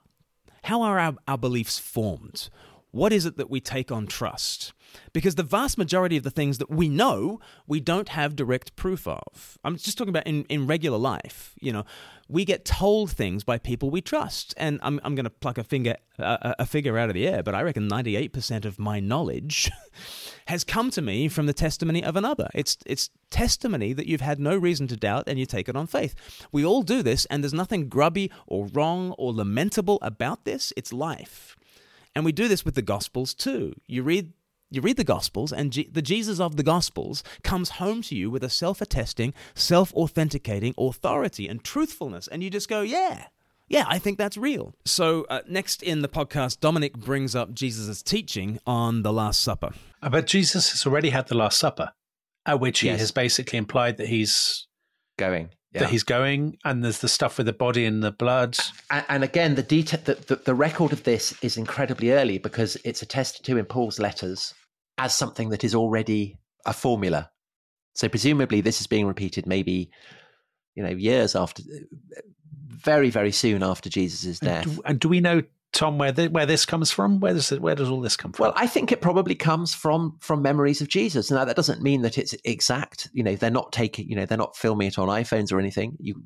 how 0.63 0.81
are 0.81 0.99
our, 0.99 1.15
our 1.27 1.37
beliefs 1.37 1.79
formed? 1.79 2.49
What 2.93 3.11
is 3.11 3.25
it 3.25 3.37
that 3.37 3.49
we 3.49 3.59
take 3.59 3.91
on 3.91 4.05
trust? 4.05 4.71
Because 5.13 5.33
the 5.33 5.41
vast 5.41 5.79
majority 5.79 6.15
of 6.15 6.21
the 6.21 6.29
things 6.29 6.59
that 6.59 6.69
we 6.69 6.87
know, 6.87 7.39
we 7.65 7.79
don't 7.79 8.09
have 8.09 8.35
direct 8.35 8.75
proof 8.75 9.07
of. 9.07 9.57
I'm 9.63 9.77
just 9.77 9.97
talking 9.97 10.09
about 10.09 10.27
in, 10.27 10.43
in 10.43 10.67
regular 10.67 10.99
life. 10.99 11.55
You 11.59 11.73
know, 11.73 11.85
we 12.29 12.45
get 12.45 12.65
told 12.65 13.09
things 13.09 13.43
by 13.43 13.57
people 13.57 13.89
we 13.89 14.01
trust. 14.01 14.53
And 14.57 14.79
I'm, 14.83 14.99
I'm 15.03 15.15
going 15.15 15.23
to 15.23 15.31
pluck 15.31 15.57
a, 15.57 15.63
finger, 15.63 15.95
a, 16.19 16.53
a 16.59 16.65
figure 16.67 16.95
out 16.99 17.09
of 17.09 17.15
the 17.15 17.27
air, 17.27 17.41
but 17.41 17.55
I 17.55 17.63
reckon 17.63 17.89
98% 17.89 18.63
of 18.63 18.77
my 18.77 18.99
knowledge 18.99 19.71
has 20.45 20.63
come 20.63 20.91
to 20.91 21.01
me 21.01 21.27
from 21.29 21.47
the 21.47 21.53
testimony 21.53 22.03
of 22.03 22.15
another. 22.15 22.47
It's, 22.53 22.77
it's 22.85 23.09
testimony 23.31 23.93
that 23.93 24.05
you've 24.05 24.21
had 24.21 24.39
no 24.39 24.55
reason 24.55 24.87
to 24.89 24.95
doubt 24.95 25.23
and 25.25 25.39
you 25.39 25.47
take 25.47 25.67
it 25.67 25.75
on 25.75 25.87
faith. 25.87 26.13
We 26.51 26.63
all 26.63 26.83
do 26.83 27.01
this, 27.01 27.25
and 27.25 27.43
there's 27.43 27.55
nothing 27.55 27.89
grubby 27.89 28.29
or 28.45 28.67
wrong 28.67 29.15
or 29.17 29.33
lamentable 29.33 29.97
about 30.03 30.45
this. 30.45 30.71
It's 30.77 30.93
life. 30.93 31.57
And 32.15 32.25
we 32.25 32.31
do 32.31 32.47
this 32.47 32.63
with 32.63 32.75
the 32.75 32.81
Gospels 32.81 33.33
too. 33.33 33.73
You 33.87 34.03
read 34.03 34.33
you 34.69 34.81
read 34.81 34.97
the 34.97 35.03
Gospels, 35.03 35.53
and 35.53 35.71
G- 35.71 35.89
the 35.91 36.01
Jesus 36.01 36.39
of 36.39 36.55
the 36.55 36.63
Gospels 36.63 37.23
comes 37.43 37.69
home 37.71 38.01
to 38.03 38.15
you 38.15 38.31
with 38.31 38.43
a 38.43 38.49
self 38.49 38.81
attesting, 38.81 39.33
self 39.53 39.93
authenticating 39.93 40.73
authority 40.77 41.47
and 41.47 41.63
truthfulness. 41.63 42.27
And 42.27 42.43
you 42.43 42.49
just 42.49 42.67
go, 42.67 42.81
yeah, 42.81 43.27
yeah, 43.67 43.85
I 43.87 43.99
think 43.99 44.17
that's 44.17 44.35
real. 44.35 44.73
So, 44.83 45.25
uh, 45.29 45.41
next 45.47 45.83
in 45.83 46.01
the 46.01 46.07
podcast, 46.07 46.59
Dominic 46.59 46.97
brings 46.97 47.35
up 47.35 47.53
Jesus' 47.53 48.01
teaching 48.01 48.59
on 48.65 49.03
the 49.03 49.13
Last 49.13 49.41
Supper. 49.41 49.73
Uh, 50.01 50.09
but 50.09 50.25
Jesus 50.25 50.71
has 50.71 50.87
already 50.87 51.11
had 51.11 51.27
the 51.27 51.37
Last 51.37 51.59
Supper, 51.59 51.91
at 52.45 52.59
which 52.59 52.79
he 52.79 52.87
yes. 52.87 52.99
has 52.99 53.11
basically 53.11 53.57
implied 53.57 53.97
that 53.97 54.07
he's 54.07 54.67
going 55.17 55.49
yeah. 55.73 55.81
that 55.81 55.89
he's 55.89 56.03
going, 56.03 56.57
and 56.63 56.83
there's 56.83 56.99
the 56.99 57.07
stuff 57.07 57.37
with 57.37 57.47
the 57.47 57.53
body 57.53 57.85
and 57.85 58.03
the 58.03 58.11
blood. 58.11 58.57
And, 58.89 59.05
and 59.09 59.23
again, 59.23 59.55
the 59.55 59.63
detail, 59.63 59.99
the, 60.03 60.15
the, 60.15 60.35
the 60.37 60.55
record 60.55 60.93
of 60.93 61.03
this 61.03 61.33
is 61.41 61.57
incredibly 61.57 62.11
early 62.11 62.37
because 62.37 62.77
it's 62.83 63.01
attested 63.01 63.45
to 63.45 63.57
in 63.57 63.65
Paul's 63.65 63.99
letters 63.99 64.53
as 64.97 65.15
something 65.15 65.49
that 65.49 65.63
is 65.63 65.73
already 65.73 66.37
a 66.65 66.73
formula. 66.73 67.31
So 67.95 68.07
presumably, 68.07 68.61
this 68.61 68.81
is 68.81 68.87
being 68.87 69.07
repeated 69.07 69.45
maybe, 69.45 69.89
you 70.75 70.83
know, 70.83 70.91
years 70.91 71.35
after, 71.35 71.63
very 72.67 73.09
very 73.09 73.31
soon 73.31 73.63
after 73.63 73.89
Jesus' 73.89 74.39
death. 74.39 74.65
And 74.65 74.75
do, 74.75 74.81
and 74.85 74.99
do 74.99 75.09
we 75.09 75.21
know 75.21 75.41
Tom, 75.73 75.97
where 75.97 76.11
the, 76.11 76.27
where 76.27 76.45
this 76.45 76.65
comes 76.65 76.91
from? 76.91 77.19
Where 77.19 77.33
does 77.33 77.51
it, 77.51 77.59
where 77.59 77.75
does 77.75 77.89
all 77.89 77.99
this 77.99 78.15
come 78.15 78.31
from? 78.31 78.43
Well, 78.43 78.53
I 78.55 78.67
think 78.67 78.91
it 78.91 79.01
probably 79.01 79.35
comes 79.35 79.73
from 79.73 80.17
from 80.21 80.41
memories 80.41 80.81
of 80.81 80.87
Jesus. 80.87 81.31
Now 81.31 81.45
that 81.45 81.55
doesn't 81.55 81.81
mean 81.81 82.03
that 82.03 82.17
it's 82.17 82.35
exact. 82.45 83.09
You 83.11 83.23
know, 83.23 83.35
they're 83.35 83.49
not 83.49 83.71
taking. 83.71 84.07
You 84.07 84.15
know, 84.15 84.25
they're 84.25 84.37
not 84.37 84.55
filming 84.55 84.87
it 84.87 84.99
on 84.99 85.07
iPhones 85.09 85.51
or 85.51 85.59
anything. 85.59 85.97
You, 85.99 86.23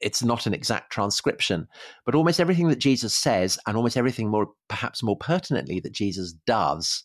it's 0.00 0.24
not 0.24 0.46
an 0.46 0.54
exact 0.54 0.90
transcription, 0.90 1.68
but 2.06 2.14
almost 2.14 2.40
everything 2.40 2.68
that 2.68 2.78
Jesus 2.78 3.14
says, 3.14 3.58
and 3.66 3.76
almost 3.76 3.98
everything 3.98 4.30
more, 4.30 4.48
perhaps 4.68 5.02
more 5.02 5.16
pertinently, 5.16 5.78
that 5.80 5.92
Jesus 5.92 6.32
does, 6.46 7.04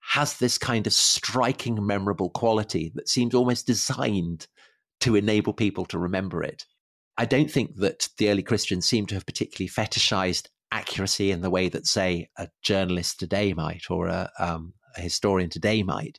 has 0.00 0.38
this 0.38 0.58
kind 0.58 0.86
of 0.86 0.92
striking, 0.92 1.86
memorable 1.86 2.28
quality 2.28 2.92
that 2.96 3.08
seems 3.08 3.34
almost 3.34 3.66
designed 3.66 4.46
to 5.00 5.16
enable 5.16 5.54
people 5.54 5.86
to 5.86 5.98
remember 5.98 6.42
it. 6.42 6.66
I 7.16 7.24
don't 7.24 7.50
think 7.50 7.76
that 7.76 8.08
the 8.18 8.28
early 8.30 8.42
Christians 8.42 8.86
seem 8.86 9.06
to 9.06 9.14
have 9.14 9.26
particularly 9.26 9.70
fetishized 9.70 10.48
accuracy 10.70 11.30
in 11.30 11.40
the 11.40 11.50
way 11.50 11.68
that, 11.68 11.86
say, 11.86 12.28
a 12.36 12.48
journalist 12.62 13.18
today 13.18 13.52
might 13.52 13.90
or 13.90 14.06
a, 14.08 14.30
um, 14.38 14.74
a 14.96 15.00
historian 15.00 15.50
today 15.50 15.82
might. 15.82 16.18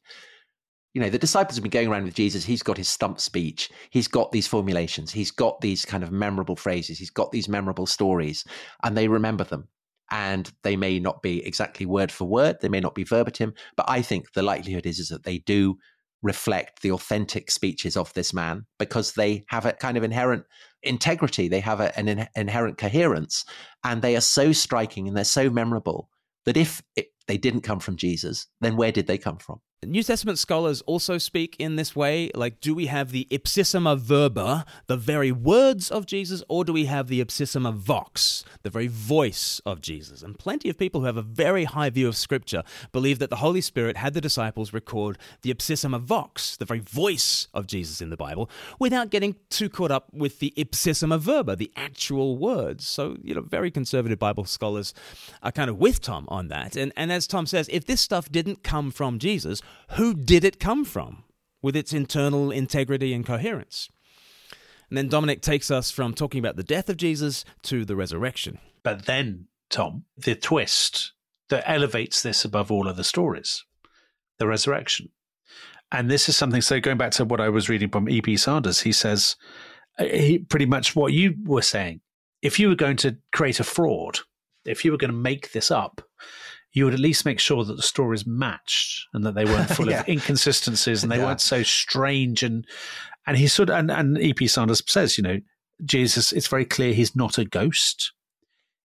You 0.94 1.02
know, 1.02 1.10
the 1.10 1.20
disciples 1.20 1.56
have 1.56 1.64
been 1.64 1.70
going 1.70 1.88
around 1.88 2.06
with 2.06 2.16
Jesus. 2.16 2.44
He's 2.44 2.64
got 2.64 2.78
his 2.78 2.88
stump 2.88 3.20
speech. 3.20 3.70
He's 3.92 4.08
got 4.08 4.32
these 4.32 4.48
formulations. 4.48 5.12
He's 5.12 5.32
got 5.32 5.62
these 5.62 5.86
kind 5.86 6.04
of 6.04 6.12
memorable 6.12 6.56
phrases. 6.56 6.98
He's 6.98 7.12
got 7.12 7.32
these 7.32 7.48
memorable 7.48 7.86
stories, 7.86 8.44
and 8.84 8.98
they 8.98 9.08
remember 9.08 9.44
them. 9.44 9.68
And 10.12 10.52
they 10.64 10.76
may 10.76 11.00
not 11.00 11.22
be 11.22 11.46
exactly 11.46 11.86
word 11.86 12.12
for 12.12 12.26
word. 12.26 12.58
They 12.62 12.70
may 12.70 12.80
not 12.80 12.96
be 12.96 13.04
verbatim, 13.04 13.54
but 13.78 13.86
I 13.88 14.02
think 14.02 14.34
the 14.34 14.42
likelihood 14.42 14.88
is, 14.88 14.98
is 14.98 15.10
that 15.10 15.24
they 15.24 15.38
do 15.40 15.78
reflect 16.22 16.82
the 16.82 16.92
authentic 16.92 17.50
speeches 17.50 17.96
of 17.96 18.14
this 18.14 18.34
man 18.34 18.66
because 18.78 19.14
they 19.14 19.46
have 19.48 19.66
a 19.66 19.74
kind 19.74 19.98
of 19.98 20.04
inherent 20.04 20.44
integrity. 20.84 21.48
They 21.48 21.62
have 21.62 21.80
a, 21.80 21.98
an 21.98 22.08
in, 22.08 22.28
inherent 22.36 22.78
coherence, 22.78 23.46
and 23.84 24.02
they 24.02 24.16
are 24.16 24.22
so 24.22 24.52
striking 24.52 25.08
and 25.08 25.16
they're 25.16 25.24
so 25.24 25.50
memorable 25.50 26.10
that 26.46 26.58
if 26.58 26.82
it, 26.96 27.08
they 27.28 27.38
didn't 27.38 27.62
come 27.62 27.80
from 27.80 27.96
Jesus, 27.96 28.48
then 28.62 28.76
where 28.76 28.92
did 28.92 29.08
they 29.08 29.18
come 29.18 29.38
from? 29.38 29.62
New 29.86 30.04
Testament 30.04 30.38
scholars 30.38 30.82
also 30.82 31.18
speak 31.18 31.56
in 31.58 31.78
this 31.78 31.96
way. 31.96 32.32
Like, 32.36 32.60
do 32.60 32.76
we 32.76 32.88
have 32.88 33.12
the 33.12 33.26
ipsissima 33.32 33.98
verba, 33.98 34.66
the 34.88 34.98
very 34.98 35.32
words 35.32 35.90
of 35.90 36.06
Jesus, 36.06 36.44
or 36.50 36.66
do 36.66 36.74
we 36.74 36.84
have 36.86 37.08
the 37.08 37.24
ipsissima 37.24 37.74
vox, 37.74 38.44
the 38.64 38.70
very 38.70 38.88
voice 38.88 39.62
of 39.66 39.80
Jesus? 39.80 40.22
And 40.22 40.38
plenty 40.38 40.70
of 40.70 40.78
people 40.78 41.00
who 41.00 41.06
have 41.06 41.16
a 41.16 41.22
very 41.22 41.64
high 41.64 41.90
view 41.90 42.10
of 42.10 42.18
Scripture 42.18 42.64
believe 42.92 43.20
that 43.20 43.30
the 43.30 43.38
Holy 43.38 43.62
Spirit 43.62 43.96
had 43.96 44.14
the 44.14 44.20
disciples 44.20 44.74
record 44.74 45.18
the 45.44 45.50
ipsissima 45.50 46.02
vox, 46.02 46.58
the 46.58 46.66
very 46.66 46.82
voice 46.82 47.48
of 47.54 47.66
Jesus 47.66 48.02
in 48.02 48.10
the 48.10 48.18
Bible, 48.18 48.50
without 48.80 49.10
getting 49.10 49.38
too 49.50 49.70
caught 49.70 49.92
up 49.92 50.14
with 50.14 50.40
the 50.40 50.54
ipsissima 50.58 51.18
verba, 51.18 51.56
the 51.56 51.72
actual 51.78 52.38
words. 52.38 52.86
So, 52.86 53.16
you 53.24 53.34
know, 53.34 53.42
very 53.42 53.72
conservative 53.72 54.20
Bible 54.20 54.44
scholars 54.44 54.94
are 55.42 55.54
kind 55.54 55.70
of 55.70 55.78
with 55.78 56.02
Tom 56.02 56.26
on 56.28 56.50
that. 56.50 56.76
And, 56.76 56.92
and 56.98 57.14
as 57.14 57.28
Tom 57.28 57.46
says, 57.46 57.70
if 57.72 57.86
this 57.86 58.02
stuff 58.02 58.30
didn't 58.30 58.62
come 58.62 58.92
from 58.92 59.20
Jesus, 59.20 59.62
who 59.92 60.14
did 60.14 60.44
it 60.44 60.60
come 60.60 60.86
from 60.86 61.24
with 61.62 61.76
its 61.76 61.94
internal 61.94 62.52
integrity 62.52 63.14
and 63.14 63.26
coherence? 63.26 63.90
And 64.90 64.98
then 64.98 65.08
Dominic 65.08 65.42
takes 65.42 65.70
us 65.70 65.92
from 65.92 66.14
talking 66.14 66.40
about 66.40 66.56
the 66.56 66.64
death 66.64 66.90
of 66.90 66.98
Jesus 66.98 67.46
to 67.64 67.86
the 67.86 67.96
resurrection. 67.96 68.60
But 68.84 69.06
then, 69.06 69.48
Tom, 69.70 70.06
the 70.18 70.36
twist 70.36 71.14
that 71.50 71.70
elevates 71.70 72.22
this 72.22 72.44
above 72.46 72.72
all 72.72 72.88
other 72.88 73.04
stories 73.04 73.64
the 74.40 74.48
resurrection. 74.48 75.10
And 75.92 76.10
this 76.10 76.30
is 76.30 76.38
something, 76.38 76.62
so 76.62 76.80
going 76.80 76.98
back 76.98 77.12
to 77.12 77.26
what 77.26 77.42
I 77.42 77.50
was 77.50 77.68
reading 77.68 77.90
from 77.90 78.08
E.P. 78.08 78.38
Sanders, 78.38 78.82
he 78.82 78.94
says 78.94 79.36
uh, 80.00 80.06
he, 80.06 80.40
pretty 80.40 80.66
much 80.66 80.96
what 80.96 81.12
you 81.12 81.36
were 81.44 81.62
saying. 81.62 82.00
If 82.42 82.58
you 82.58 82.70
were 82.70 82.76
going 82.76 82.96
to 82.98 83.18
create 83.34 83.60
a 83.60 83.66
fraud, 83.66 84.20
if 84.66 84.86
you 84.86 84.92
were 84.92 84.98
going 84.98 85.12
to 85.12 85.18
make 85.18 85.52
this 85.52 85.72
up, 85.72 86.02
you 86.74 86.86
would 86.86 86.94
at 86.94 87.00
least 87.00 87.26
make 87.26 87.40
sure 87.40 87.64
that 87.64 87.76
the 87.76 87.84
stories 87.84 88.26
matched 88.28 89.08
and 89.14 89.26
that 89.26 89.36
they 89.36 89.46
weren't 89.46 89.70
full 89.76 89.90
yeah. 89.90 90.02
of 90.02 90.10
inconsistencies 90.10 91.04
and 91.04 91.12
they 91.12 91.18
yeah. 91.18 91.26
weren't 91.26 91.42
so 91.42 91.64
strange 91.64 92.44
and 92.44 92.66
and 93.26 93.38
he 93.38 93.48
sort 93.48 93.70
of 93.70 93.76
and, 93.76 93.92
and 93.92 94.18
EP 94.18 94.48
Sanders 94.48 94.82
says, 94.88 95.18
you 95.18 95.24
know, 95.24 95.40
Jesus, 95.84 96.32
it's 96.32 96.48
very 96.48 96.66
clear 96.66 96.94
he's 96.94 97.16
not 97.16 97.38
a 97.38 97.46
ghost, 97.46 98.12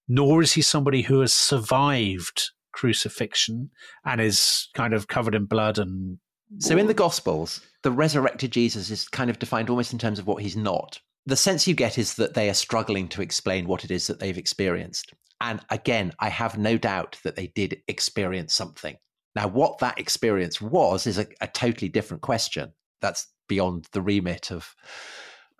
nor 0.08 0.42
is 0.42 0.52
he 0.52 0.62
somebody 0.62 1.02
who 1.02 1.20
has 1.20 1.32
survived 1.32 2.50
crucifixion 2.74 3.70
and 4.04 4.20
is 4.20 4.68
kind 4.74 4.92
of 4.92 5.06
covered 5.08 5.34
in 5.34 5.46
blood 5.46 5.78
and 5.78 6.18
so 6.58 6.76
in 6.76 6.88
the 6.88 6.94
gospels 6.94 7.60
the 7.84 7.90
resurrected 7.90 8.50
jesus 8.50 8.90
is 8.90 9.06
kind 9.08 9.30
of 9.30 9.38
defined 9.38 9.70
almost 9.70 9.92
in 9.92 9.98
terms 9.98 10.18
of 10.18 10.26
what 10.26 10.42
he's 10.42 10.56
not 10.56 10.98
the 11.26 11.36
sense 11.36 11.66
you 11.66 11.74
get 11.74 11.98
is 11.98 12.14
that 12.14 12.34
they 12.34 12.50
are 12.50 12.54
struggling 12.54 13.08
to 13.08 13.22
explain 13.22 13.66
what 13.66 13.84
it 13.84 13.90
is 13.90 14.06
that 14.06 14.20
they've 14.20 14.38
experienced 14.38 15.14
and 15.40 15.60
again, 15.70 16.12
I 16.18 16.28
have 16.28 16.58
no 16.58 16.78
doubt 16.78 17.18
that 17.24 17.36
they 17.36 17.48
did 17.48 17.82
experience 17.88 18.54
something. 18.54 18.96
Now, 19.34 19.48
what 19.48 19.78
that 19.78 19.98
experience 19.98 20.60
was 20.60 21.06
is 21.06 21.18
a, 21.18 21.26
a 21.40 21.46
totally 21.46 21.88
different 21.88 22.22
question. 22.22 22.72
That's 23.02 23.26
beyond 23.48 23.86
the 23.92 24.00
remit 24.00 24.50
of, 24.50 24.74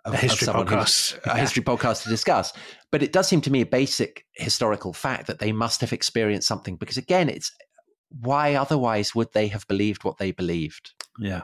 of 0.05 0.13
a 0.13 0.17
history 0.17 0.47
of 0.47 0.55
podcast, 0.55 1.19
a 1.25 1.37
history 1.37 1.61
podcast 1.61 2.03
to 2.03 2.09
discuss. 2.09 2.53
But 2.91 3.03
it 3.03 3.11
does 3.11 3.27
seem 3.27 3.41
to 3.41 3.51
me 3.51 3.61
a 3.61 3.65
basic 3.65 4.25
historical 4.33 4.93
fact 4.93 5.27
that 5.27 5.39
they 5.39 5.51
must 5.51 5.81
have 5.81 5.93
experienced 5.93 6.47
something 6.47 6.77
because, 6.77 6.97
again, 6.97 7.29
it's 7.29 7.51
why 8.09 8.55
otherwise 8.55 9.13
would 9.13 9.33
they 9.33 9.47
have 9.49 9.67
believed 9.67 10.03
what 10.03 10.17
they 10.17 10.31
believed? 10.31 10.93
Yeah. 11.19 11.43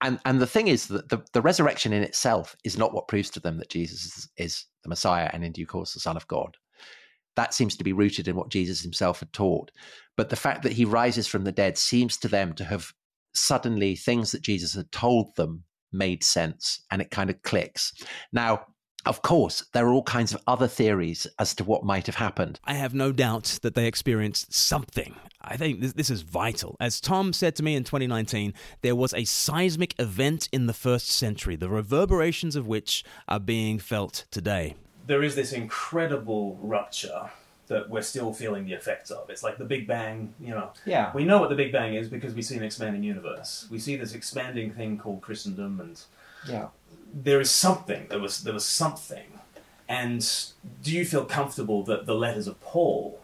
And 0.00 0.18
and 0.24 0.40
the 0.40 0.46
thing 0.46 0.68
is 0.68 0.86
that 0.88 1.08
the, 1.08 1.24
the 1.32 1.42
resurrection 1.42 1.92
in 1.92 2.02
itself 2.02 2.56
is 2.64 2.78
not 2.78 2.94
what 2.94 3.08
proves 3.08 3.30
to 3.30 3.40
them 3.40 3.58
that 3.58 3.70
Jesus 3.70 4.04
is, 4.06 4.28
is 4.36 4.64
the 4.82 4.88
Messiah 4.88 5.30
and 5.32 5.44
in 5.44 5.52
due 5.52 5.66
course 5.66 5.94
the 5.94 6.00
Son 6.00 6.16
of 6.16 6.26
God. 6.28 6.56
That 7.36 7.54
seems 7.54 7.76
to 7.76 7.84
be 7.84 7.92
rooted 7.92 8.28
in 8.28 8.36
what 8.36 8.48
Jesus 8.48 8.80
himself 8.80 9.20
had 9.20 9.32
taught. 9.32 9.70
But 10.16 10.28
the 10.28 10.36
fact 10.36 10.62
that 10.62 10.72
he 10.72 10.84
rises 10.84 11.26
from 11.26 11.44
the 11.44 11.52
dead 11.52 11.78
seems 11.78 12.16
to 12.18 12.28
them 12.28 12.52
to 12.54 12.64
have 12.64 12.92
suddenly 13.34 13.94
things 13.94 14.32
that 14.32 14.42
Jesus 14.42 14.74
had 14.74 14.90
told 14.90 15.34
them 15.36 15.64
made 15.92 16.24
sense 16.24 16.80
and 16.90 17.00
it 17.00 17.10
kind 17.10 17.30
of 17.30 17.42
clicks. 17.42 17.92
Now, 18.32 18.66
of 19.06 19.22
course, 19.22 19.64
there 19.72 19.86
are 19.86 19.92
all 19.92 20.02
kinds 20.02 20.34
of 20.34 20.42
other 20.46 20.68
theories 20.68 21.26
as 21.38 21.54
to 21.54 21.64
what 21.64 21.84
might 21.84 22.06
have 22.06 22.16
happened. 22.16 22.60
I 22.64 22.74
have 22.74 22.94
no 22.94 23.12
doubt 23.12 23.58
that 23.62 23.74
they 23.74 23.86
experienced 23.86 24.52
something. 24.52 25.14
I 25.40 25.56
think 25.56 25.80
this, 25.80 25.92
this, 25.94 26.10
is 26.10 26.22
vital. 26.22 26.76
As 26.80 27.00
Tom 27.00 27.32
said 27.32 27.56
to 27.56 27.62
me 27.62 27.74
in 27.74 27.84
2019, 27.84 28.52
there 28.82 28.96
was 28.96 29.14
a 29.14 29.24
seismic 29.24 29.94
event 29.98 30.48
in 30.52 30.66
the 30.66 30.74
first 30.74 31.08
century, 31.08 31.56
the 31.56 31.70
reverberations 31.70 32.56
of 32.56 32.66
which 32.66 33.04
are 33.28 33.40
being 33.40 33.78
felt 33.78 34.24
today. 34.30 34.74
There 35.06 35.22
is 35.22 35.36
this 35.36 35.52
incredible 35.52 36.58
rupture 36.60 37.30
that 37.68 37.88
we're 37.88 38.02
still 38.02 38.32
feeling 38.32 38.66
the 38.66 38.72
effects 38.72 39.10
of. 39.10 39.30
It's 39.30 39.42
like 39.42 39.58
the 39.58 39.64
Big 39.64 39.86
Bang, 39.86 40.34
you 40.40 40.50
know. 40.50 40.72
Yeah. 40.84 41.12
We 41.14 41.24
know 41.24 41.38
what 41.38 41.50
the 41.50 41.56
Big 41.56 41.70
Bang 41.72 41.94
is 41.94 42.08
because 42.08 42.34
we 42.34 42.42
see 42.42 42.56
an 42.56 42.64
expanding 42.64 43.02
universe. 43.02 43.66
We 43.70 43.78
see 43.78 43.96
this 43.96 44.14
expanding 44.14 44.72
thing 44.72 44.98
called 44.98 45.20
Christendom 45.20 45.80
and 45.80 46.00
yeah. 46.48 46.68
There 47.12 47.40
is 47.40 47.50
something. 47.50 48.06
There 48.08 48.20
was 48.20 48.42
there 48.42 48.54
was 48.54 48.64
something. 48.64 49.24
And 49.88 50.28
do 50.82 50.92
you 50.92 51.04
feel 51.06 51.24
comfortable 51.24 51.82
that 51.84 52.04
the 52.04 52.14
letters 52.14 52.46
of 52.46 52.60
Paul, 52.60 53.18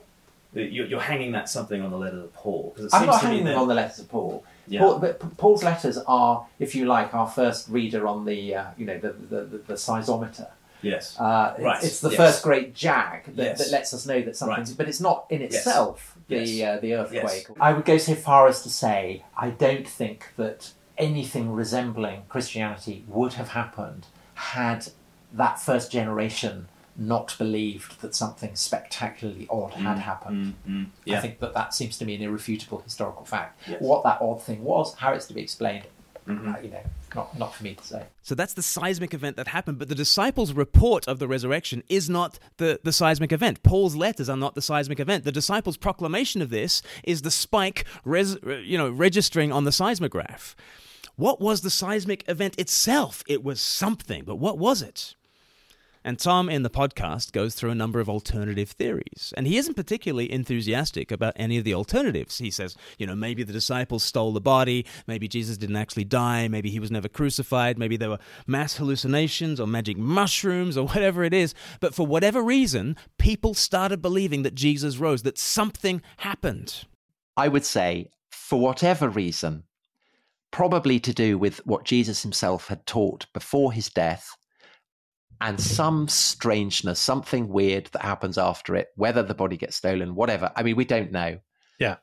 you're, 0.55 0.87
you're 0.87 1.01
hanging 1.01 1.32
that 1.32 1.51
something 1.51 1.82
on 1.82 1.91
the 1.91 1.99
letters 1.99 2.24
of 2.24 2.32
Paul? 2.32 2.72
Because 2.74 2.95
I'm 2.95 3.07
not 3.07 3.20
hanging 3.20 3.45
them 3.45 3.59
on 3.59 3.68
the 3.68 3.74
letters 3.74 3.99
of 3.99 4.09
Paul. 4.09 4.45
Yeah. 4.66 4.80
Paul, 4.80 4.99
but 4.99 5.37
Paul's 5.37 5.62
letters 5.62 5.99
are, 5.99 6.47
if 6.59 6.74
you 6.74 6.87
like, 6.87 7.12
our 7.12 7.28
first 7.28 7.68
reader 7.68 8.07
on 8.07 8.24
the, 8.24 8.55
uh, 8.55 8.64
you 8.78 8.87
know, 8.87 8.99
the, 8.99 9.12
the, 9.12 9.45
the, 9.45 9.59
the 9.59 9.74
seismometer. 9.74 10.51
Yes. 10.80 11.20
Uh, 11.20 11.55
right. 11.59 11.76
It's, 11.76 11.87
it's 11.87 12.01
the 12.01 12.11
yes. 12.11 12.16
first 12.16 12.43
great 12.43 12.74
jag 12.74 13.24
that, 13.37 13.37
yes. 13.37 13.59
that, 13.59 13.70
lets 13.70 13.93
us 13.93 14.07
know 14.07 14.22
that 14.22 14.37
something's. 14.37 14.70
Right. 14.70 14.78
But 14.78 14.89
it's 14.89 15.01
not 15.01 15.26
in 15.28 15.43
itself 15.43 16.16
yes. 16.28 16.49
the 16.49 16.64
uh, 16.64 16.78
the 16.78 16.95
earthquake. 16.95 17.47
I 17.61 17.72
would 17.72 17.85
go 17.85 17.99
so 17.99 18.14
far 18.14 18.49
as 18.49 18.62
to 18.62 18.70
say 18.70 19.24
I 19.37 19.51
don't 19.51 19.89
think 19.89 20.32
that 20.37 20.72
anything 20.99 21.53
resembling 21.53 22.22
Christianity 22.28 23.05
would 23.09 23.34
have 23.34 23.49
happened 23.49 24.07
had 24.34 24.88
that 25.32 25.61
first 25.61 25.90
generation 25.90 26.68
not 26.97 27.34
believed 27.38 28.01
that 28.01 28.14
something 28.14 28.55
spectacularly 28.55 29.49
odd 29.51 29.72
mm, 29.72 29.82
had 29.82 29.99
happened. 29.99 30.55
Mm, 30.66 30.70
mm, 30.72 30.86
yeah. 31.05 31.18
I 31.18 31.20
think 31.20 31.40
that 31.40 31.55
that 31.55 31.74
seems 31.74 31.99
to 31.99 32.05
me 32.05 32.14
an 32.14 32.22
irrefutable 32.22 32.78
historical 32.78 33.24
fact. 33.24 33.61
Yes. 33.68 33.80
What 33.80 34.05
that 34.05 34.20
odd 34.20 34.42
thing 34.42 34.62
was, 34.62 34.95
how 34.95 35.12
it's 35.12 35.26
to 35.26 35.34
be 35.34 35.40
explained, 35.40 35.86
mm-hmm. 36.28 36.55
uh, 36.55 36.59
you 36.61 36.70
know, 36.70 36.82
not, 37.14 37.36
not 37.36 37.55
for 37.55 37.64
me 37.64 37.74
to 37.74 37.84
say. 37.84 38.05
So 38.22 38.36
that's 38.36 38.55
the 38.55 38.62
seismic 38.62 39.12
event 39.12 39.36
that 39.36 39.49
happened, 39.49 39.78
but 39.78 39.88
the 39.88 39.95
disciples' 39.95 40.53
report 40.53 41.09
of 41.09 41.18
the 41.18 41.26
resurrection 41.26 41.82
is 41.88 42.09
not 42.09 42.38
the, 42.59 42.78
the 42.84 42.92
seismic 42.92 43.32
event. 43.32 43.62
Paul's 43.64 43.97
letters 43.97 44.28
are 44.28 44.36
not 44.36 44.55
the 44.55 44.62
seismic 44.62 45.01
event. 45.01 45.24
The 45.24 45.32
disciples' 45.32 45.76
proclamation 45.76 46.42
of 46.42 46.51
this 46.51 46.80
is 47.03 47.22
the 47.22 47.30
spike 47.30 47.86
res, 48.05 48.36
you 48.62 48.78
know, 48.78 48.90
registering 48.90 49.51
on 49.51 49.64
the 49.64 49.72
seismograph. 49.72 50.55
What 51.17 51.41
was 51.41 51.61
the 51.61 51.71
seismic 51.71 52.29
event 52.29 52.59
itself? 52.59 53.23
It 53.29 53.45
was 53.45 53.61
something, 53.61 54.25
but 54.25 54.37
what 54.37 54.59
was 54.59 54.83
it? 54.83 55.15
And 56.07 56.19
Tom 56.19 56.51
in 56.51 56.62
the 56.62 56.71
podcast 56.71 57.33
goes 57.33 57.55
through 57.55 57.71
a 57.71 57.75
number 57.75 57.99
of 57.99 58.11
alternative 58.11 58.71
theories. 58.71 59.33
And 59.39 59.47
he 59.47 59.57
isn't 59.57 59.75
particularly 59.75 60.31
enthusiastic 60.31 61.11
about 61.11 61.33
any 61.37 61.57
of 61.57 61.65
the 61.65 61.73
alternatives. 61.73 62.39
He 62.39 62.51
says, 62.51 62.77
you 62.99 63.07
know, 63.07 63.15
maybe 63.15 63.43
the 63.43 63.55
disciples 63.55 64.03
stole 64.03 64.33
the 64.33 64.41
body, 64.41 64.85
maybe 65.07 65.29
Jesus 65.29 65.57
didn't 65.57 65.77
actually 65.77 66.05
die, 66.05 66.47
maybe 66.47 66.69
he 66.69 66.79
was 66.79 66.91
never 66.91 67.09
crucified, 67.09 67.79
maybe 67.79 67.97
there 67.97 68.11
were 68.11 68.19
mass 68.47 68.77
hallucinations 68.77 69.59
or 69.59 69.67
magic 69.67 69.97
mushrooms 69.97 70.77
or 70.77 70.87
whatever 70.89 71.25
it 71.25 71.33
is. 71.33 71.55
But 71.81 71.95
for 71.95 72.07
whatever 72.07 72.43
reason, 72.43 72.97
people 73.19 73.55
started 73.55 74.03
believing 74.03 74.43
that 74.43 74.55
Jesus 74.55 74.99
rose, 74.99 75.23
that 75.23 75.39
something 75.39 76.03
happened. 76.19 76.85
I 77.35 77.49
would 77.49 77.65
say, 77.65 78.11
for 78.31 78.61
whatever 78.61 79.09
reason, 79.09 79.65
probably 80.55 81.01
to 81.01 81.13
do 81.13 81.37
with 81.37 81.59
what 81.67 81.85
Jesus 81.85 82.23
himself 82.23 82.69
had 82.69 82.87
taught 82.87 83.27
before 83.35 83.73
his 83.73 83.89
death 83.89 84.31
and 85.41 85.61
some 85.61 86.07
strangeness, 86.07 87.01
something 87.01 87.49
weird 87.49 87.87
that 87.87 88.03
happens 88.03 88.39
after 88.39 88.77
it, 88.77 88.87
whether 88.95 89.25
the 89.25 89.35
body 89.35 89.57
gets 89.57 89.75
stolen, 89.75 90.15
whatever. 90.15 90.53
I 90.55 90.63
mean, 90.63 90.77
we 90.77 90.85
don't 90.85 91.11
know. 91.11 91.41
Yeah. 91.81 91.97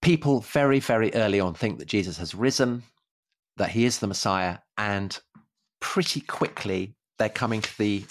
People 0.00 0.40
very, 0.40 0.80
very 0.80 1.14
early 1.14 1.38
on 1.38 1.54
think 1.54 1.78
that 1.78 1.86
Jesus 1.86 2.18
has 2.18 2.34
risen, 2.34 2.82
that 3.56 3.70
he 3.70 3.84
is 3.84 4.00
the 4.00 4.08
Messiah, 4.08 4.58
and 4.76 5.16
pretty 5.78 6.22
quickly 6.22 6.96
they're 7.20 7.28
coming 7.28 7.60
to 7.60 7.78
the 7.78 8.04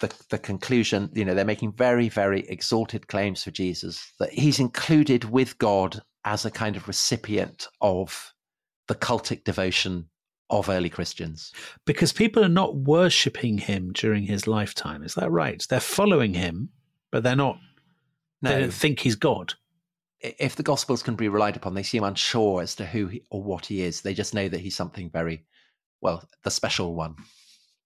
the, 0.00 0.14
the 0.28 0.38
conclusion, 0.38 1.10
you 1.14 1.24
know, 1.24 1.34
they're 1.34 1.44
making 1.44 1.72
very, 1.72 2.10
very 2.10 2.46
exalted 2.48 3.08
claims 3.08 3.42
for 3.42 3.50
Jesus, 3.50 4.12
that 4.20 4.30
he's 4.30 4.60
included 4.60 5.24
with 5.24 5.56
God 5.56 6.02
as 6.24 6.44
a 6.44 6.50
kind 6.50 6.76
of 6.76 6.86
recipient 6.86 7.66
of 7.80 8.32
the 8.88 8.94
cultic 8.94 9.44
devotion 9.44 10.08
of 10.50 10.68
early 10.68 10.88
Christians. 10.88 11.52
Because 11.84 12.12
people 12.12 12.44
are 12.44 12.48
not 12.48 12.74
worshipping 12.74 13.58
him 13.58 13.92
during 13.92 14.24
his 14.24 14.46
lifetime. 14.46 15.02
Is 15.02 15.14
that 15.14 15.30
right? 15.30 15.64
They're 15.68 15.80
following 15.80 16.34
him, 16.34 16.70
but 17.10 17.22
they're 17.22 17.36
not, 17.36 17.58
no. 18.42 18.50
they 18.50 18.60
don't 18.60 18.72
think 18.72 19.00
he's 19.00 19.14
God. 19.14 19.54
If 20.20 20.56
the 20.56 20.62
Gospels 20.62 21.02
can 21.02 21.14
be 21.14 21.28
relied 21.28 21.56
upon, 21.56 21.74
they 21.74 21.82
seem 21.82 22.02
unsure 22.02 22.62
as 22.62 22.74
to 22.76 22.86
who 22.86 23.06
he, 23.06 23.22
or 23.30 23.42
what 23.42 23.66
he 23.66 23.82
is. 23.82 24.00
They 24.00 24.14
just 24.14 24.34
know 24.34 24.48
that 24.48 24.60
he's 24.60 24.74
something 24.74 25.10
very, 25.10 25.44
well, 26.00 26.26
the 26.42 26.50
special 26.50 26.94
one. 26.94 27.14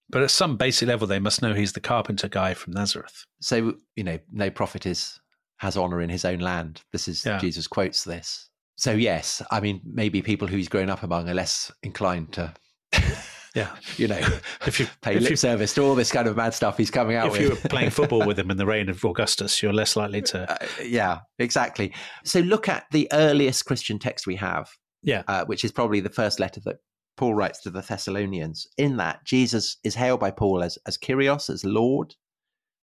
But 0.09 0.23
at 0.23 0.31
some 0.31 0.57
basic 0.57 0.87
level, 0.87 1.07
they 1.07 1.19
must 1.19 1.41
know 1.41 1.53
he's 1.53 1.73
the 1.73 1.79
carpenter 1.79 2.27
guy 2.27 2.53
from 2.53 2.73
Nazareth. 2.73 3.25
So, 3.41 3.75
you 3.95 4.03
know, 4.03 4.19
no 4.31 4.49
prophet 4.49 4.85
is 4.85 5.19
has 5.57 5.77
honor 5.77 6.01
in 6.01 6.09
his 6.09 6.25
own 6.25 6.39
land. 6.39 6.81
This 6.91 7.07
is 7.07 7.25
yeah. 7.25 7.37
Jesus 7.37 7.67
quotes 7.67 8.03
this 8.03 8.49
so 8.75 8.91
yes, 8.91 9.41
I 9.51 9.59
mean 9.59 9.81
maybe 9.85 10.21
people 10.21 10.47
who 10.47 10.57
he's 10.57 10.69
grown 10.69 10.89
up 10.89 11.03
among 11.03 11.29
are 11.29 11.33
less 11.33 11.71
inclined 11.83 12.33
to 12.33 12.53
yeah, 13.55 13.75
you 13.97 14.07
know, 14.07 14.19
if 14.65 14.79
you 14.79 14.87
pay 15.01 15.19
lip 15.19 15.31
you, 15.31 15.35
service 15.35 15.73
to 15.75 15.83
all 15.83 15.93
this 15.93 16.11
kind 16.11 16.27
of 16.27 16.35
mad 16.35 16.53
stuff 16.53 16.77
he's 16.77 16.89
coming 16.89 17.15
out 17.15 17.27
if 17.27 17.33
with. 17.33 17.41
If 17.41 17.47
you 17.47 17.53
were 17.53 17.69
playing 17.69 17.91
football 17.91 18.25
with 18.25 18.39
him 18.39 18.49
in 18.49 18.57
the 18.57 18.65
reign 18.65 18.89
of 18.89 19.03
Augustus, 19.05 19.61
you're 19.61 19.73
less 19.73 19.95
likely 19.95 20.21
to. 20.23 20.43
Uh, 20.53 20.67
yeah, 20.83 21.19
exactly. 21.39 21.93
So 22.25 22.39
look 22.41 22.67
at 22.67 22.85
the 22.91 23.07
earliest 23.11 23.65
Christian 23.65 23.97
text 23.97 24.27
we 24.27 24.35
have. 24.35 24.69
Yeah, 25.01 25.23
uh, 25.27 25.45
which 25.45 25.63
is 25.63 25.71
probably 25.71 25.99
the 25.99 26.09
first 26.09 26.39
letter 26.39 26.61
that 26.65 26.77
Paul 27.17 27.33
writes 27.33 27.61
to 27.61 27.69
the 27.69 27.81
Thessalonians. 27.81 28.67
In 28.77 28.97
that, 28.97 29.23
Jesus 29.25 29.77
is 29.83 29.95
hailed 29.95 30.19
by 30.19 30.31
Paul 30.31 30.63
as 30.63 30.77
as 30.85 30.97
Kyrios, 30.97 31.49
as 31.49 31.63
Lord, 31.63 32.15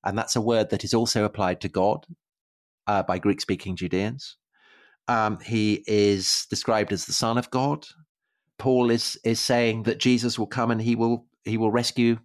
and 0.06 0.18
that's 0.18 0.36
a 0.36 0.42
word 0.42 0.70
that 0.70 0.84
is 0.84 0.94
also 0.94 1.26
applied 1.26 1.62
to 1.62 1.70
God 1.70 2.06
uh, 2.88 3.04
by 3.04 3.20
Greek-speaking 3.20 3.76
Judeans. 3.76 4.38
Um, 5.10 5.40
he 5.40 5.84
is 5.88 6.46
described 6.52 6.94
as 6.94 7.06
the 7.06 7.14
Son 7.14 7.40
of 7.40 7.50
God. 7.50 7.88
Paul 8.60 8.92
is 8.92 9.20
is 9.24 9.40
saying 9.40 9.84
that 9.84 10.00
Jesus 10.00 10.38
will 10.38 10.48
come 10.48 10.70
and 10.70 10.80
he 10.80 10.96
will 10.96 11.26
he 11.46 11.58
will 11.58 11.72
rescue 11.72 12.20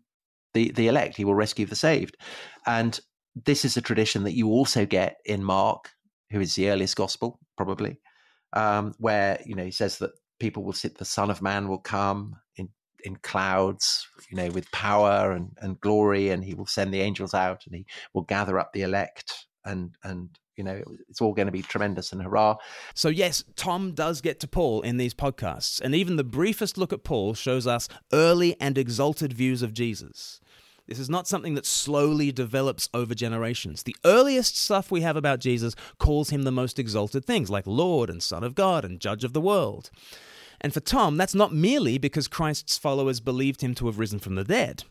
the 0.53 0.70
the 0.72 0.89
elect. 0.89 1.16
He 1.16 1.24
will 1.24 1.35
rescue 1.35 1.64
the 1.64 1.76
saved, 1.76 2.18
and 2.66 3.01
this 3.35 3.64
is 3.64 3.78
a 3.78 3.82
tradition 3.82 4.24
that 4.24 4.37
you 4.37 4.49
also 4.49 4.85
get 4.85 5.16
in 5.24 5.43
Mark, 5.43 5.91
who 6.30 6.41
is 6.41 6.55
the 6.57 6.68
earliest 6.68 6.95
gospel 6.95 7.39
probably, 7.57 7.99
um, 8.53 8.95
where 8.99 9.41
you 9.47 9.55
know 9.55 9.64
he 9.64 9.70
says 9.70 9.99
that 9.99 10.11
people 10.39 10.62
will 10.62 10.74
sit. 10.74 10.99
The 10.99 11.07
Son 11.07 11.30
of 11.30 11.41
Man 11.41 11.68
will 11.68 11.78
come 11.78 12.37
in 12.57 12.68
in 13.05 13.16
clouds, 13.16 14.07
you 14.30 14.37
know, 14.37 14.51
with 14.51 14.70
power 14.72 15.32
and, 15.32 15.57
and 15.62 15.80
glory, 15.80 16.28
and 16.30 16.45
he 16.45 16.53
will 16.53 16.66
send 16.66 16.93
the 16.93 17.01
angels 17.01 17.32
out, 17.32 17.62
and 17.64 17.74
he 17.76 17.87
will 18.12 18.24
gather 18.24 18.59
up 18.59 18.74
the 18.74 18.82
elect 18.82 19.47
and 19.64 19.97
and 20.05 20.39
you 20.57 20.65
know, 20.65 20.83
it's 21.09 21.21
all 21.21 21.33
going 21.33 21.47
to 21.47 21.53
be 21.53 21.63
tremendous 21.63 22.13
and 22.13 22.23
hurrah. 22.23 22.57
So, 22.95 23.09
yes, 23.09 23.45
Tom 23.57 23.93
does 23.93 24.21
get 24.21 24.41
to 24.41 24.49
Paul 24.49 24.83
in 24.83 24.97
these 24.97 25.15
podcasts, 25.15 25.81
and 25.81 25.95
even 25.95 26.17
the 26.17 26.25
briefest 26.25 26.79
look 26.79 26.93
at 26.93 27.05
Paul 27.05 27.35
shows 27.35 27.67
us 27.67 27.89
early 28.13 28.57
and 28.61 28.79
exalted 28.79 29.33
views 29.33 29.63
of 29.63 29.75
Jesus. 29.75 30.41
This 30.87 30.99
is 30.99 31.09
not 31.09 31.27
something 31.27 31.55
that 31.55 31.65
slowly 31.65 32.31
develops 32.31 32.91
over 32.93 33.15
generations. 33.15 33.83
The 33.83 33.97
earliest 34.05 34.59
stuff 34.59 34.91
we 34.91 35.01
have 35.01 35.17
about 35.17 35.41
Jesus 35.41 35.75
calls 35.99 36.29
him 36.29 36.43
the 36.43 36.53
most 36.53 36.79
exalted 36.79 37.25
things, 37.25 37.49
like 37.49 37.67
Lord 37.67 38.11
and 38.11 38.23
Son 38.23 38.45
of 38.45 38.55
God 38.55 38.85
and 38.85 39.01
Judge 39.01 39.25
of 39.25 39.33
the 39.33 39.41
world. 39.41 39.91
And 40.61 40.75
for 40.75 40.81
Tom, 40.81 41.17
that's 41.17 41.35
not 41.35 41.55
merely 41.55 41.97
because 41.97 42.29
Christ's 42.29 42.77
followers 42.77 43.21
believed 43.21 43.63
him 43.63 43.75
to 43.77 43.87
have 43.87 43.99
risen 43.99 44.19
from 44.19 44.35
the 44.35 44.45
dead. 44.45 44.85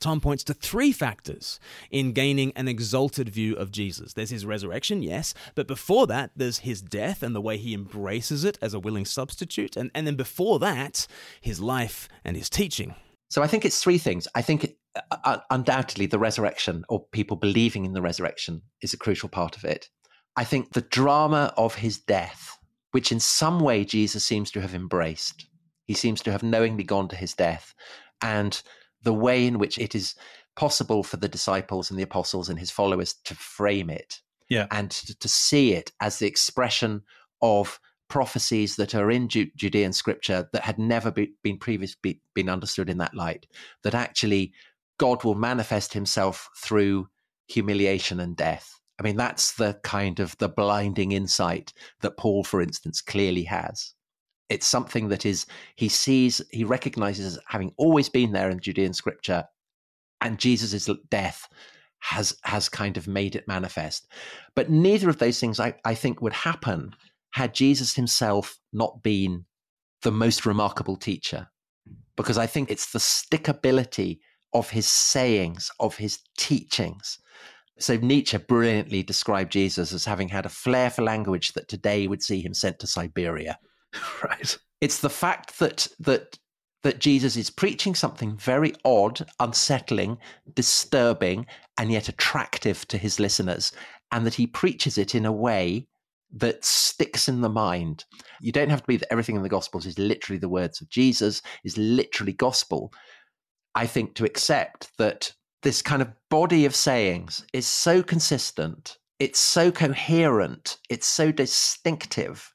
Tom 0.00 0.20
points 0.20 0.44
to 0.44 0.54
three 0.54 0.92
factors 0.92 1.58
in 1.90 2.12
gaining 2.12 2.52
an 2.54 2.68
exalted 2.68 3.28
view 3.28 3.54
of 3.56 3.72
Jesus. 3.72 4.12
There's 4.12 4.30
his 4.30 4.46
resurrection, 4.46 5.02
yes, 5.02 5.34
but 5.54 5.66
before 5.66 6.06
that, 6.06 6.30
there's 6.36 6.58
his 6.58 6.80
death 6.80 7.22
and 7.22 7.34
the 7.34 7.40
way 7.40 7.56
he 7.56 7.74
embraces 7.74 8.44
it 8.44 8.58
as 8.62 8.74
a 8.74 8.80
willing 8.80 9.04
substitute. 9.04 9.76
And, 9.76 9.90
and 9.94 10.06
then 10.06 10.16
before 10.16 10.58
that, 10.60 11.06
his 11.40 11.60
life 11.60 12.08
and 12.24 12.36
his 12.36 12.48
teaching. 12.48 12.94
So 13.30 13.42
I 13.42 13.46
think 13.46 13.64
it's 13.64 13.82
three 13.82 13.98
things. 13.98 14.28
I 14.34 14.42
think 14.42 14.76
uh, 14.94 15.16
uh, 15.24 15.38
undoubtedly 15.50 16.06
the 16.06 16.18
resurrection 16.18 16.84
or 16.88 17.04
people 17.12 17.36
believing 17.36 17.84
in 17.84 17.92
the 17.92 18.02
resurrection 18.02 18.62
is 18.82 18.94
a 18.94 18.98
crucial 18.98 19.28
part 19.28 19.56
of 19.56 19.64
it. 19.64 19.88
I 20.36 20.44
think 20.44 20.72
the 20.72 20.82
drama 20.82 21.52
of 21.56 21.74
his 21.74 21.98
death 21.98 22.58
which 22.92 23.12
in 23.12 23.20
some 23.20 23.60
way 23.60 23.84
Jesus 23.84 24.24
seems 24.24 24.50
to 24.52 24.60
have 24.60 24.74
embraced. 24.74 25.46
He 25.84 25.94
seems 25.94 26.22
to 26.22 26.32
have 26.32 26.42
knowingly 26.42 26.84
gone 26.84 27.08
to 27.08 27.16
his 27.16 27.34
death. 27.34 27.74
And 28.22 28.60
the 29.08 29.14
way 29.14 29.46
in 29.46 29.58
which 29.58 29.78
it 29.78 29.94
is 29.94 30.14
possible 30.54 31.02
for 31.02 31.16
the 31.16 31.28
disciples 31.28 31.88
and 31.88 31.98
the 31.98 32.02
apostles 32.02 32.50
and 32.50 32.58
his 32.58 32.70
followers 32.70 33.14
to 33.24 33.34
frame 33.34 33.88
it 33.88 34.20
yeah. 34.50 34.66
and 34.70 34.90
to, 34.90 35.18
to 35.18 35.28
see 35.28 35.72
it 35.72 35.92
as 36.02 36.18
the 36.18 36.26
expression 36.26 37.00
of 37.40 37.80
prophecies 38.08 38.76
that 38.76 38.94
are 38.94 39.10
in 39.10 39.26
Ju- 39.30 39.50
Judean 39.56 39.94
scripture 39.94 40.46
that 40.52 40.60
had 40.62 40.78
never 40.78 41.10
be, 41.10 41.32
been 41.42 41.56
previously 41.56 41.96
be, 42.02 42.20
been 42.34 42.50
understood 42.50 42.90
in 42.90 42.98
that 42.98 43.14
light. 43.14 43.46
That 43.82 43.94
actually 43.94 44.52
God 44.98 45.24
will 45.24 45.34
manifest 45.34 45.94
Himself 45.94 46.50
through 46.58 47.08
humiliation 47.46 48.20
and 48.20 48.36
death. 48.36 48.78
I 49.00 49.04
mean, 49.04 49.16
that's 49.16 49.52
the 49.52 49.80
kind 49.84 50.20
of 50.20 50.36
the 50.36 50.50
blinding 50.50 51.12
insight 51.12 51.72
that 52.02 52.18
Paul, 52.18 52.44
for 52.44 52.60
instance, 52.60 53.00
clearly 53.00 53.44
has. 53.44 53.94
It's 54.48 54.66
something 54.66 55.08
that 55.08 55.26
is 55.26 55.46
he 55.76 55.88
sees, 55.88 56.40
he 56.50 56.64
recognizes 56.64 57.36
as 57.36 57.42
having 57.46 57.72
always 57.76 58.08
been 58.08 58.32
there 58.32 58.50
in 58.50 58.60
Judean 58.60 58.94
scripture, 58.94 59.44
and 60.20 60.38
Jesus' 60.38 60.88
death 61.10 61.48
has 62.00 62.36
has 62.44 62.68
kind 62.68 62.96
of 62.96 63.08
made 63.08 63.34
it 63.34 63.48
manifest. 63.48 64.08
But 64.54 64.70
neither 64.70 65.08
of 65.08 65.18
those 65.18 65.40
things 65.40 65.60
I, 65.60 65.74
I 65.84 65.94
think 65.94 66.22
would 66.22 66.32
happen 66.32 66.94
had 67.32 67.54
Jesus 67.54 67.94
himself 67.94 68.58
not 68.72 69.02
been 69.02 69.44
the 70.02 70.12
most 70.12 70.46
remarkable 70.46 70.96
teacher. 70.96 71.48
Because 72.16 72.38
I 72.38 72.46
think 72.46 72.70
it's 72.70 72.92
the 72.92 72.98
stickability 72.98 74.18
of 74.52 74.70
his 74.70 74.88
sayings, 74.88 75.70
of 75.78 75.96
his 75.96 76.20
teachings. 76.36 77.18
So 77.78 77.96
Nietzsche 77.96 78.38
brilliantly 78.38 79.02
described 79.02 79.52
Jesus 79.52 79.92
as 79.92 80.04
having 80.04 80.28
had 80.28 80.46
a 80.46 80.50
flair 80.50 80.90
for 80.90 81.02
language 81.02 81.52
that 81.52 81.68
today 81.68 82.06
would 82.08 82.22
see 82.22 82.40
him 82.40 82.54
sent 82.54 82.78
to 82.80 82.86
Siberia. 82.86 83.58
Right. 84.22 84.58
It's 84.80 85.00
the 85.00 85.10
fact 85.10 85.58
that 85.58 85.88
that 86.00 86.38
that 86.82 87.00
Jesus 87.00 87.36
is 87.36 87.50
preaching 87.50 87.94
something 87.94 88.36
very 88.36 88.72
odd, 88.84 89.26
unsettling, 89.40 90.18
disturbing, 90.54 91.46
and 91.76 91.90
yet 91.90 92.08
attractive 92.08 92.86
to 92.88 92.98
his 92.98 93.18
listeners, 93.18 93.72
and 94.12 94.24
that 94.24 94.34
he 94.34 94.46
preaches 94.46 94.96
it 94.96 95.14
in 95.14 95.26
a 95.26 95.32
way 95.32 95.86
that 96.30 96.64
sticks 96.64 97.28
in 97.28 97.40
the 97.40 97.48
mind. 97.48 98.04
You 98.40 98.52
don't 98.52 98.70
have 98.70 98.80
to 98.82 98.86
believe 98.86 99.00
that 99.00 99.12
everything 99.12 99.36
in 99.36 99.42
the 99.42 99.48
Gospels 99.48 99.86
is 99.86 99.98
literally 99.98 100.38
the 100.38 100.48
words 100.48 100.80
of 100.80 100.88
Jesus, 100.88 101.42
is 101.64 101.76
literally 101.76 102.32
gospel. 102.32 102.92
I 103.74 103.86
think 103.86 104.14
to 104.14 104.24
accept 104.24 104.90
that 104.98 105.32
this 105.62 105.82
kind 105.82 106.02
of 106.02 106.12
body 106.30 106.64
of 106.64 106.76
sayings 106.76 107.44
is 107.52 107.66
so 107.66 108.02
consistent, 108.02 108.98
it's 109.18 109.40
so 109.40 109.72
coherent, 109.72 110.78
it's 110.88 111.06
so 111.06 111.32
distinctive 111.32 112.52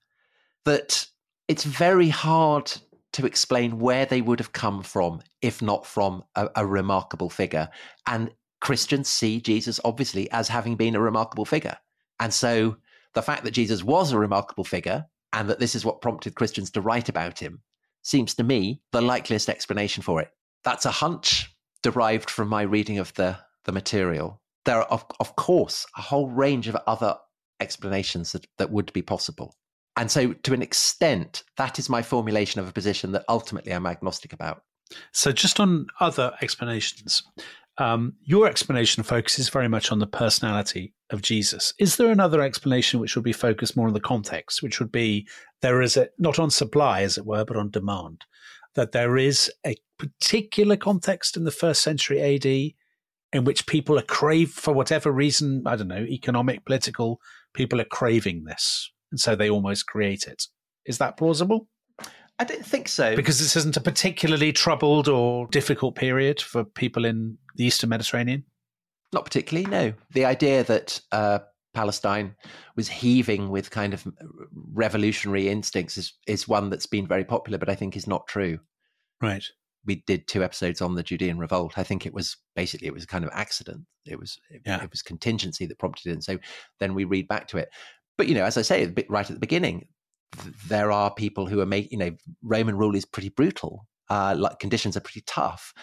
that 0.65 1.07
it's 1.47 1.63
very 1.63 2.09
hard 2.09 2.71
to 3.13 3.25
explain 3.25 3.79
where 3.79 4.05
they 4.05 4.21
would 4.21 4.39
have 4.39 4.53
come 4.53 4.81
from 4.81 5.21
if 5.41 5.61
not 5.61 5.85
from 5.85 6.23
a, 6.35 6.49
a, 6.55 6.65
remarkable 6.65 7.29
figure. 7.29 7.69
And 8.07 8.31
Christians 8.59 9.07
see 9.07 9.39
Jesus 9.39 9.79
obviously 9.85 10.31
as 10.31 10.47
having 10.47 10.75
been 10.75 10.95
a 10.95 11.01
remarkable 11.01 11.45
figure. 11.45 11.77
And 12.19 12.33
so 12.33 12.77
the 13.13 13.21
fact 13.21 13.43
that 13.43 13.51
Jesus 13.51 13.83
was 13.83 14.11
a 14.11 14.17
remarkable 14.17 14.63
figure 14.63 15.05
and 15.31 15.49
that 15.49 15.59
this 15.59 15.75
is 15.75 15.85
what 15.85 16.01
prompted 16.01 16.35
Christians 16.35 16.71
to 16.71 16.81
write 16.81 17.09
about 17.09 17.39
him 17.39 17.61
seems 18.01 18.33
to 18.35 18.43
me 18.43 18.81
the 18.91 19.01
likeliest 19.01 19.49
explanation 19.49 20.03
for 20.03 20.21
it. 20.21 20.29
That's 20.63 20.85
a 20.85 20.91
hunch 20.91 21.53
derived 21.81 22.29
from 22.29 22.47
my 22.47 22.61
reading 22.61 22.97
of 22.97 23.13
the, 23.13 23.37
the 23.65 23.71
material. 23.71 24.41
There 24.65 24.77
are, 24.77 24.85
of, 24.85 25.05
of 25.19 25.35
course, 25.35 25.85
a 25.97 26.01
whole 26.01 26.29
range 26.29 26.67
of 26.67 26.77
other 26.87 27.17
explanations 27.59 28.31
that, 28.31 28.47
that 28.57 28.71
would 28.71 28.91
be 28.93 29.01
possible. 29.01 29.55
And 29.95 30.09
so, 30.09 30.33
to 30.33 30.53
an 30.53 30.61
extent, 30.61 31.43
that 31.57 31.77
is 31.77 31.89
my 31.89 32.01
formulation 32.01 32.59
of 32.59 32.67
a 32.67 32.73
position 32.73 33.11
that 33.11 33.25
ultimately 33.29 33.71
I'm 33.71 33.85
agnostic 33.85 34.33
about. 34.33 34.63
So, 35.11 35.31
just 35.31 35.59
on 35.59 35.87
other 35.99 36.33
explanations, 36.41 37.23
um, 37.77 38.13
your 38.23 38.47
explanation 38.47 39.03
focuses 39.03 39.49
very 39.49 39.67
much 39.67 39.91
on 39.91 39.99
the 39.99 40.07
personality 40.07 40.93
of 41.11 41.21
Jesus. 41.21 41.73
Is 41.79 41.97
there 41.97 42.11
another 42.11 42.41
explanation 42.41 42.99
which 42.99 43.15
would 43.15 43.25
be 43.25 43.33
focused 43.33 43.77
more 43.77 43.87
on 43.87 43.93
the 43.93 43.99
context, 43.99 44.63
which 44.63 44.79
would 44.79 44.91
be 44.91 45.27
there 45.61 45.81
is 45.81 45.97
a, 45.97 46.09
not 46.17 46.39
on 46.39 46.49
supply, 46.49 47.01
as 47.01 47.17
it 47.17 47.25
were, 47.25 47.45
but 47.45 47.57
on 47.57 47.69
demand? 47.69 48.25
That 48.75 48.91
there 48.91 49.17
is 49.17 49.51
a 49.65 49.75
particular 49.99 50.75
context 50.75 51.37
in 51.37 51.43
the 51.43 51.51
first 51.51 51.83
century 51.83 52.19
AD 52.19 52.45
in 52.45 53.45
which 53.45 53.67
people 53.67 53.97
are 53.97 54.03
crave 54.03 54.51
for 54.51 54.73
whatever 54.73 55.11
reason, 55.11 55.63
I 55.65 55.75
don't 55.75 55.87
know, 55.87 56.05
economic, 56.05 56.65
political, 56.65 57.19
people 57.53 57.79
are 57.81 57.85
craving 57.85 58.43
this 58.43 58.91
and 59.13 59.19
so 59.19 59.35
they 59.35 59.47
almost 59.47 59.85
create 59.85 60.23
it. 60.23 60.47
Is 60.87 60.97
that 60.97 61.17
plausible? 61.17 61.67
I 62.39 62.45
don't 62.45 62.65
think 62.65 62.87
so. 62.87 63.15
Because 63.15 63.37
this 63.37 63.55
isn't 63.55 63.77
a 63.77 63.81
particularly 63.81 64.51
troubled 64.51 65.07
or 65.07 65.45
difficult 65.51 65.93
period 65.95 66.41
for 66.41 66.63
people 66.63 67.05
in 67.05 67.37
the 67.55 67.65
Eastern 67.65 67.91
Mediterranean? 67.91 68.43
Not 69.13 69.23
particularly, 69.23 69.69
no. 69.69 69.93
The 70.13 70.25
idea 70.25 70.63
that 70.63 70.99
uh, 71.11 71.39
Palestine 71.75 72.35
was 72.75 72.87
heaving 72.87 73.49
with 73.49 73.69
kind 73.69 73.93
of 73.93 74.07
revolutionary 74.73 75.47
instincts 75.47 75.95
is, 75.95 76.13
is 76.25 76.47
one 76.47 76.71
that's 76.71 76.87
been 76.87 77.05
very 77.05 77.23
popular, 77.23 77.59
but 77.59 77.69
I 77.69 77.75
think 77.75 77.95
is 77.95 78.07
not 78.07 78.25
true. 78.25 78.57
Right. 79.21 79.45
We 79.85 80.03
did 80.07 80.27
two 80.27 80.43
episodes 80.43 80.81
on 80.81 80.95
the 80.95 81.03
Judean 81.03 81.37
revolt. 81.37 81.77
I 81.77 81.83
think 81.83 82.07
it 82.07 82.15
was 82.15 82.35
basically 82.55 82.87
it 82.87 82.93
was 82.95 83.03
a 83.03 83.07
kind 83.07 83.23
of 83.23 83.29
accident. 83.31 83.81
It 84.07 84.19
was 84.19 84.39
it, 84.49 84.63
yeah. 84.65 84.81
it 84.83 84.89
was 84.89 85.03
contingency 85.03 85.67
that 85.67 85.77
prompted 85.77 86.09
it. 86.09 86.13
And 86.13 86.23
so 86.23 86.39
then 86.79 86.95
we 86.95 87.03
read 87.03 87.27
back 87.27 87.47
to 87.49 87.57
it. 87.57 87.69
But 88.17 88.27
you 88.27 88.35
know, 88.35 88.43
as 88.43 88.57
I 88.57 88.61
say 88.61 88.93
right 89.09 89.29
at 89.29 89.33
the 89.33 89.39
beginning, 89.39 89.87
there 90.67 90.91
are 90.91 91.13
people 91.13 91.47
who 91.47 91.59
are 91.59 91.65
making. 91.65 91.99
You 91.99 92.05
know, 92.05 92.15
Roman 92.41 92.77
rule 92.77 92.95
is 92.95 93.05
pretty 93.05 93.29
brutal. 93.29 93.87
Uh, 94.09 94.35
like 94.37 94.59
conditions 94.59 94.97
are 94.97 95.01
pretty 95.01 95.23
tough. 95.25 95.73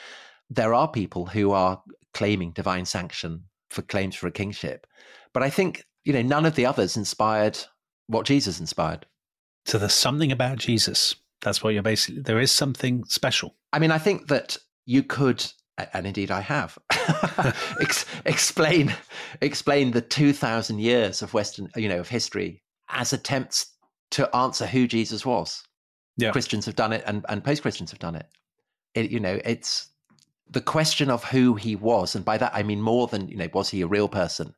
There 0.48 0.74
are 0.74 0.88
people 0.88 1.26
who 1.26 1.52
are 1.52 1.82
claiming 2.14 2.52
divine 2.52 2.84
sanction 2.84 3.44
for 3.70 3.82
claims 3.82 4.16
for 4.16 4.26
a 4.26 4.32
kingship, 4.32 4.86
but 5.32 5.42
I 5.42 5.50
think 5.50 5.84
you 6.04 6.12
know 6.12 6.22
none 6.22 6.46
of 6.46 6.54
the 6.54 6.66
others 6.66 6.96
inspired 6.96 7.58
what 8.06 8.26
Jesus 8.26 8.60
inspired. 8.60 9.06
So 9.66 9.78
there's 9.78 9.94
something 9.94 10.32
about 10.32 10.58
Jesus. 10.58 11.14
That's 11.42 11.62
what 11.62 11.74
you're 11.74 11.82
basically. 11.82 12.22
There 12.22 12.40
is 12.40 12.50
something 12.50 13.04
special. 13.04 13.56
I 13.72 13.78
mean, 13.78 13.90
I 13.90 13.98
think 13.98 14.28
that 14.28 14.58
you 14.86 15.02
could 15.02 15.44
and 15.92 16.06
indeed 16.06 16.30
I 16.30 16.40
have, 16.40 16.78
Ex- 17.80 18.06
explain 18.24 18.94
explain 19.40 19.90
the 19.90 20.00
two 20.00 20.32
thousand 20.32 20.80
years 20.80 21.22
of 21.22 21.34
Western, 21.34 21.68
you 21.76 21.88
know, 21.88 22.00
of 22.00 22.08
history 22.08 22.62
as 22.88 23.12
attempts 23.12 23.72
to 24.12 24.34
answer 24.34 24.66
who 24.66 24.86
Jesus 24.86 25.24
was. 25.24 25.62
Yeah. 26.16 26.32
Christians 26.32 26.66
have 26.66 26.76
done 26.76 26.92
it, 26.92 27.02
and, 27.06 27.24
and 27.28 27.42
post 27.42 27.62
Christians 27.62 27.90
have 27.90 28.00
done 28.00 28.16
it. 28.16 28.26
it. 28.94 29.10
You 29.10 29.20
know, 29.20 29.40
it's 29.44 29.88
the 30.50 30.60
question 30.60 31.10
of 31.10 31.24
who 31.24 31.54
he 31.54 31.76
was, 31.76 32.14
and 32.14 32.24
by 32.24 32.36
that 32.38 32.54
I 32.54 32.62
mean 32.62 32.82
more 32.82 33.06
than 33.06 33.28
you 33.28 33.36
know, 33.36 33.48
was 33.52 33.70
he 33.70 33.82
a 33.82 33.86
real 33.86 34.08
person, 34.08 34.54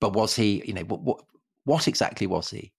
but 0.00 0.12
was 0.12 0.36
he, 0.36 0.62
you 0.66 0.74
know, 0.74 0.82
what, 0.82 1.00
what, 1.00 1.22
what 1.64 1.88
exactly 1.88 2.26
was 2.26 2.50
he? 2.50 2.72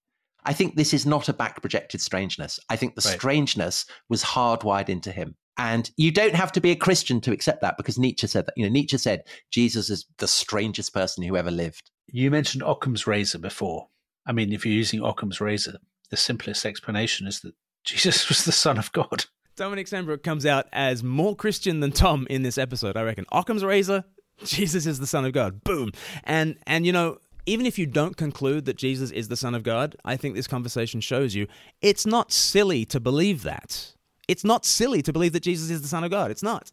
I 0.44 0.52
think 0.52 0.74
this 0.74 0.92
is 0.92 1.06
not 1.06 1.28
a 1.28 1.32
back 1.32 1.60
projected 1.60 2.00
strangeness. 2.00 2.58
I 2.68 2.76
think 2.76 2.94
the 2.94 3.02
right. 3.04 3.14
strangeness 3.14 3.86
was 4.08 4.24
hardwired 4.24 4.88
into 4.88 5.12
him. 5.12 5.36
And 5.58 5.90
you 5.96 6.10
don't 6.10 6.34
have 6.34 6.52
to 6.52 6.60
be 6.60 6.70
a 6.70 6.76
Christian 6.76 7.20
to 7.22 7.32
accept 7.32 7.60
that 7.60 7.76
because 7.76 7.98
Nietzsche 7.98 8.26
said 8.26 8.46
that. 8.46 8.54
You 8.56 8.64
know, 8.64 8.72
Nietzsche 8.72 8.98
said 8.98 9.24
Jesus 9.50 9.90
is 9.90 10.06
the 10.18 10.28
strangest 10.28 10.94
person 10.94 11.22
who 11.22 11.36
ever 11.36 11.50
lived. 11.50 11.90
You 12.06 12.30
mentioned 12.30 12.62
Occam's 12.62 13.06
razor 13.06 13.38
before. 13.38 13.88
I 14.26 14.32
mean, 14.32 14.52
if 14.52 14.64
you're 14.64 14.74
using 14.74 15.02
Occam's 15.02 15.40
razor, 15.40 15.78
the 16.10 16.16
simplest 16.16 16.64
explanation 16.64 17.26
is 17.26 17.40
that 17.40 17.54
Jesus 17.84 18.28
was 18.28 18.44
the 18.44 18.52
Son 18.52 18.78
of 18.78 18.92
God. 18.92 19.26
Dominic 19.56 19.86
Sandbrook 19.86 20.22
comes 20.22 20.46
out 20.46 20.66
as 20.72 21.02
more 21.02 21.36
Christian 21.36 21.80
than 21.80 21.92
Tom 21.92 22.26
in 22.30 22.42
this 22.42 22.56
episode, 22.56 22.96
I 22.96 23.02
reckon. 23.02 23.26
Occam's 23.32 23.64
razor, 23.64 24.04
Jesus 24.44 24.86
is 24.86 24.98
the 24.98 25.06
Son 25.06 25.24
of 25.24 25.32
God. 25.32 25.62
Boom. 25.64 25.92
And 26.24 26.56
and 26.66 26.86
you 26.86 26.92
know, 26.92 27.18
even 27.46 27.66
if 27.66 27.78
you 27.78 27.86
don't 27.86 28.16
conclude 28.16 28.64
that 28.66 28.76
Jesus 28.76 29.10
is 29.10 29.28
the 29.28 29.36
Son 29.36 29.54
of 29.54 29.62
God, 29.62 29.96
I 30.04 30.16
think 30.16 30.34
this 30.34 30.46
conversation 30.46 31.00
shows 31.00 31.34
you 31.34 31.46
it's 31.80 32.06
not 32.06 32.32
silly 32.32 32.84
to 32.86 33.00
believe 33.00 33.42
that. 33.42 33.94
It's 34.28 34.44
not 34.44 34.64
silly 34.64 35.02
to 35.02 35.12
believe 35.12 35.32
that 35.32 35.42
Jesus 35.42 35.70
is 35.70 35.82
the 35.82 35.88
Son 35.88 36.04
of 36.04 36.10
God. 36.10 36.30
It's 36.30 36.42
not. 36.42 36.70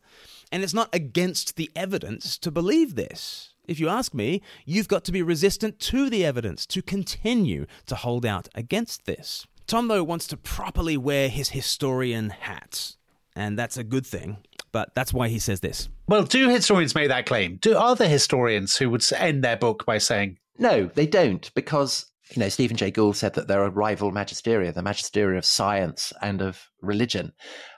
And 0.52 0.64
it's 0.64 0.74
not 0.74 0.90
against 0.94 1.56
the 1.56 1.70
evidence 1.76 2.38
to 2.40 2.52
believe 2.52 2.96
this. 2.96 3.54
If 3.68 3.80
you 3.80 3.88
ask 3.88 4.14
me, 4.14 4.42
you've 4.66 4.88
got 4.88 5.04
to 5.04 5.12
be 5.12 5.22
resistant 5.22 5.80
to 5.80 6.10
the 6.10 6.26
evidence 6.26 6.66
to 6.68 6.82
continue 6.82 7.68
to 7.86 7.96
hold 7.96 8.26
out 8.26 8.48
against 8.56 9.06
this. 9.06 9.46
Tom, 9.68 9.88
though, 9.88 10.04
wants 10.04 10.26
to 10.28 10.38
properly 10.38 10.98
wear 10.98 11.30
his 11.30 11.50
historian 11.50 12.32
hat, 12.32 12.96
and 13.36 13.60
that's 13.60 13.78
a 13.78 13.84
good 13.84 14.08
thing. 14.08 14.38
But 14.72 14.96
that's 14.96 15.14
why 15.14 15.28
he 15.28 15.38
says 15.38 15.60
this. 15.60 15.90
Well, 16.08 16.24
do 16.24 16.50
historians 16.50 16.96
make 16.96 17.10
that 17.10 17.28
claim? 17.28 17.58
Do 17.58 17.78
other 17.78 18.08
historians 18.08 18.78
who 18.78 18.90
would 18.90 19.04
end 19.14 19.44
their 19.44 19.58
book 19.58 19.86
by 19.86 20.00
saying, 20.00 20.38
"No, 20.58 20.90
they 20.96 21.06
don't," 21.06 21.52
because 21.54 22.06
you 22.32 22.40
know, 22.40 22.50
Stephen 22.50 22.78
Jay 22.78 22.92
Gould 22.92 23.18
said 23.18 23.34
that 23.34 23.48
there 23.48 23.64
are 23.64 23.70
rival 23.70 24.12
magisteria, 24.12 24.74
the 24.74 24.84
magisteria 24.84 25.38
of 25.38 25.46
science 25.46 26.14
and 26.22 26.42
of 26.42 26.70
religion. 26.82 27.34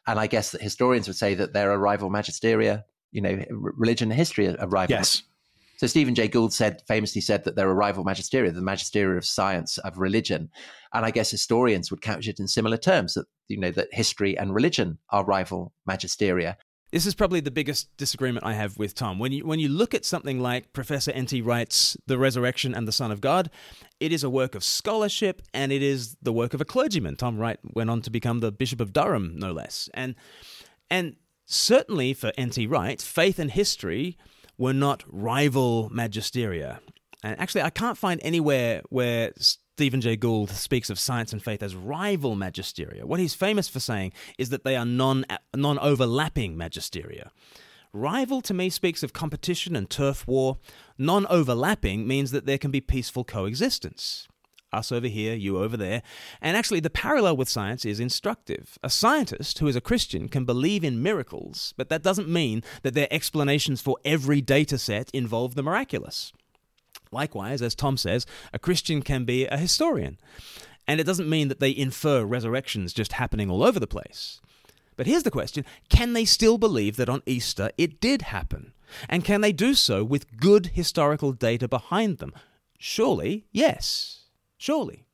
And 0.08 0.20
I 0.20 0.28
guess 0.28 0.52
that 0.52 0.62
historians 0.62 1.08
would 1.08 1.18
say 1.18 1.36
that 1.36 1.54
there 1.54 1.72
are 1.72 1.80
rival 1.80 2.10
magisteria, 2.10 2.84
you 3.12 3.22
know, 3.22 3.44
religion 3.50 4.12
and 4.12 4.18
history 4.18 4.48
are 4.48 4.68
rival. 4.68 4.98
Yes. 4.98 5.24
So 5.78 5.88
Stephen 5.88 6.14
Jay 6.14 6.28
Gould 6.28 6.54
said 6.54 6.84
famously 6.88 7.22
said 7.22 7.44
that 7.46 7.56
there 7.56 7.68
are 7.68 7.74
rival 7.74 8.06
magisteria, 8.06 8.54
the 8.54 8.62
magisteria 8.62 9.18
of 9.18 9.26
science, 9.26 9.78
of 9.80 9.98
religion. 9.98 10.50
And 10.94 11.06
I 11.06 11.12
guess 11.12 11.32
historians 11.32 11.90
would 11.90 12.02
couch 12.02 12.28
it 12.28 12.40
in 12.40 12.48
similar 12.48 12.78
terms 12.78 13.16
that, 13.16 13.26
you 13.48 13.58
know, 13.58 13.72
that 13.72 13.88
history 13.92 14.38
and 14.38 14.54
religion 14.54 15.00
are 15.10 15.26
rival 15.26 15.74
magisteria. 15.90 16.58
This 16.92 17.06
is 17.06 17.16
probably 17.16 17.40
the 17.40 17.52
biggest 17.52 17.96
disagreement 17.96 18.46
I 18.46 18.54
have 18.54 18.78
with 18.78 18.94
Tom. 18.94 19.18
When 19.18 19.32
you 19.32 19.46
when 19.46 19.60
you 19.60 19.70
look 19.70 19.94
at 19.94 20.04
something 20.04 20.42
like 20.42 20.74
Professor 20.74 21.12
N.T. 21.12 21.42
Wright's 21.42 21.96
The 22.06 22.18
Resurrection 22.18 22.76
and 22.76 22.86
the 22.86 22.92
Son 22.92 23.12
of 23.12 23.22
God, 23.22 23.50
it 24.02 24.12
is 24.12 24.24
a 24.24 24.30
work 24.30 24.56
of 24.56 24.64
scholarship 24.64 25.42
and 25.54 25.72
it 25.72 25.82
is 25.82 26.18
the 26.22 26.34
work 26.34 26.54
of 26.54 26.60
a 26.60 26.66
clergyman. 26.66 27.16
Tom 27.16 27.38
Wright 27.38 27.60
went 27.64 27.90
on 27.90 28.02
to 28.02 28.10
become 28.10 28.40
the 28.40 28.52
Bishop 28.52 28.82
of 28.82 28.92
Durham, 28.92 29.36
no 29.38 29.54
less. 29.54 29.90
And 29.94 30.16
and 30.90 31.16
certainly 31.46 32.14
for 32.14 32.34
N.T. 32.38 32.68
Wright, 32.68 33.02
faith 33.02 33.40
and 33.40 33.52
history 33.52 34.18
were 34.58 34.74
not 34.74 35.04
rival 35.08 35.90
magisteria. 35.92 36.80
And 37.24 37.40
actually, 37.40 37.62
I 37.62 37.70
can't 37.70 37.98
find 37.98 38.20
anywhere 38.24 38.82
where 38.90 39.32
Stephen 39.82 40.00
Jay 40.00 40.16
Gould 40.16 40.52
speaks 40.52 40.92
of 40.92 41.00
science 41.00 41.34
and 41.34 41.42
faith 41.42 41.64
as 41.64 41.76
rival 41.76 42.36
magisteria. 42.36 43.04
What 43.04 43.20
he's 43.20 43.34
famous 43.34 43.68
for 43.68 43.80
saying 43.80 44.14
is 44.38 44.50
that 44.50 44.64
they 44.64 44.76
are 44.76 44.86
non 44.86 45.26
non 45.56 45.80
overlapping 45.80 46.56
magisteria. 46.56 47.32
Rival 47.92 48.42
to 48.42 48.54
me 48.54 48.70
speaks 48.70 49.02
of 49.02 49.12
competition 49.12 49.76
and 49.76 49.90
turf 49.90 50.28
war. 50.28 50.60
Non 51.00 51.26
overlapping 51.32 52.08
means 52.08 52.30
that 52.30 52.46
there 52.46 52.60
can 52.60 52.70
be 52.70 52.80
peaceful 52.80 53.24
coexistence. 53.24 54.28
Us 54.72 54.92
over 54.92 55.08
here, 55.08 55.34
you 55.34 55.58
over 55.58 55.76
there. 55.76 56.04
And 56.44 56.56
actually, 56.56 56.80
the 56.80 56.92
parallel 56.92 57.36
with 57.36 57.50
science 57.50 57.84
is 57.84 58.00
instructive. 58.00 58.78
A 58.84 58.90
scientist 58.92 59.58
who 59.58 59.68
is 59.68 59.76
a 59.76 59.82
Christian 59.82 60.30
can 60.30 60.46
believe 60.46 60.84
in 60.84 61.02
miracles, 61.02 61.74
but 61.76 61.90
that 61.90 62.04
doesn't 62.04 62.30
mean 62.30 62.62
that 62.84 62.94
their 62.94 63.12
explanations 63.12 63.82
for 63.82 63.98
every 64.06 64.42
data 64.42 64.78
set 64.78 65.10
involve 65.12 65.56
the 65.56 65.64
miraculous. 65.64 66.34
Likewise, 67.12 67.62
as 67.62 67.76
Tom 67.76 67.98
says, 67.98 68.26
a 68.54 68.60
Christian 68.60 69.02
can 69.02 69.26
be 69.26 69.46
a 69.46 69.58
historian. 69.58 70.18
And 70.88 71.00
it 71.00 71.06
doesn't 71.06 71.30
mean 71.30 71.48
that 71.50 71.60
they 71.60 71.76
infer 71.76 72.24
resurrections 72.24 72.94
just 72.94 73.14
happening 73.14 73.50
all 73.50 73.64
over 73.64 73.80
the 73.80 73.88
place. 73.88 74.42
But 74.98 75.08
here's 75.08 75.24
the 75.24 75.32
question 75.32 75.66
can 75.90 76.14
they 76.14 76.26
still 76.26 76.58
believe 76.58 76.98
that 76.98 77.10
on 77.10 77.24
Easter 77.26 77.72
it 77.78 78.00
did 78.00 78.24
happen? 78.24 78.74
And 79.08 79.24
can 79.24 79.42
they 79.42 79.52
do 79.52 79.74
so 79.74 80.04
with 80.04 80.38
good 80.38 80.68
historical 80.68 81.32
data 81.32 81.68
behind 81.68 82.18
them? 82.18 82.34
Surely, 82.78 83.46
yes. 83.52 84.26
Surely. 84.58 85.06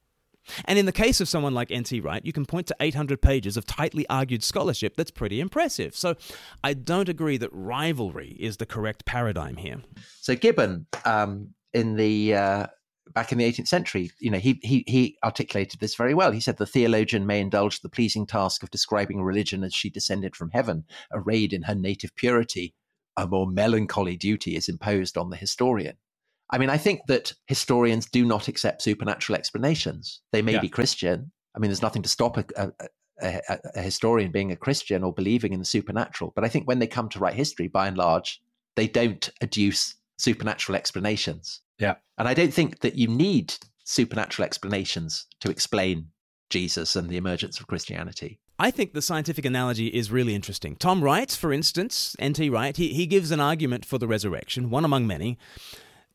And 0.65 0.79
in 0.79 0.85
the 0.85 0.91
case 0.91 1.19
of 1.21 1.27
someone 1.27 1.53
like 1.53 1.71
N.T. 1.71 1.99
Wright, 1.99 2.25
you 2.25 2.33
can 2.33 2.45
point 2.45 2.67
to 2.67 2.75
800 2.79 3.21
pages 3.21 3.57
of 3.57 3.65
tightly 3.65 4.07
argued 4.09 4.43
scholarship 4.43 4.95
that's 4.95 5.11
pretty 5.11 5.39
impressive. 5.39 5.95
So 5.95 6.15
I 6.63 6.73
don't 6.73 7.09
agree 7.09 7.37
that 7.37 7.49
rivalry 7.51 8.35
is 8.39 8.57
the 8.57 8.65
correct 8.65 9.05
paradigm 9.05 9.57
here. 9.57 9.81
So 10.21 10.35
Gibbon, 10.35 10.85
um, 11.05 11.53
in 11.73 11.95
the 11.95 12.35
uh, 12.35 12.67
back 13.13 13.31
in 13.31 13.37
the 13.37 13.51
18th 13.51 13.67
century, 13.67 14.11
you 14.19 14.31
know, 14.31 14.37
he, 14.37 14.59
he 14.63 14.83
he 14.87 15.17
articulated 15.23 15.79
this 15.79 15.95
very 15.95 16.13
well. 16.13 16.31
He 16.31 16.39
said 16.39 16.57
the 16.57 16.65
theologian 16.65 17.25
may 17.25 17.39
indulge 17.39 17.81
the 17.81 17.89
pleasing 17.89 18.25
task 18.25 18.63
of 18.63 18.71
describing 18.71 19.21
religion 19.21 19.63
as 19.63 19.73
she 19.73 19.89
descended 19.89 20.35
from 20.35 20.51
heaven, 20.51 20.85
arrayed 21.11 21.53
in 21.53 21.63
her 21.63 21.75
native 21.75 22.15
purity. 22.15 22.73
A 23.15 23.25
more 23.25 23.47
melancholy 23.47 24.15
duty 24.15 24.55
is 24.55 24.69
imposed 24.69 25.17
on 25.17 25.31
the 25.31 25.37
historian. 25.37 25.97
I 26.49 26.59
mean, 26.59 26.69
I 26.69 26.77
think 26.77 27.01
that 27.07 27.33
historians 27.47 28.05
do 28.05 28.25
not 28.25 28.47
accept 28.47 28.81
supernatural 28.81 29.37
explanations. 29.37 30.21
They 30.31 30.41
may 30.41 30.53
yeah. 30.53 30.61
be 30.61 30.69
Christian. 30.69 31.31
I 31.55 31.59
mean, 31.59 31.69
there's 31.69 31.81
nothing 31.81 32.03
to 32.03 32.09
stop 32.09 32.37
a, 32.37 32.45
a, 32.55 32.71
a, 33.19 33.59
a, 33.75 33.81
historian 33.81 34.31
being 34.31 34.51
a 34.51 34.55
Christian 34.55 35.03
or 35.03 35.11
believing 35.11 35.51
in 35.51 35.59
the 35.59 35.65
supernatural. 35.65 36.31
But 36.35 36.45
I 36.45 36.47
think 36.47 36.67
when 36.67 36.79
they 36.79 36.87
come 36.87 37.09
to 37.09 37.19
write 37.19 37.33
history, 37.33 37.67
by 37.67 37.87
and 37.87 37.97
large, 37.97 38.41
they 38.75 38.87
don't 38.87 39.29
adduce 39.41 39.95
supernatural 40.17 40.75
explanations. 40.75 41.61
Yeah. 41.79 41.95
And 42.17 42.27
I 42.27 42.33
don't 42.33 42.53
think 42.53 42.79
that 42.79 42.95
you 42.95 43.07
need 43.07 43.53
supernatural 43.83 44.45
explanations 44.45 45.25
to 45.41 45.49
explain 45.49 46.07
Jesus 46.49 46.95
and 46.95 47.09
the 47.09 47.17
emergence 47.17 47.59
of 47.59 47.67
Christianity. 47.67 48.39
I 48.59 48.71
think 48.71 48.93
the 48.93 49.01
scientific 49.01 49.45
analogy 49.45 49.87
is 49.87 50.11
really 50.11 50.33
interesting. 50.33 50.75
Tom 50.77 51.03
Wright, 51.03 51.29
for 51.29 51.53
instance, 51.53 52.15
N.T. 52.17 52.49
Wright, 52.49 52.75
he, 52.75 52.89
he 52.93 53.05
gives 53.05 53.29
an 53.29 53.39
argument 53.39 53.85
for 53.85 53.99
the 53.99 54.07
resurrection, 54.07 54.71
one 54.71 54.83
among 54.83 55.05
many, 55.05 55.37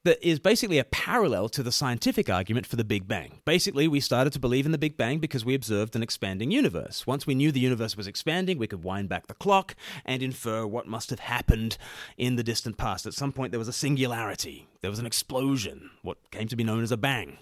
that 0.04 0.26
is 0.26 0.38
basically 0.38 0.78
a 0.78 0.84
parallel 0.84 1.48
to 1.50 1.62
the 1.62 1.70
scientific 1.70 2.28
argument 2.28 2.66
for 2.66 2.76
the 2.76 2.84
Big 2.84 3.06
Bang. 3.06 3.40
Basically, 3.44 3.86
we 3.86 4.00
started 4.00 4.32
to 4.32 4.40
believe 4.40 4.66
in 4.66 4.72
the 4.72 4.78
Big 4.78 4.96
Bang 4.96 5.18
because 5.18 5.44
we 5.44 5.54
observed 5.54 5.94
an 5.94 6.02
expanding 6.02 6.50
universe. 6.50 7.06
Once 7.06 7.26
we 7.26 7.34
knew 7.34 7.52
the 7.52 7.60
universe 7.60 7.96
was 7.96 8.06
expanding, 8.06 8.58
we 8.58 8.66
could 8.66 8.82
wind 8.82 9.08
back 9.08 9.28
the 9.28 9.34
clock 9.34 9.76
and 10.04 10.22
infer 10.22 10.66
what 10.66 10.86
must 10.88 11.10
have 11.10 11.20
happened 11.20 11.78
in 12.16 12.36
the 12.36 12.42
distant 12.42 12.76
past. 12.76 13.06
At 13.06 13.14
some 13.14 13.32
point, 13.32 13.52
there 13.52 13.60
was 13.60 13.68
a 13.68 13.72
singularity, 13.72 14.66
there 14.80 14.90
was 14.90 14.98
an 14.98 15.06
explosion, 15.06 15.90
what 16.02 16.18
came 16.30 16.48
to 16.48 16.56
be 16.56 16.64
known 16.64 16.82
as 16.82 16.92
a 16.92 16.96
bang. 16.96 17.38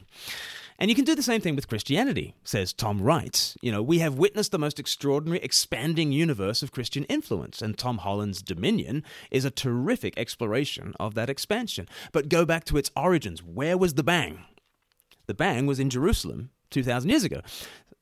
And 0.81 0.89
you 0.89 0.95
can 0.95 1.05
do 1.05 1.15
the 1.15 1.23
same 1.23 1.43
thing 1.43 1.57
with 1.57 1.69
Christianity, 1.69 2.35
says 2.43 2.73
Tom 2.73 3.03
Wright. 3.03 3.55
You 3.61 3.71
know, 3.71 3.83
we 3.83 3.99
have 3.99 4.15
witnessed 4.15 4.51
the 4.51 4.59
most 4.59 4.81
extraordinary 4.81 5.39
expanding 5.41 6.11
universe 6.11 6.63
of 6.63 6.73
Christian 6.73 7.05
influence, 7.05 7.61
and 7.61 7.77
Tom 7.77 7.99
Holland's 7.99 8.41
Dominion 8.41 9.05
is 9.31 9.45
a 9.45 9.51
terrific 9.51 10.15
exploration 10.17 10.95
of 10.99 11.15
that 11.15 11.29
expansion. 11.29 11.87
But 12.13 12.31
go 12.31 12.47
back 12.47 12.65
to 12.65 12.79
its 12.79 12.91
origins. 12.97 13.43
Where 13.43 13.77
was 13.77 13.93
the 13.93 14.03
bang? 14.03 14.47
The 15.27 15.35
bang 15.35 15.67
was 15.67 15.79
in 15.79 15.91
Jerusalem 15.91 16.49
2,000 16.71 17.11
years 17.11 17.25
ago. 17.25 17.43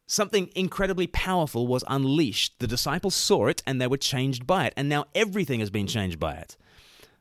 Something 0.06 0.48
incredibly 0.54 1.08
powerful 1.08 1.66
was 1.66 1.82
unleashed. 1.88 2.60
The 2.60 2.68
disciples 2.68 3.16
saw 3.16 3.48
it 3.48 3.60
and 3.66 3.80
they 3.80 3.88
were 3.88 3.96
changed 3.96 4.46
by 4.46 4.66
it, 4.66 4.74
and 4.76 4.88
now 4.88 5.06
everything 5.16 5.58
has 5.58 5.70
been 5.70 5.88
changed 5.88 6.20
by 6.20 6.34
it. 6.34 6.56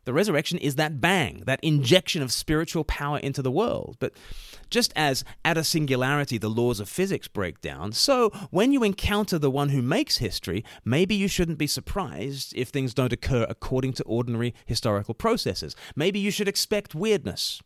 The 0.08 0.14
resurrection 0.14 0.58
is 0.60 0.76
that 0.76 1.02
bang, 1.02 1.44
that 1.48 1.60
injection 1.62 2.22
of 2.22 2.32
spiritual 2.32 2.86
power 2.86 3.18
into 3.18 3.42
the 3.42 3.52
world. 3.52 3.98
But 4.00 4.14
just 4.70 4.94
as 4.96 5.26
at 5.44 5.58
a 5.58 5.66
singularity 5.66 6.38
the 6.38 6.48
laws 6.48 6.80
of 6.80 6.88
physics 6.88 7.28
break 7.28 7.60
down, 7.60 7.92
so 7.92 8.30
when 8.50 8.72
you 8.72 8.86
encounter 8.86 9.38
the 9.38 9.52
one 9.52 9.68
who 9.68 9.82
makes 9.82 10.20
history, 10.20 10.64
maybe 10.86 11.14
you 11.14 11.28
shouldn't 11.28 11.58
be 11.58 11.68
surprised 11.68 12.54
if 12.56 12.70
things 12.70 12.94
don't 12.94 13.12
occur 13.12 13.46
according 13.50 13.92
to 13.96 14.04
ordinary 14.04 14.56
historical 14.66 15.14
processes. 15.14 15.76
Maybe 15.94 16.20
you 16.20 16.32
should 16.32 16.48
expect 16.48 16.96
weirdness. 16.96 17.62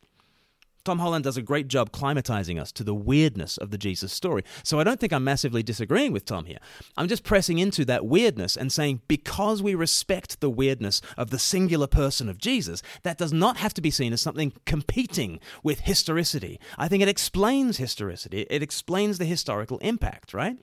Tom 0.83 0.99
Holland 0.99 1.23
does 1.23 1.37
a 1.37 1.41
great 1.41 1.67
job 1.67 1.91
climatizing 1.91 2.59
us 2.59 2.71
to 2.73 2.83
the 2.83 2.95
weirdness 2.95 3.57
of 3.57 3.71
the 3.71 3.77
Jesus 3.77 4.11
story. 4.11 4.43
So 4.63 4.79
I 4.79 4.83
don't 4.83 4.99
think 4.99 5.13
I'm 5.13 5.23
massively 5.23 5.63
disagreeing 5.63 6.11
with 6.11 6.25
Tom 6.25 6.45
here. 6.45 6.57
I'm 6.97 7.07
just 7.07 7.23
pressing 7.23 7.59
into 7.59 7.85
that 7.85 8.05
weirdness 8.05 8.57
and 8.57 8.71
saying 8.71 9.01
because 9.07 9.61
we 9.61 9.75
respect 9.75 10.39
the 10.39 10.49
weirdness 10.49 11.01
of 11.17 11.29
the 11.29 11.39
singular 11.39 11.87
person 11.87 12.29
of 12.29 12.37
Jesus, 12.37 12.81
that 13.03 13.17
does 13.17 13.33
not 13.33 13.57
have 13.57 13.73
to 13.75 13.81
be 13.81 13.91
seen 13.91 14.13
as 14.13 14.21
something 14.21 14.53
competing 14.65 15.39
with 15.63 15.81
historicity. 15.81 16.59
I 16.77 16.87
think 16.87 17.03
it 17.03 17.09
explains 17.09 17.77
historicity, 17.77 18.41
it 18.49 18.63
explains 18.63 19.17
the 19.17 19.25
historical 19.25 19.77
impact, 19.79 20.33
right? 20.33 20.57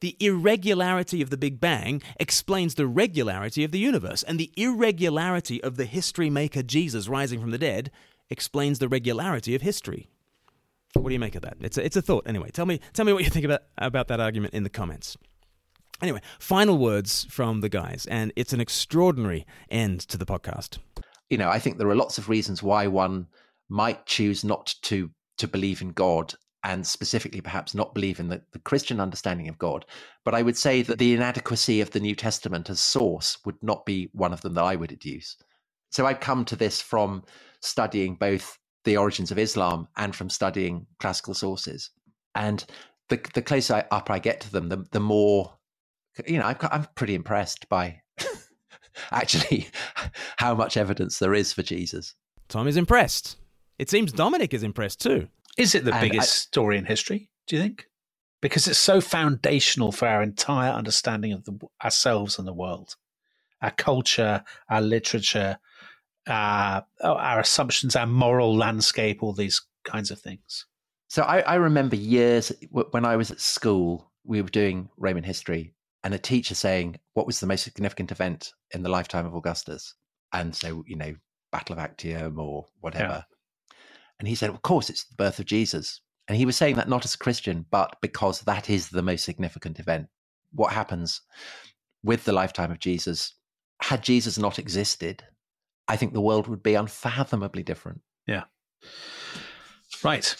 The 0.00 0.16
irregularity 0.20 1.22
of 1.22 1.30
the 1.30 1.38
Big 1.38 1.58
Bang 1.58 2.02
explains 2.20 2.74
the 2.74 2.86
regularity 2.86 3.64
of 3.64 3.72
the 3.72 3.78
universe, 3.78 4.22
and 4.22 4.38
the 4.38 4.52
irregularity 4.56 5.62
of 5.62 5.76
the 5.76 5.86
history 5.86 6.28
maker 6.28 6.62
Jesus 6.62 7.08
rising 7.08 7.40
from 7.40 7.50
the 7.50 7.58
dead 7.58 7.90
explains 8.30 8.78
the 8.78 8.88
regularity 8.88 9.54
of 9.54 9.62
history. 9.62 10.08
What 10.94 11.08
do 11.08 11.12
you 11.12 11.20
make 11.20 11.34
of 11.34 11.42
that? 11.42 11.56
It's 11.60 11.76
a, 11.76 11.84
it's 11.84 11.96
a 11.96 12.02
thought. 12.02 12.26
Anyway, 12.26 12.50
tell 12.50 12.66
me, 12.66 12.80
tell 12.94 13.04
me 13.04 13.12
what 13.12 13.24
you 13.24 13.30
think 13.30 13.44
about, 13.44 13.62
about 13.76 14.08
that 14.08 14.20
argument 14.20 14.54
in 14.54 14.62
the 14.62 14.70
comments. 14.70 15.16
Anyway, 16.02 16.20
final 16.38 16.78
words 16.78 17.26
from 17.30 17.60
the 17.60 17.68
guys, 17.68 18.06
and 18.10 18.32
it's 18.36 18.52
an 18.52 18.60
extraordinary 18.60 19.46
end 19.70 20.00
to 20.00 20.18
the 20.18 20.26
podcast. 20.26 20.78
You 21.30 21.38
know, 21.38 21.48
I 21.48 21.58
think 21.58 21.78
there 21.78 21.88
are 21.88 21.96
lots 21.96 22.18
of 22.18 22.28
reasons 22.28 22.62
why 22.62 22.86
one 22.86 23.26
might 23.68 24.06
choose 24.06 24.44
not 24.44 24.74
to 24.82 25.10
to 25.38 25.48
believe 25.48 25.82
in 25.82 25.90
God 25.90 26.34
and 26.64 26.86
specifically 26.86 27.40
perhaps 27.40 27.74
not 27.74 27.94
believe 27.94 28.18
in 28.18 28.28
the, 28.28 28.42
the 28.52 28.58
Christian 28.58 29.00
understanding 29.00 29.48
of 29.48 29.58
God. 29.58 29.84
But 30.24 30.34
I 30.34 30.42
would 30.42 30.56
say 30.56 30.82
that 30.82 30.98
the 30.98 31.14
inadequacy 31.14 31.80
of 31.80 31.90
the 31.90 32.00
New 32.00 32.14
Testament 32.14 32.70
as 32.70 32.80
source 32.80 33.38
would 33.44 33.62
not 33.62 33.86
be 33.86 34.08
one 34.12 34.32
of 34.32 34.40
them 34.40 34.54
that 34.54 34.64
I 34.64 34.76
would 34.76 34.90
adduce. 34.90 35.36
So 35.90 36.06
I've 36.06 36.20
come 36.20 36.44
to 36.46 36.56
this 36.56 36.80
from 36.80 37.22
studying 37.60 38.16
both 38.16 38.58
the 38.84 38.96
origins 38.96 39.30
of 39.30 39.38
Islam 39.38 39.88
and 39.96 40.14
from 40.14 40.30
studying 40.30 40.86
classical 40.98 41.34
sources. 41.34 41.90
And 42.34 42.64
the 43.08 43.20
the 43.34 43.42
closer 43.42 43.84
up 43.90 44.10
I 44.10 44.18
get 44.18 44.40
to 44.42 44.52
them, 44.52 44.68
the 44.68 44.84
the 44.92 45.00
more 45.00 45.52
you 46.26 46.38
know. 46.38 46.46
I'm, 46.46 46.56
I'm 46.62 46.86
pretty 46.94 47.14
impressed 47.14 47.68
by 47.68 48.00
actually 49.10 49.68
how 50.38 50.54
much 50.54 50.76
evidence 50.76 51.18
there 51.18 51.34
is 51.34 51.52
for 51.52 51.62
Jesus. 51.62 52.14
Tom 52.48 52.68
is 52.68 52.76
impressed. 52.76 53.36
It 53.78 53.90
seems 53.90 54.12
Dominic 54.12 54.54
is 54.54 54.62
impressed 54.62 55.00
too. 55.00 55.28
Is 55.58 55.74
it 55.74 55.84
the 55.84 55.94
and 55.94 56.00
biggest 56.00 56.32
I, 56.32 56.36
story 56.36 56.78
in 56.78 56.84
history? 56.84 57.30
Do 57.46 57.56
you 57.56 57.62
think? 57.62 57.86
Because 58.40 58.68
it's 58.68 58.78
so 58.78 59.00
foundational 59.00 59.92
for 59.92 60.06
our 60.06 60.22
entire 60.22 60.70
understanding 60.70 61.32
of 61.32 61.44
the, 61.44 61.58
ourselves 61.82 62.38
and 62.38 62.46
the 62.46 62.52
world, 62.52 62.96
our 63.62 63.70
culture, 63.70 64.44
our 64.68 64.82
literature, 64.82 65.58
uh, 66.26 66.80
our 67.02 67.40
assumptions, 67.40 67.96
our 67.96 68.06
moral 68.06 68.56
landscape, 68.56 69.22
all 69.22 69.32
these 69.32 69.62
kinds 69.84 70.10
of 70.10 70.20
things. 70.20 70.66
So 71.08 71.22
I, 71.22 71.40
I 71.40 71.54
remember 71.54 71.96
years 71.96 72.52
when 72.70 73.04
I 73.04 73.16
was 73.16 73.30
at 73.30 73.40
school, 73.40 74.10
we 74.24 74.42
were 74.42 74.48
doing 74.48 74.88
Roman 74.96 75.22
history, 75.22 75.74
and 76.02 76.12
a 76.14 76.18
teacher 76.18 76.54
saying, 76.54 76.98
"What 77.14 77.26
was 77.26 77.40
the 77.40 77.46
most 77.46 77.62
significant 77.62 78.10
event 78.10 78.52
in 78.72 78.82
the 78.82 78.88
lifetime 78.88 79.26
of 79.26 79.34
Augustus?" 79.34 79.94
And 80.32 80.54
so, 80.54 80.84
you 80.86 80.96
know, 80.96 81.14
Battle 81.52 81.74
of 81.74 81.78
Actium 81.78 82.38
or 82.38 82.66
whatever. 82.80 83.24
And 84.18 84.28
he 84.28 84.34
said, 84.34 84.50
Of 84.50 84.62
course, 84.62 84.90
it's 84.90 85.04
the 85.04 85.14
birth 85.14 85.38
of 85.38 85.46
Jesus. 85.46 86.00
And 86.28 86.36
he 86.36 86.46
was 86.46 86.56
saying 86.56 86.76
that 86.76 86.88
not 86.88 87.04
as 87.04 87.14
a 87.14 87.18
Christian, 87.18 87.66
but 87.70 87.96
because 88.02 88.40
that 88.42 88.68
is 88.68 88.88
the 88.88 89.02
most 89.02 89.24
significant 89.24 89.78
event. 89.78 90.08
What 90.52 90.72
happens 90.72 91.20
with 92.02 92.24
the 92.24 92.32
lifetime 92.32 92.70
of 92.72 92.78
Jesus? 92.78 93.34
Had 93.80 94.02
Jesus 94.02 94.38
not 94.38 94.58
existed, 94.58 95.22
I 95.88 95.96
think 95.96 96.12
the 96.12 96.20
world 96.20 96.48
would 96.48 96.62
be 96.62 96.74
unfathomably 96.74 97.62
different. 97.62 98.00
Yeah. 98.26 98.44
Right. 100.02 100.34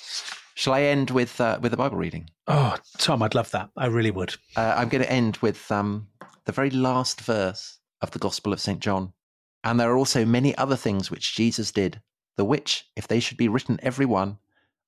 Shall 0.55 0.73
I 0.73 0.83
end 0.83 1.11
with 1.11 1.41
uh, 1.41 1.59
with 1.61 1.73
a 1.73 1.77
Bible 1.77 1.99
reading? 1.99 2.31
Oh, 2.47 2.77
Tom, 2.99 3.23
I'd 3.23 3.35
love 3.35 3.51
that. 3.51 3.71
I 3.77 3.87
really 3.87 4.11
would. 4.11 4.35
Uh, 4.57 4.75
I'm 4.77 4.89
going 4.89 5.03
to 5.03 5.13
end 5.13 5.37
with 5.39 5.71
um, 5.71 6.09
the 6.45 6.53
very 6.53 6.71
last 6.71 7.21
verse 7.21 7.79
of 8.01 8.11
the 8.13 8.19
Gospel 8.19 8.53
of 8.53 8.61
St. 8.61 8.81
John. 8.81 9.13
And 9.65 9.81
there 9.81 9.91
are 9.91 9.97
also 9.97 10.25
many 10.25 10.57
other 10.57 10.77
things 10.77 11.11
which 11.11 11.35
Jesus 11.35 11.73
did, 11.73 12.01
the 12.37 12.45
which, 12.45 12.89
if 12.95 13.09
they 13.09 13.21
should 13.21 13.37
be 13.37 13.49
written 13.49 13.81
every 13.83 14.07
one, 14.07 14.39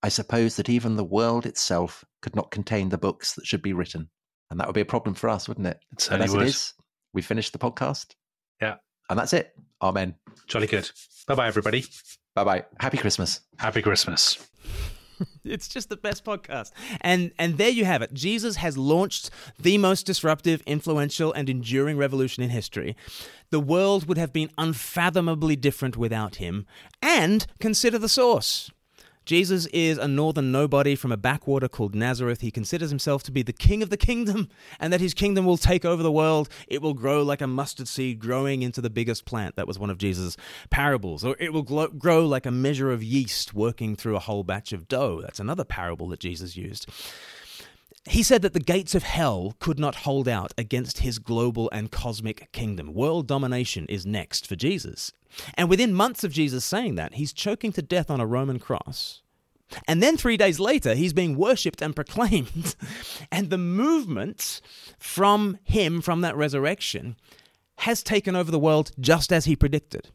I 0.02 0.08
suppose 0.08 0.56
that 0.56 0.68
even 0.68 0.96
the 0.96 1.04
world 1.04 1.46
itself 1.46 2.04
could 2.22 2.36
not 2.36 2.52
contain 2.52 2.88
the 2.88 2.98
books 2.98 3.34
that 3.34 3.46
should 3.46 3.62
be 3.62 3.72
written. 3.72 4.08
And 4.50 4.60
that 4.60 4.66
would 4.68 4.74
be 4.74 4.80
a 4.80 4.86
problem 4.86 5.14
for 5.14 5.28
us, 5.28 5.48
wouldn't 5.48 5.66
it? 5.66 5.80
It 5.92 6.00
certainly 6.00 6.24
as 6.26 6.32
would. 6.32 6.42
it 6.42 6.48
is, 6.48 6.74
we 7.12 7.22
finished 7.22 7.52
the 7.52 7.58
podcast. 7.58 8.14
Yeah. 9.08 9.12
And 9.12 9.18
that's 9.18 9.32
it. 9.32 9.54
Amen. 9.82 10.14
Jolly 10.46 10.66
good. 10.66 10.90
Bye 11.26 11.34
bye, 11.34 11.46
everybody. 11.46 11.84
Bye 12.34 12.44
bye. 12.44 12.64
Happy 12.80 12.98
Christmas. 12.98 13.40
Happy 13.58 13.82
Christmas. 13.82 14.38
It's 15.44 15.66
just 15.66 15.88
the 15.88 15.96
best 15.96 16.24
podcast. 16.24 16.70
And 17.00 17.32
and 17.40 17.58
there 17.58 17.70
you 17.70 17.84
have 17.84 18.02
it. 18.02 18.14
Jesus 18.14 18.56
has 18.56 18.78
launched 18.78 19.30
the 19.58 19.76
most 19.76 20.06
disruptive, 20.06 20.62
influential 20.64 21.32
and 21.32 21.48
enduring 21.50 21.96
revolution 21.96 22.44
in 22.44 22.50
history. 22.50 22.94
The 23.50 23.58
world 23.58 24.06
would 24.06 24.18
have 24.18 24.32
been 24.32 24.50
unfathomably 24.58 25.56
different 25.56 25.96
without 25.96 26.36
him. 26.36 26.66
And 27.02 27.46
consider 27.58 27.98
the 27.98 28.08
source. 28.08 28.70
Jesus 29.28 29.66
is 29.66 29.98
a 29.98 30.08
northern 30.08 30.50
nobody 30.50 30.94
from 30.94 31.12
a 31.12 31.18
backwater 31.18 31.68
called 31.68 31.94
Nazareth. 31.94 32.40
He 32.40 32.50
considers 32.50 32.88
himself 32.88 33.22
to 33.24 33.30
be 33.30 33.42
the 33.42 33.52
king 33.52 33.82
of 33.82 33.90
the 33.90 33.98
kingdom 33.98 34.48
and 34.80 34.90
that 34.90 35.02
his 35.02 35.12
kingdom 35.12 35.44
will 35.44 35.58
take 35.58 35.84
over 35.84 36.02
the 36.02 36.10
world. 36.10 36.48
It 36.66 36.80
will 36.80 36.94
grow 36.94 37.22
like 37.22 37.42
a 37.42 37.46
mustard 37.46 37.88
seed 37.88 38.20
growing 38.20 38.62
into 38.62 38.80
the 38.80 38.88
biggest 38.88 39.26
plant. 39.26 39.56
That 39.56 39.66
was 39.66 39.78
one 39.78 39.90
of 39.90 39.98
Jesus' 39.98 40.38
parables. 40.70 41.26
Or 41.26 41.36
it 41.38 41.52
will 41.52 41.62
grow 41.62 42.24
like 42.24 42.46
a 42.46 42.50
measure 42.50 42.90
of 42.90 43.02
yeast 43.02 43.52
working 43.52 43.96
through 43.96 44.16
a 44.16 44.20
whole 44.20 44.44
batch 44.44 44.72
of 44.72 44.88
dough. 44.88 45.20
That's 45.20 45.40
another 45.40 45.64
parable 45.64 46.08
that 46.08 46.20
Jesus 46.20 46.56
used. 46.56 46.86
He 48.08 48.22
said 48.22 48.40
that 48.42 48.54
the 48.54 48.60
gates 48.60 48.94
of 48.94 49.02
hell 49.02 49.54
could 49.60 49.78
not 49.78 49.96
hold 49.96 50.28
out 50.28 50.54
against 50.56 50.98
his 50.98 51.18
global 51.18 51.68
and 51.72 51.90
cosmic 51.90 52.50
kingdom. 52.52 52.94
World 52.94 53.26
domination 53.26 53.84
is 53.86 54.06
next 54.06 54.46
for 54.46 54.56
Jesus. 54.56 55.12
And 55.54 55.68
within 55.68 55.92
months 55.92 56.24
of 56.24 56.32
Jesus 56.32 56.64
saying 56.64 56.94
that, 56.94 57.14
he's 57.14 57.34
choking 57.34 57.70
to 57.72 57.82
death 57.82 58.10
on 58.10 58.20
a 58.20 58.26
Roman 58.26 58.58
cross. 58.58 59.20
And 59.86 60.02
then 60.02 60.16
three 60.16 60.38
days 60.38 60.58
later, 60.58 60.94
he's 60.94 61.12
being 61.12 61.36
worshipped 61.36 61.82
and 61.82 61.94
proclaimed. 61.94 62.74
and 63.30 63.50
the 63.50 63.58
movement 63.58 64.62
from 64.98 65.58
him, 65.64 66.00
from 66.00 66.22
that 66.22 66.36
resurrection, 66.36 67.16
has 67.80 68.02
taken 68.02 68.34
over 68.34 68.50
the 68.50 68.58
world 68.58 68.90
just 68.98 69.32
as 69.32 69.44
he 69.44 69.54
predicted. 69.54 70.10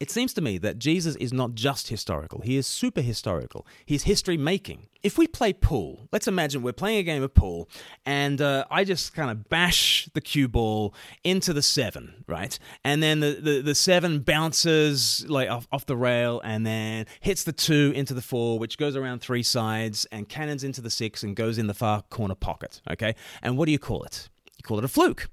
It 0.00 0.12
seems 0.12 0.32
to 0.34 0.40
me 0.40 0.58
that 0.58 0.78
Jesus 0.78 1.16
is 1.16 1.32
not 1.32 1.54
just 1.54 1.88
historical, 1.88 2.40
he 2.42 2.56
is 2.56 2.68
super 2.68 3.00
historical. 3.00 3.66
He's 3.84 4.04
history 4.04 4.36
making. 4.36 4.86
If 5.02 5.18
we 5.18 5.26
play 5.26 5.52
pool, 5.52 6.08
let's 6.12 6.28
imagine 6.28 6.62
we're 6.62 6.72
playing 6.72 6.98
a 6.98 7.02
game 7.02 7.22
of 7.22 7.34
pool 7.34 7.68
and 8.06 8.40
uh, 8.40 8.64
I 8.70 8.84
just 8.84 9.12
kind 9.12 9.28
of 9.28 9.48
bash 9.48 10.08
the 10.14 10.20
cue 10.20 10.46
ball 10.46 10.94
into 11.24 11.52
the 11.52 11.62
seven, 11.62 12.24
right? 12.28 12.56
And 12.84 13.02
then 13.02 13.18
the, 13.18 13.38
the, 13.40 13.60
the 13.60 13.74
seven 13.74 14.20
bounces 14.20 15.24
like 15.28 15.50
off, 15.50 15.66
off 15.72 15.86
the 15.86 15.96
rail 15.96 16.40
and 16.44 16.64
then 16.64 17.06
hits 17.18 17.42
the 17.42 17.52
two 17.52 17.92
into 17.96 18.14
the 18.14 18.22
four, 18.22 18.60
which 18.60 18.78
goes 18.78 18.94
around 18.94 19.20
three 19.20 19.42
sides 19.42 20.06
and 20.12 20.28
cannons 20.28 20.62
into 20.62 20.80
the 20.80 20.90
six 20.90 21.24
and 21.24 21.34
goes 21.34 21.58
in 21.58 21.66
the 21.66 21.74
far 21.74 22.02
corner 22.02 22.36
pocket, 22.36 22.80
okay? 22.88 23.16
And 23.42 23.58
what 23.58 23.66
do 23.66 23.72
you 23.72 23.80
call 23.80 24.04
it? 24.04 24.28
You 24.56 24.62
call 24.62 24.78
it 24.78 24.84
a 24.84 24.88
fluke. 24.88 25.28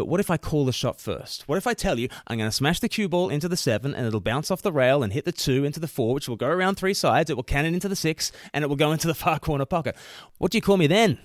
But 0.00 0.08
what 0.08 0.18
if 0.18 0.30
I 0.30 0.38
call 0.38 0.64
the 0.64 0.72
shot 0.72 0.98
first? 0.98 1.46
What 1.46 1.58
if 1.58 1.66
I 1.66 1.74
tell 1.74 1.98
you 1.98 2.08
I'm 2.26 2.38
going 2.38 2.48
to 2.48 2.56
smash 2.56 2.80
the 2.80 2.88
cue 2.88 3.06
ball 3.06 3.28
into 3.28 3.50
the 3.50 3.56
seven 3.56 3.94
and 3.94 4.06
it'll 4.06 4.22
bounce 4.22 4.50
off 4.50 4.62
the 4.62 4.72
rail 4.72 5.02
and 5.02 5.12
hit 5.12 5.26
the 5.26 5.30
two 5.30 5.62
into 5.62 5.78
the 5.78 5.86
four, 5.86 6.14
which 6.14 6.26
will 6.26 6.36
go 6.36 6.46
around 6.46 6.76
three 6.76 6.94
sides, 6.94 7.28
it 7.28 7.36
will 7.36 7.42
cannon 7.42 7.74
into 7.74 7.86
the 7.86 7.94
six, 7.94 8.32
and 8.54 8.64
it 8.64 8.68
will 8.68 8.76
go 8.76 8.92
into 8.92 9.06
the 9.06 9.14
far 9.26 9.38
corner 9.38 9.66
pocket? 9.66 9.94
What 10.38 10.52
do 10.52 10.56
you 10.56 10.62
call 10.62 10.78
me 10.78 10.86
then? 10.86 11.18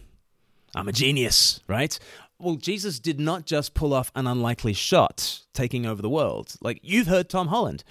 I'm 0.76 0.89
a 0.89 0.91
genius, 0.91 1.61
right? 1.69 1.97
Well, 2.38 2.55
Jesus 2.55 2.99
did 2.99 3.17
not 3.17 3.45
just 3.45 3.76
pull 3.76 3.93
off 3.93 4.11
an 4.13 4.28
unlikely 4.28 4.73
shot 4.73 5.39
taking 5.53 5.86
over 5.86 6.01
the 6.01 6.09
world. 6.09 6.55
Like 6.59 6.82
you've 6.84 7.07
heard 7.07 7.30
Tom 7.30 7.47
Holland. 7.47 7.86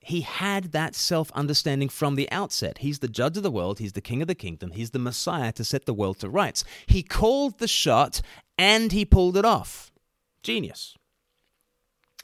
He 0.00 0.22
had 0.22 0.72
that 0.72 0.96
self 0.96 1.30
understanding 1.36 1.88
from 1.88 2.16
the 2.16 2.28
outset. 2.32 2.78
He's 2.78 2.98
the 2.98 3.06
judge 3.06 3.36
of 3.36 3.44
the 3.44 3.50
world, 3.52 3.78
he's 3.78 3.92
the 3.92 4.00
king 4.00 4.22
of 4.22 4.26
the 4.26 4.34
kingdom, 4.34 4.72
he's 4.72 4.90
the 4.90 4.98
Messiah 4.98 5.52
to 5.52 5.62
set 5.62 5.86
the 5.86 5.94
world 5.94 6.18
to 6.18 6.28
rights. 6.28 6.64
He 6.88 7.04
called 7.04 7.60
the 7.60 7.68
shot 7.68 8.22
and 8.58 8.90
he 8.90 9.04
pulled 9.04 9.36
it 9.36 9.44
off. 9.44 9.92
Genius. 10.46 10.94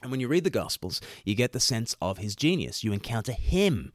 And 0.00 0.12
when 0.12 0.20
you 0.20 0.28
read 0.28 0.44
the 0.44 0.50
Gospels, 0.50 1.00
you 1.24 1.34
get 1.34 1.50
the 1.50 1.58
sense 1.58 1.96
of 2.00 2.18
his 2.18 2.36
genius. 2.36 2.84
You 2.84 2.92
encounter 2.92 3.32
him. 3.32 3.92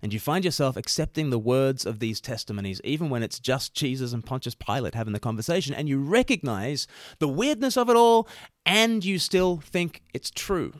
And 0.00 0.14
you 0.14 0.18
find 0.18 0.46
yourself 0.46 0.78
accepting 0.78 1.28
the 1.28 1.38
words 1.38 1.84
of 1.84 1.98
these 1.98 2.18
testimonies, 2.18 2.80
even 2.84 3.10
when 3.10 3.22
it's 3.22 3.38
just 3.38 3.74
Jesus 3.74 4.14
and 4.14 4.24
Pontius 4.24 4.54
Pilate 4.54 4.94
having 4.94 5.12
the 5.12 5.20
conversation. 5.20 5.74
And 5.74 5.90
you 5.90 6.00
recognize 6.00 6.86
the 7.18 7.28
weirdness 7.28 7.76
of 7.76 7.90
it 7.90 7.96
all, 7.96 8.26
and 8.64 9.04
you 9.04 9.18
still 9.18 9.58
think 9.58 10.02
it's 10.14 10.30
true. 10.30 10.72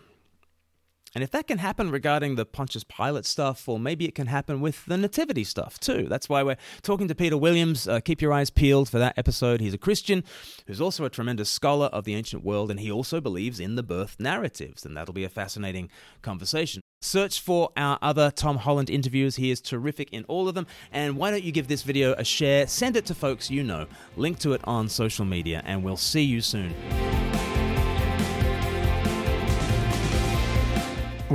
And 1.16 1.22
if 1.22 1.30
that 1.30 1.46
can 1.46 1.56
happen 1.56 1.90
regarding 1.90 2.34
the 2.34 2.44
Pontius 2.44 2.84
Pilate 2.84 3.24
stuff, 3.24 3.66
or 3.70 3.80
maybe 3.80 4.04
it 4.04 4.14
can 4.14 4.26
happen 4.26 4.60
with 4.60 4.84
the 4.84 4.98
Nativity 4.98 5.44
stuff 5.44 5.80
too. 5.80 6.08
That's 6.10 6.28
why 6.28 6.42
we're 6.42 6.58
talking 6.82 7.08
to 7.08 7.14
Peter 7.14 7.38
Williams. 7.38 7.88
Uh, 7.88 8.00
keep 8.00 8.20
your 8.20 8.34
eyes 8.34 8.50
peeled 8.50 8.90
for 8.90 8.98
that 8.98 9.16
episode. 9.16 9.62
He's 9.62 9.72
a 9.72 9.78
Christian 9.78 10.24
who's 10.66 10.78
also 10.78 11.06
a 11.06 11.08
tremendous 11.08 11.48
scholar 11.48 11.86
of 11.86 12.04
the 12.04 12.14
ancient 12.14 12.44
world, 12.44 12.70
and 12.70 12.78
he 12.78 12.92
also 12.92 13.22
believes 13.22 13.58
in 13.58 13.76
the 13.76 13.82
birth 13.82 14.16
narratives, 14.18 14.84
and 14.84 14.94
that'll 14.94 15.14
be 15.14 15.24
a 15.24 15.30
fascinating 15.30 15.88
conversation. 16.20 16.82
Search 17.00 17.40
for 17.40 17.70
our 17.78 17.98
other 18.02 18.30
Tom 18.30 18.58
Holland 18.58 18.90
interviews. 18.90 19.36
He 19.36 19.50
is 19.50 19.62
terrific 19.62 20.12
in 20.12 20.24
all 20.24 20.50
of 20.50 20.54
them. 20.54 20.66
And 20.92 21.16
why 21.16 21.30
don't 21.30 21.44
you 21.44 21.52
give 21.52 21.66
this 21.66 21.82
video 21.82 22.12
a 22.18 22.24
share? 22.24 22.66
Send 22.66 22.94
it 22.94 23.06
to 23.06 23.14
folks 23.14 23.50
you 23.50 23.62
know. 23.62 23.86
Link 24.18 24.38
to 24.40 24.52
it 24.52 24.60
on 24.64 24.90
social 24.90 25.24
media, 25.24 25.62
and 25.64 25.82
we'll 25.82 25.96
see 25.96 26.24
you 26.24 26.42
soon. 26.42 26.74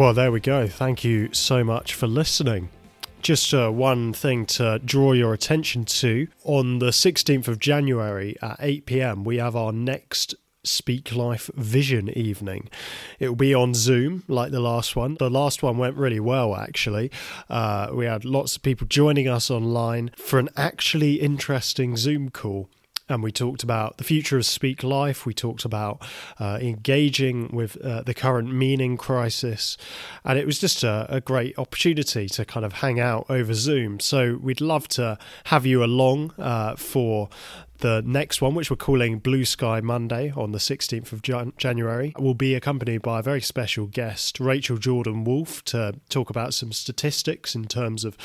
Well, 0.01 0.15
there 0.15 0.31
we 0.31 0.39
go. 0.39 0.67
Thank 0.67 1.03
you 1.03 1.31
so 1.31 1.63
much 1.63 1.93
for 1.93 2.07
listening. 2.07 2.69
Just 3.21 3.53
uh, 3.53 3.69
one 3.69 4.13
thing 4.13 4.47
to 4.47 4.81
draw 4.83 5.11
your 5.11 5.31
attention 5.31 5.85
to. 5.85 6.27
On 6.43 6.79
the 6.79 6.87
16th 6.87 7.47
of 7.47 7.59
January 7.59 8.35
at 8.41 8.57
8 8.59 8.87
pm, 8.87 9.23
we 9.23 9.37
have 9.37 9.55
our 9.55 9.71
next 9.71 10.33
Speak 10.63 11.15
Life 11.15 11.51
Vision 11.53 12.09
evening. 12.17 12.67
It 13.19 13.27
will 13.27 13.35
be 13.35 13.53
on 13.53 13.75
Zoom 13.75 14.23
like 14.27 14.49
the 14.49 14.59
last 14.59 14.95
one. 14.95 15.17
The 15.19 15.29
last 15.29 15.61
one 15.61 15.77
went 15.77 15.95
really 15.97 16.19
well, 16.19 16.55
actually. 16.55 17.11
Uh, 17.47 17.89
we 17.93 18.05
had 18.05 18.25
lots 18.25 18.55
of 18.55 18.63
people 18.63 18.87
joining 18.87 19.27
us 19.27 19.51
online 19.51 20.09
for 20.17 20.39
an 20.39 20.49
actually 20.57 21.21
interesting 21.21 21.95
Zoom 21.95 22.31
call 22.31 22.71
and 23.11 23.21
we 23.21 23.31
talked 23.31 23.61
about 23.61 23.97
the 23.97 24.03
future 24.03 24.37
of 24.37 24.45
Speak 24.45 24.83
Life. 24.83 25.25
We 25.25 25.33
talked 25.33 25.65
about 25.65 26.01
uh, 26.39 26.57
engaging 26.61 27.49
with 27.53 27.75
uh, 27.83 28.03
the 28.03 28.13
current 28.13 28.53
meaning 28.53 28.97
crisis, 28.97 29.77
and 30.23 30.39
it 30.39 30.45
was 30.45 30.59
just 30.59 30.83
a, 30.83 31.05
a, 31.09 31.21
great 31.21 31.57
opportunity 31.59 32.27
to 32.27 32.45
kind 32.45 32.65
of 32.65 32.73
hang 32.73 32.99
out 32.99 33.25
over 33.29 33.53
Zoom. 33.53 33.99
So 33.99 34.39
we'd 34.41 34.61
love 34.61 34.87
to 34.89 35.17
have 35.45 35.65
you 35.65 35.83
along 35.83 36.33
uh, 36.39 36.75
for 36.75 37.29
the 37.79 38.01
next 38.05 38.41
one, 38.41 38.55
which 38.55 38.69
we're 38.71 38.77
calling 38.77 39.19
Blue 39.19 39.43
Sky 39.43 39.81
Monday 39.81 40.31
on 40.35 40.51
the 40.51 40.59
16th 40.59 41.11
of 41.11 41.21
Jan- 41.21 41.53
January, 41.57 42.13
will 42.17 42.33
be 42.33 42.55
accompanied 42.55 43.01
by 43.01 43.19
a 43.19 43.23
very 43.23 43.41
special 43.41 43.87
guest, 43.87 44.39
Rachel 44.39 44.77
Jordan 44.77 45.23
Wolf, 45.23 45.63
to 45.65 45.99
talk 46.09 46.29
about 46.29 46.53
some 46.53 46.71
statistics 46.71 47.55
in 47.55 47.65
terms 47.65 48.05
of 48.05 48.17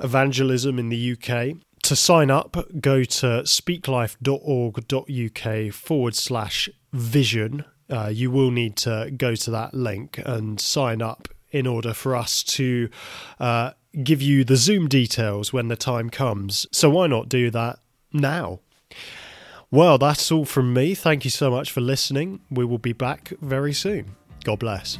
evangelism 0.00 0.78
in 0.78 0.90
the 0.90 1.12
UK 1.12 1.56
to 1.84 1.96
sign 1.96 2.30
up, 2.30 2.56
go 2.80 3.04
to 3.04 3.42
speaklife.org.uk 3.44 5.74
forward 5.74 6.14
slash 6.14 6.68
vision. 6.92 7.64
Uh, 7.90 8.10
you 8.12 8.30
will 8.30 8.50
need 8.50 8.76
to 8.76 9.10
go 9.16 9.34
to 9.34 9.50
that 9.50 9.74
link 9.74 10.20
and 10.24 10.60
sign 10.60 11.02
up 11.02 11.28
in 11.50 11.66
order 11.66 11.94
for 11.94 12.16
us 12.16 12.42
to 12.42 12.88
uh, 13.38 13.70
give 14.02 14.20
you 14.20 14.44
the 14.44 14.56
Zoom 14.56 14.88
details 14.88 15.52
when 15.52 15.68
the 15.68 15.76
time 15.76 16.10
comes. 16.10 16.66
So 16.72 16.90
why 16.90 17.06
not 17.06 17.28
do 17.28 17.50
that 17.50 17.78
now? 18.12 18.58
Well, 19.70 19.98
that's 19.98 20.32
all 20.32 20.44
from 20.44 20.72
me. 20.72 20.94
Thank 20.94 21.24
you 21.24 21.30
so 21.30 21.50
much 21.50 21.70
for 21.70 21.80
listening. 21.80 22.40
We 22.50 22.64
will 22.64 22.78
be 22.78 22.92
back 22.92 23.32
very 23.40 23.72
soon. 23.72 24.16
God 24.44 24.58
bless. 24.58 24.98